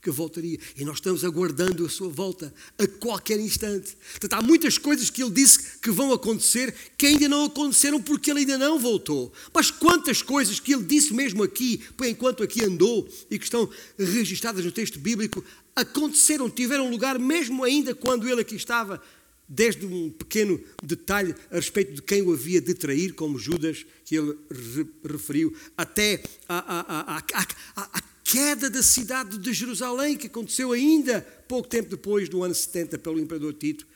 Que 0.00 0.10
voltaria. 0.10 0.58
E 0.76 0.84
nós 0.84 0.96
estamos 0.96 1.24
aguardando 1.24 1.84
a 1.84 1.88
sua 1.88 2.08
volta 2.08 2.54
a 2.78 2.86
qualquer 2.86 3.40
instante. 3.40 3.96
Portanto, 4.12 4.34
há 4.34 4.42
muitas 4.42 4.78
coisas 4.78 5.10
que 5.10 5.22
ele 5.22 5.32
disse 5.32 5.78
que 5.80 5.90
vão 5.90 6.12
acontecer 6.12 6.72
que 6.96 7.06
ainda 7.06 7.28
não 7.28 7.46
aconteceram 7.46 8.00
porque 8.00 8.30
ele 8.30 8.40
ainda 8.40 8.56
não 8.56 8.78
voltou. 8.78 9.32
Mas 9.52 9.70
quantas 9.70 10.22
coisas 10.22 10.60
que 10.60 10.72
ele 10.72 10.84
disse 10.84 11.12
mesmo 11.12 11.42
aqui, 11.42 11.82
enquanto 12.04 12.42
aqui 12.42 12.64
andou, 12.64 13.08
e 13.28 13.38
que 13.38 13.44
estão 13.44 13.68
registradas 13.98 14.64
no 14.64 14.70
texto 14.70 15.00
bíblico, 15.00 15.44
aconteceram, 15.74 16.48
tiveram 16.48 16.90
lugar, 16.90 17.18
mesmo 17.18 17.64
ainda 17.64 17.94
quando 17.94 18.28
ele 18.28 18.40
aqui 18.40 18.54
estava, 18.54 19.02
desde 19.48 19.86
um 19.86 20.10
pequeno 20.10 20.60
detalhe 20.82 21.34
a 21.50 21.56
respeito 21.56 21.94
de 21.94 22.02
quem 22.02 22.22
o 22.22 22.32
havia 22.32 22.60
de 22.60 22.74
trair, 22.74 23.14
como 23.14 23.38
Judas, 23.38 23.86
que 24.04 24.16
ele 24.16 24.36
referiu, 25.04 25.56
até 25.76 26.22
a, 26.48 26.58
a, 26.58 27.16
a, 27.16 27.42
a, 27.76 28.02
queda 28.28 28.68
da 28.68 28.82
cidade 28.82 29.38
de 29.38 29.54
Jerusalém, 29.54 30.14
que 30.14 30.26
aconteceu 30.26 30.72
ainda 30.72 31.22
pouco 31.48 31.66
tempo 31.66 31.88
depois 31.88 32.28
do 32.28 32.42
ano 32.44 32.54
70 32.54 32.98
pelo 32.98 33.18
imperador 33.18 33.54
Tito, 33.54 33.86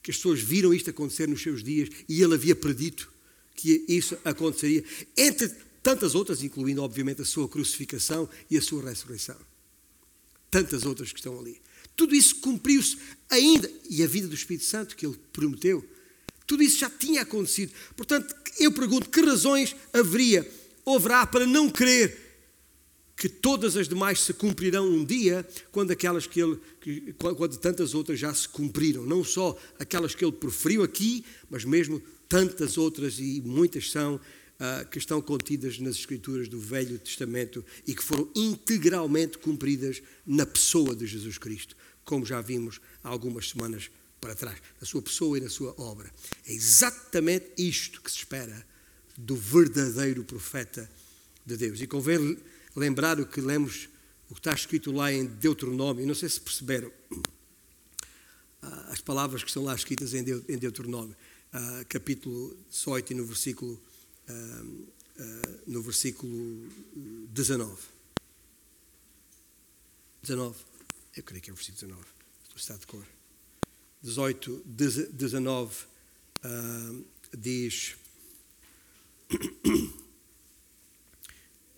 que 0.00 0.12
as 0.12 0.16
pessoas 0.16 0.40
viram 0.40 0.72
isto 0.72 0.90
acontecer 0.90 1.26
nos 1.26 1.42
seus 1.42 1.64
dias 1.64 1.88
e 2.08 2.22
ele 2.22 2.34
havia 2.34 2.54
predito 2.54 3.12
que 3.56 3.84
isso 3.88 4.16
aconteceria, 4.24 4.84
entre 5.16 5.48
tantas 5.82 6.14
outras, 6.14 6.40
incluindo 6.44 6.84
obviamente 6.84 7.22
a 7.22 7.24
sua 7.24 7.48
crucificação 7.48 8.28
e 8.48 8.56
a 8.56 8.62
sua 8.62 8.80
ressurreição. 8.88 9.36
Tantas 10.52 10.84
outras 10.84 11.12
que 11.12 11.18
estão 11.18 11.36
ali. 11.36 11.60
Tudo 11.96 12.14
isso 12.14 12.36
cumpriu-se 12.36 12.96
ainda, 13.28 13.68
e 13.90 14.04
a 14.04 14.06
vida 14.06 14.28
do 14.28 14.36
Espírito 14.36 14.66
Santo 14.66 14.94
que 14.94 15.04
ele 15.04 15.18
prometeu, 15.32 15.84
tudo 16.46 16.62
isso 16.62 16.78
já 16.78 16.90
tinha 16.90 17.22
acontecido. 17.22 17.72
Portanto, 17.96 18.32
eu 18.60 18.70
pergunto: 18.70 19.10
que 19.10 19.20
razões 19.20 19.74
haveria, 19.92 20.48
haverá 20.86 21.26
para 21.26 21.44
não 21.44 21.68
crer 21.68 22.23
que 23.16 23.28
todas 23.28 23.76
as 23.76 23.88
demais 23.88 24.20
se 24.20 24.32
cumprirão 24.32 24.88
um 24.88 25.04
dia, 25.04 25.46
quando 25.70 25.92
aquelas 25.92 26.26
que 26.26 26.40
ele, 26.40 26.58
que, 26.80 27.14
quando 27.18 27.56
tantas 27.56 27.94
outras 27.94 28.18
já 28.18 28.34
se 28.34 28.48
cumpriram, 28.48 29.04
não 29.04 29.22
só 29.22 29.56
aquelas 29.78 30.14
que 30.14 30.24
ele 30.24 30.32
preferiu 30.32 30.82
aqui, 30.82 31.24
mas 31.48 31.64
mesmo 31.64 32.02
tantas 32.28 32.76
outras 32.76 33.18
e 33.18 33.40
muitas 33.44 33.90
são 33.90 34.16
uh, 34.16 34.88
que 34.90 34.98
estão 34.98 35.22
contidas 35.22 35.78
nas 35.78 35.94
escrituras 35.94 36.48
do 36.48 36.58
Velho 36.58 36.98
Testamento 36.98 37.64
e 37.86 37.94
que 37.94 38.02
foram 38.02 38.28
integralmente 38.34 39.38
cumpridas 39.38 40.02
na 40.26 40.44
pessoa 40.44 40.94
de 40.96 41.06
Jesus 41.06 41.38
Cristo 41.38 41.76
como 42.04 42.24
já 42.24 42.40
vimos 42.40 42.80
há 43.02 43.08
algumas 43.08 43.48
semanas 43.48 43.90
para 44.20 44.34
trás, 44.34 44.58
na 44.80 44.86
sua 44.86 45.02
pessoa 45.02 45.36
e 45.36 45.40
na 45.40 45.50
sua 45.50 45.74
obra. 45.78 46.10
É 46.46 46.52
exatamente 46.52 47.46
isto 47.58 48.00
que 48.00 48.10
se 48.10 48.18
espera 48.18 48.64
do 49.16 49.36
verdadeiro 49.36 50.24
profeta 50.24 50.90
de 51.44 51.56
Deus. 51.56 51.80
E 51.80 51.86
convém 51.86 52.38
lembrar 52.74 53.20
o 53.20 53.26
que 53.26 53.40
lemos, 53.40 53.88
o 54.28 54.34
que 54.34 54.40
está 54.40 54.52
escrito 54.52 54.92
lá 54.92 55.12
em 55.12 55.26
Deuteronômio, 55.26 56.06
não 56.06 56.14
sei 56.14 56.28
se 56.28 56.40
perceberam 56.40 56.90
ah, 58.62 58.88
as 58.90 59.00
palavras 59.00 59.42
que 59.42 59.48
estão 59.48 59.64
lá 59.64 59.74
escritas 59.74 60.14
em 60.14 60.22
Deuteronômio, 60.22 61.16
ah, 61.52 61.84
capítulo 61.88 62.56
18 62.70 63.12
e 63.12 63.16
no 63.16 63.24
versículo, 63.24 63.80
ah, 64.28 64.62
no 65.66 65.82
versículo 65.82 66.68
19. 67.30 67.94
19. 70.22 70.58
Eu 71.16 71.22
creio 71.22 71.42
que 71.42 71.50
é 71.50 71.52
o 71.52 71.56
versículo 71.56 71.80
19. 71.80 72.06
Estou 72.42 72.56
está 72.56 72.76
de 72.76 72.86
cor. 72.86 73.06
18, 74.02 74.62
19 74.66 75.84
uh, 76.44 77.04
diz. 77.36 77.96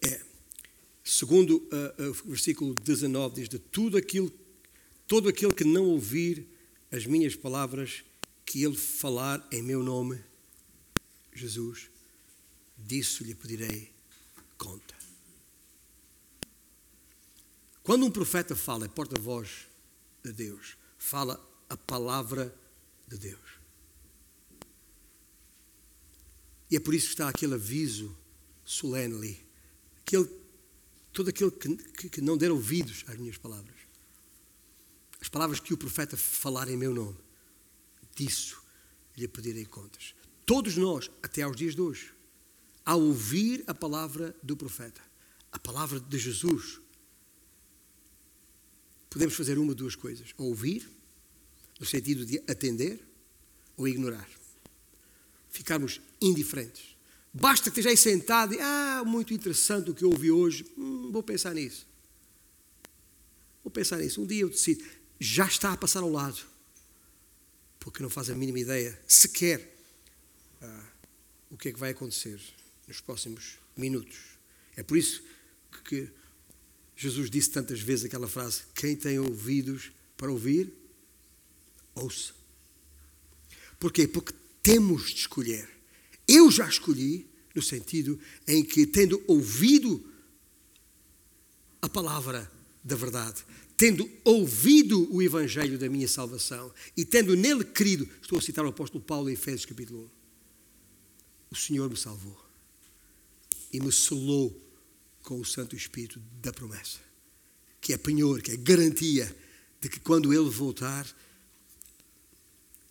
É, 0.02 0.20
segundo 1.10 1.58
uh, 1.58 2.10
o 2.24 2.30
versículo 2.30 2.74
19, 2.74 3.36
diz: 3.36 3.48
De 3.48 3.58
tudo 3.58 3.96
aquilo, 3.96 4.32
todo 5.06 5.28
aquele 5.28 5.54
que 5.54 5.64
não 5.64 5.84
ouvir 5.86 6.46
as 6.90 7.06
minhas 7.06 7.36
palavras 7.36 8.04
que 8.44 8.62
ele 8.62 8.76
falar 8.76 9.46
em 9.52 9.62
meu 9.62 9.82
nome, 9.82 10.20
Jesus, 11.32 11.88
disso 12.76 13.22
lhe 13.24 13.34
pedirei 13.34 13.92
conta. 14.58 14.94
Quando 17.82 18.04
um 18.04 18.10
profeta 18.10 18.56
fala, 18.56 18.86
é 18.86 18.88
porta-voz 18.88 19.68
de 20.24 20.32
Deus, 20.32 20.76
fala 20.98 21.40
a 21.68 21.76
palavra 21.76 22.52
de 23.06 23.16
Deus. 23.16 23.56
E 26.68 26.76
é 26.76 26.80
por 26.80 26.94
isso 26.94 27.06
que 27.06 27.12
está 27.12 27.28
aquele 27.28 27.54
aviso 27.54 28.16
solene 28.64 29.14
ali. 29.14 29.46
Aquele, 30.00 30.28
todo 31.16 31.30
aquele 31.30 31.50
que, 31.50 31.76
que, 31.76 32.08
que 32.10 32.20
não 32.20 32.36
der 32.36 32.52
ouvidos 32.52 33.02
às 33.06 33.16
minhas 33.16 33.38
palavras. 33.38 33.74
As 35.18 35.30
palavras 35.30 35.58
que 35.58 35.72
o 35.72 35.78
profeta 35.78 36.14
falar 36.14 36.68
em 36.68 36.76
meu 36.76 36.92
nome. 36.92 37.16
Disso 38.14 38.62
lhe 39.16 39.26
pedirei 39.26 39.64
contas. 39.64 40.14
Todos 40.44 40.76
nós, 40.76 41.10
até 41.22 41.40
aos 41.40 41.56
dias 41.56 41.74
de 41.74 41.80
hoje, 41.80 42.12
ao 42.84 43.00
ouvir 43.00 43.64
a 43.66 43.72
palavra 43.72 44.36
do 44.42 44.54
profeta, 44.54 45.00
a 45.50 45.58
palavra 45.58 45.98
de 45.98 46.18
Jesus, 46.18 46.82
podemos 49.08 49.34
fazer 49.34 49.56
uma 49.56 49.74
de 49.74 49.76
duas 49.78 49.96
coisas: 49.96 50.34
ou 50.36 50.48
ouvir, 50.48 50.86
no 51.80 51.86
sentido 51.86 52.26
de 52.26 52.42
atender, 52.46 53.02
ou 53.74 53.88
ignorar. 53.88 54.28
Ficarmos 55.48 55.98
indiferentes. 56.20 56.94
Basta 57.38 57.64
que 57.64 57.68
esteja 57.68 57.90
aí 57.90 57.96
sentado 57.98 58.54
e, 58.54 58.58
ah, 58.58 59.02
muito 59.04 59.34
interessante 59.34 59.90
o 59.90 59.94
que 59.94 60.02
eu 60.02 60.08
ouvi 60.08 60.30
hoje, 60.30 60.64
hum, 60.78 61.10
vou 61.12 61.22
pensar 61.22 61.52
nisso. 61.52 61.86
Vou 63.62 63.70
pensar 63.70 63.98
nisso. 63.98 64.22
Um 64.22 64.26
dia 64.26 64.40
eu 64.40 64.48
decido, 64.48 64.82
já 65.20 65.44
está 65.46 65.70
a 65.74 65.76
passar 65.76 66.00
ao 66.00 66.10
lado, 66.10 66.40
porque 67.78 68.02
não 68.02 68.08
faz 68.08 68.30
a 68.30 68.34
mínima 68.34 68.58
ideia, 68.58 68.98
sequer, 69.06 69.76
ah, 70.62 70.84
o 71.50 71.58
que 71.58 71.68
é 71.68 71.72
que 71.72 71.78
vai 71.78 71.90
acontecer 71.90 72.40
nos 72.88 73.02
próximos 73.02 73.58
minutos. 73.76 74.16
É 74.74 74.82
por 74.82 74.96
isso 74.96 75.22
que 75.84 76.08
Jesus 76.96 77.28
disse 77.28 77.50
tantas 77.50 77.80
vezes 77.80 78.06
aquela 78.06 78.26
frase: 78.26 78.62
Quem 78.74 78.96
tem 78.96 79.18
ouvidos 79.18 79.92
para 80.16 80.32
ouvir, 80.32 80.72
ouça. 81.94 82.32
Porquê? 83.78 84.08
Porque 84.08 84.32
temos 84.62 85.10
de 85.10 85.20
escolher. 85.20 85.75
Eu 86.26 86.50
já 86.50 86.68
escolhi, 86.68 87.28
no 87.54 87.62
sentido 87.62 88.18
em 88.46 88.64
que, 88.64 88.86
tendo 88.86 89.22
ouvido 89.26 90.04
a 91.80 91.88
palavra 91.88 92.50
da 92.82 92.96
verdade, 92.96 93.44
tendo 93.76 94.08
ouvido 94.24 95.12
o 95.14 95.22
Evangelho 95.22 95.78
da 95.78 95.88
minha 95.88 96.08
salvação 96.08 96.72
e 96.96 97.04
tendo 97.04 97.36
nele 97.36 97.64
crido, 97.64 98.08
estou 98.20 98.38
a 98.38 98.42
citar 98.42 98.64
o 98.64 98.68
apóstolo 98.68 99.04
Paulo 99.04 99.28
em 99.28 99.34
Efésios 99.34 99.66
capítulo 99.66 100.04
1, 100.04 100.10
o 101.50 101.56
Senhor 101.56 101.88
me 101.88 101.96
salvou 101.96 102.36
e 103.72 103.80
me 103.80 103.92
selou 103.92 104.62
com 105.22 105.40
o 105.40 105.44
Santo 105.44 105.76
Espírito 105.76 106.20
da 106.40 106.52
promessa, 106.52 106.98
que 107.80 107.92
é 107.92 107.98
penhor, 107.98 108.40
que 108.40 108.52
é 108.52 108.56
garantia 108.56 109.34
de 109.80 109.88
que 109.88 110.00
quando 110.00 110.32
Ele 110.32 110.48
voltar, 110.48 111.06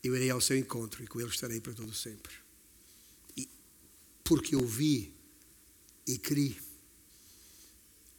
eu 0.04 0.16
irei 0.16 0.30
ao 0.30 0.42
seu 0.42 0.58
encontro 0.58 1.04
e 1.04 1.08
com 1.08 1.20
Ele 1.20 1.30
estarei 1.30 1.60
para 1.60 1.74
todo 1.74 1.94
sempre. 1.94 2.45
Porque 4.26 4.56
eu 4.56 4.66
vi 4.66 5.14
e 6.06 6.18
criei, 6.18 6.58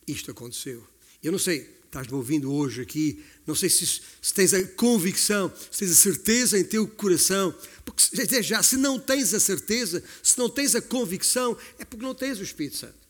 isto 0.06 0.30
aconteceu. 0.30 0.86
Eu 1.22 1.32
não 1.32 1.38
sei, 1.38 1.76
estás-me 1.84 2.14
ouvindo 2.14 2.52
hoje 2.52 2.80
aqui, 2.80 3.24
não 3.44 3.54
sei 3.54 3.68
se, 3.68 3.84
se, 3.86 4.32
tens 4.32 4.54
a 4.54 4.64
convicção, 4.64 5.52
se 5.70 5.80
tens 5.80 5.90
a 5.90 5.94
certeza 5.94 6.58
em 6.58 6.64
teu 6.64 6.86
coração, 6.86 7.52
porque 7.84 8.42
já, 8.42 8.62
se 8.62 8.76
não 8.76 8.98
tens 8.98 9.34
a 9.34 9.40
certeza, 9.40 10.02
se 10.22 10.38
não 10.38 10.48
tens 10.48 10.74
a 10.74 10.80
convicção, 10.80 11.58
é 11.78 11.84
porque 11.84 12.04
não 12.04 12.14
tens 12.14 12.38
o 12.38 12.42
Espírito 12.42 12.76
Santo. 12.76 13.06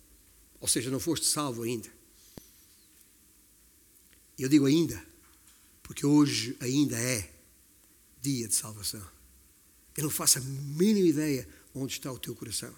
Ou 0.59 0.67
seja, 0.67 0.91
não 0.91 0.99
foste 0.99 1.27
salvo 1.27 1.63
ainda. 1.63 1.89
Eu 4.39 4.49
digo 4.49 4.67
ainda, 4.67 5.05
porque 5.83 6.07
hoje 6.07 6.57
ainda 6.61 6.99
é 6.99 7.31
dia 8.23 8.49
de 8.49 8.55
salvação. 8.55 9.07
Eu 9.97 10.05
não 10.05 10.11
faço 10.11 10.39
a 10.39 10.41
mínima 10.41 11.09
ideia 11.09 11.49
onde 11.75 11.93
está 11.93 12.11
o 12.11 12.19
teu 12.19 12.35
coração. 12.35 12.75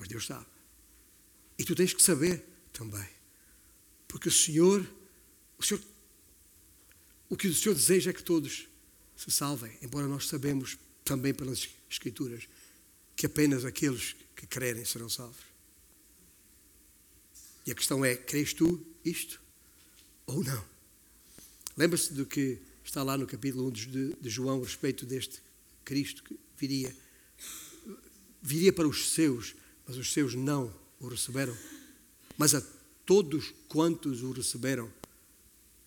Mas 0.00 0.08
Deus 0.08 0.26
sabe. 0.26 0.46
E 1.58 1.64
tu 1.64 1.74
tens 1.74 1.92
que 1.92 2.02
saber 2.02 2.42
também. 2.72 3.06
Porque 4.08 4.28
o 4.28 4.32
Senhor, 4.32 4.84
o 5.58 5.62
Senhor, 5.62 5.80
o 7.28 7.36
que 7.36 7.46
o 7.46 7.54
Senhor 7.54 7.74
deseja 7.74 8.10
é 8.10 8.14
que 8.14 8.24
todos 8.24 8.66
se 9.14 9.30
salvem, 9.30 9.76
embora 9.82 10.08
nós 10.08 10.26
sabemos 10.26 10.78
também 11.04 11.34
pelas 11.34 11.68
Escrituras 11.88 12.48
que 13.14 13.26
apenas 13.26 13.66
aqueles 13.66 14.16
que 14.34 14.46
crerem 14.46 14.84
serão 14.84 15.08
salvos. 15.10 15.44
E 17.66 17.70
a 17.70 17.74
questão 17.74 18.02
é: 18.02 18.16
crês 18.16 18.54
tu 18.54 18.82
isto 19.04 19.38
ou 20.24 20.42
não? 20.42 20.64
Lembra-se 21.76 22.14
do 22.14 22.24
que 22.24 22.58
está 22.82 23.02
lá 23.02 23.18
no 23.18 23.26
capítulo 23.26 23.68
1 23.68 23.70
de, 23.70 24.14
de 24.14 24.30
João 24.30 24.62
a 24.62 24.64
respeito 24.64 25.04
deste 25.04 25.42
Cristo 25.84 26.24
que 26.24 26.40
viria. 26.56 26.96
Viria 28.42 28.72
para 28.72 28.88
os 28.88 29.10
seus, 29.10 29.54
mas 29.90 29.98
os 29.98 30.12
seus 30.12 30.36
não 30.36 30.72
o 31.00 31.08
receberam. 31.08 31.56
Mas 32.38 32.54
a 32.54 32.62
todos 33.04 33.52
quantos 33.68 34.22
o 34.22 34.30
receberam, 34.30 34.88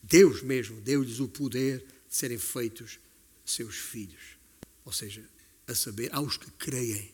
Deus 0.02 0.44
mesmo 0.44 0.82
deu-lhes 0.82 1.22
o 1.22 1.28
poder 1.30 1.80
de 2.10 2.14
serem 2.14 2.38
feitos 2.38 3.00
seus 3.46 3.78
filhos. 3.78 4.38
Ou 4.84 4.92
seja, 4.92 5.24
a 5.66 5.74
saber, 5.74 6.14
aos 6.14 6.36
que 6.36 6.52
creem 6.52 7.14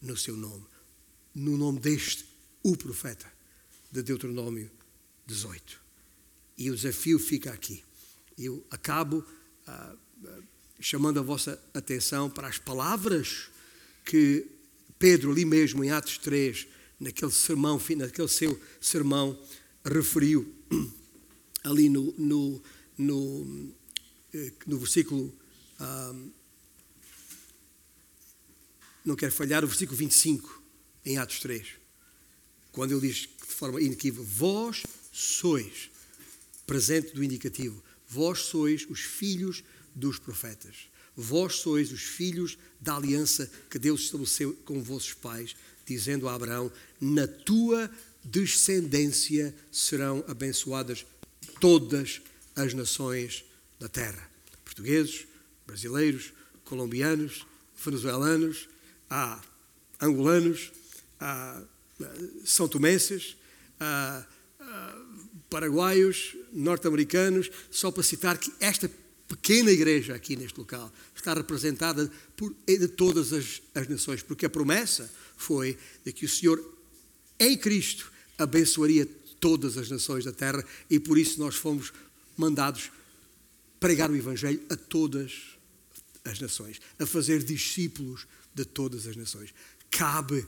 no 0.00 0.16
seu 0.16 0.36
nome, 0.36 0.66
no 1.32 1.56
nome 1.56 1.78
deste, 1.78 2.24
o 2.64 2.76
profeta 2.76 3.32
de 3.92 4.02
Deuteronômio 4.02 4.68
18. 5.24 5.80
E 6.58 6.68
o 6.68 6.74
desafio 6.74 7.20
fica 7.20 7.52
aqui. 7.52 7.84
Eu 8.36 8.66
acabo 8.72 9.24
ah, 9.68 9.94
ah, 10.26 10.40
chamando 10.80 11.20
a 11.20 11.22
vossa 11.22 11.62
atenção 11.72 12.28
para 12.28 12.48
as 12.48 12.58
palavras 12.58 13.48
que 14.04 14.61
Pedro, 15.02 15.32
ali 15.32 15.44
mesmo 15.44 15.82
em 15.82 15.90
Atos 15.90 16.16
3, 16.18 16.64
naquele 17.00 17.32
sermão, 17.32 17.82
naquele 17.96 18.28
seu 18.28 18.62
sermão, 18.80 19.36
referiu 19.84 20.54
ali 21.64 21.88
no, 21.88 22.14
no, 22.16 22.62
no, 22.96 23.74
eh, 24.32 24.52
no 24.64 24.78
versículo. 24.78 25.34
Ah, 25.80 26.14
não 29.04 29.16
quero 29.16 29.32
falhar, 29.32 29.64
o 29.64 29.66
versículo 29.66 29.98
25, 29.98 30.62
em 31.04 31.18
Atos 31.18 31.40
3, 31.40 31.66
quando 32.70 32.92
ele 32.92 33.08
diz 33.08 33.22
de 33.22 33.54
forma 33.54 33.82
inequívoca: 33.82 34.24
Vós 34.24 34.84
sois, 35.10 35.90
presente 36.64 37.12
do 37.12 37.24
indicativo, 37.24 37.82
vós 38.06 38.38
sois 38.38 38.86
os 38.88 39.00
filhos 39.00 39.64
dos 39.96 40.20
profetas. 40.20 40.91
Vós 41.16 41.56
sois 41.56 41.92
os 41.92 42.02
filhos 42.02 42.58
da 42.80 42.96
aliança 42.96 43.50
que 43.70 43.78
Deus 43.78 44.02
estabeleceu 44.02 44.54
com 44.64 44.82
vossos 44.82 45.14
pais, 45.14 45.54
dizendo 45.86 46.28
a 46.28 46.34
Abraão: 46.34 46.72
Na 47.00 47.26
tua 47.26 47.90
descendência 48.24 49.54
serão 49.70 50.24
abençoadas 50.26 51.04
todas 51.60 52.20
as 52.56 52.74
nações 52.74 53.44
da 53.78 53.88
terra. 53.88 54.30
Portugueses, 54.64 55.26
brasileiros, 55.66 56.32
colombianos, 56.64 57.46
venezuelanos, 57.76 58.68
há 59.10 59.40
angolanos, 60.00 60.72
há 61.20 61.62
são 62.44 62.66
tomenses, 62.66 63.36
paraguaios, 65.48 66.36
norte-americanos, 66.52 67.50
só 67.70 67.90
para 67.90 68.02
citar 68.02 68.38
que 68.38 68.52
esta 68.58 68.90
pequena 69.32 69.70
igreja 69.70 70.14
aqui 70.14 70.36
neste 70.36 70.58
local 70.58 70.92
está 71.14 71.32
representada 71.32 72.10
por 72.36 72.54
de 72.66 72.88
todas 72.88 73.32
as, 73.32 73.62
as 73.74 73.88
nações, 73.88 74.22
porque 74.22 74.44
a 74.44 74.50
promessa 74.50 75.10
foi 75.36 75.78
de 76.04 76.12
que 76.12 76.26
o 76.26 76.28
Senhor 76.28 76.62
em 77.40 77.56
Cristo 77.56 78.12
abençoaria 78.36 79.06
todas 79.40 79.78
as 79.78 79.88
nações 79.88 80.24
da 80.24 80.32
terra 80.32 80.62
e 80.90 81.00
por 81.00 81.16
isso 81.18 81.40
nós 81.40 81.54
fomos 81.54 81.92
mandados 82.36 82.90
pregar 83.80 84.10
o 84.10 84.16
Evangelho 84.16 84.60
a 84.68 84.76
todas 84.76 85.58
as 86.24 86.38
nações, 86.38 86.78
a 86.98 87.06
fazer 87.06 87.42
discípulos 87.42 88.26
de 88.54 88.66
todas 88.66 89.06
as 89.06 89.16
nações. 89.16 89.54
Cabe 89.90 90.46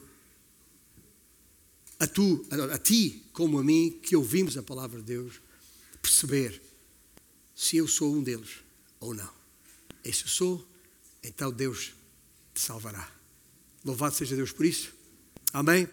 a, 1.99 2.07
tu, 2.07 2.45
a, 2.51 2.75
a 2.75 2.79
ti, 2.79 3.25
como 3.33 3.59
a 3.59 3.65
mim, 3.65 3.99
que 4.03 4.15
ouvimos 4.15 4.59
a 4.59 4.63
palavra 4.63 5.01
de 5.01 5.07
Deus, 5.07 5.41
perceber 6.03 6.61
se 7.57 7.79
eu 7.79 7.89
sou 7.89 8.15
um 8.15 8.23
deles 8.23 8.65
ou 9.05 9.15
não. 9.15 9.31
E 10.05 10.13
se 10.13 10.23
eu 10.23 10.29
sou, 10.29 10.69
então 11.23 11.53
Deus 11.53 11.95
te 12.53 12.61
salvará. 12.61 13.09
Louvado 13.85 14.15
seja 14.15 14.35
Deus 14.35 14.53
por 14.53 14.65
isso. 14.65 14.93
Amém. 15.53 15.89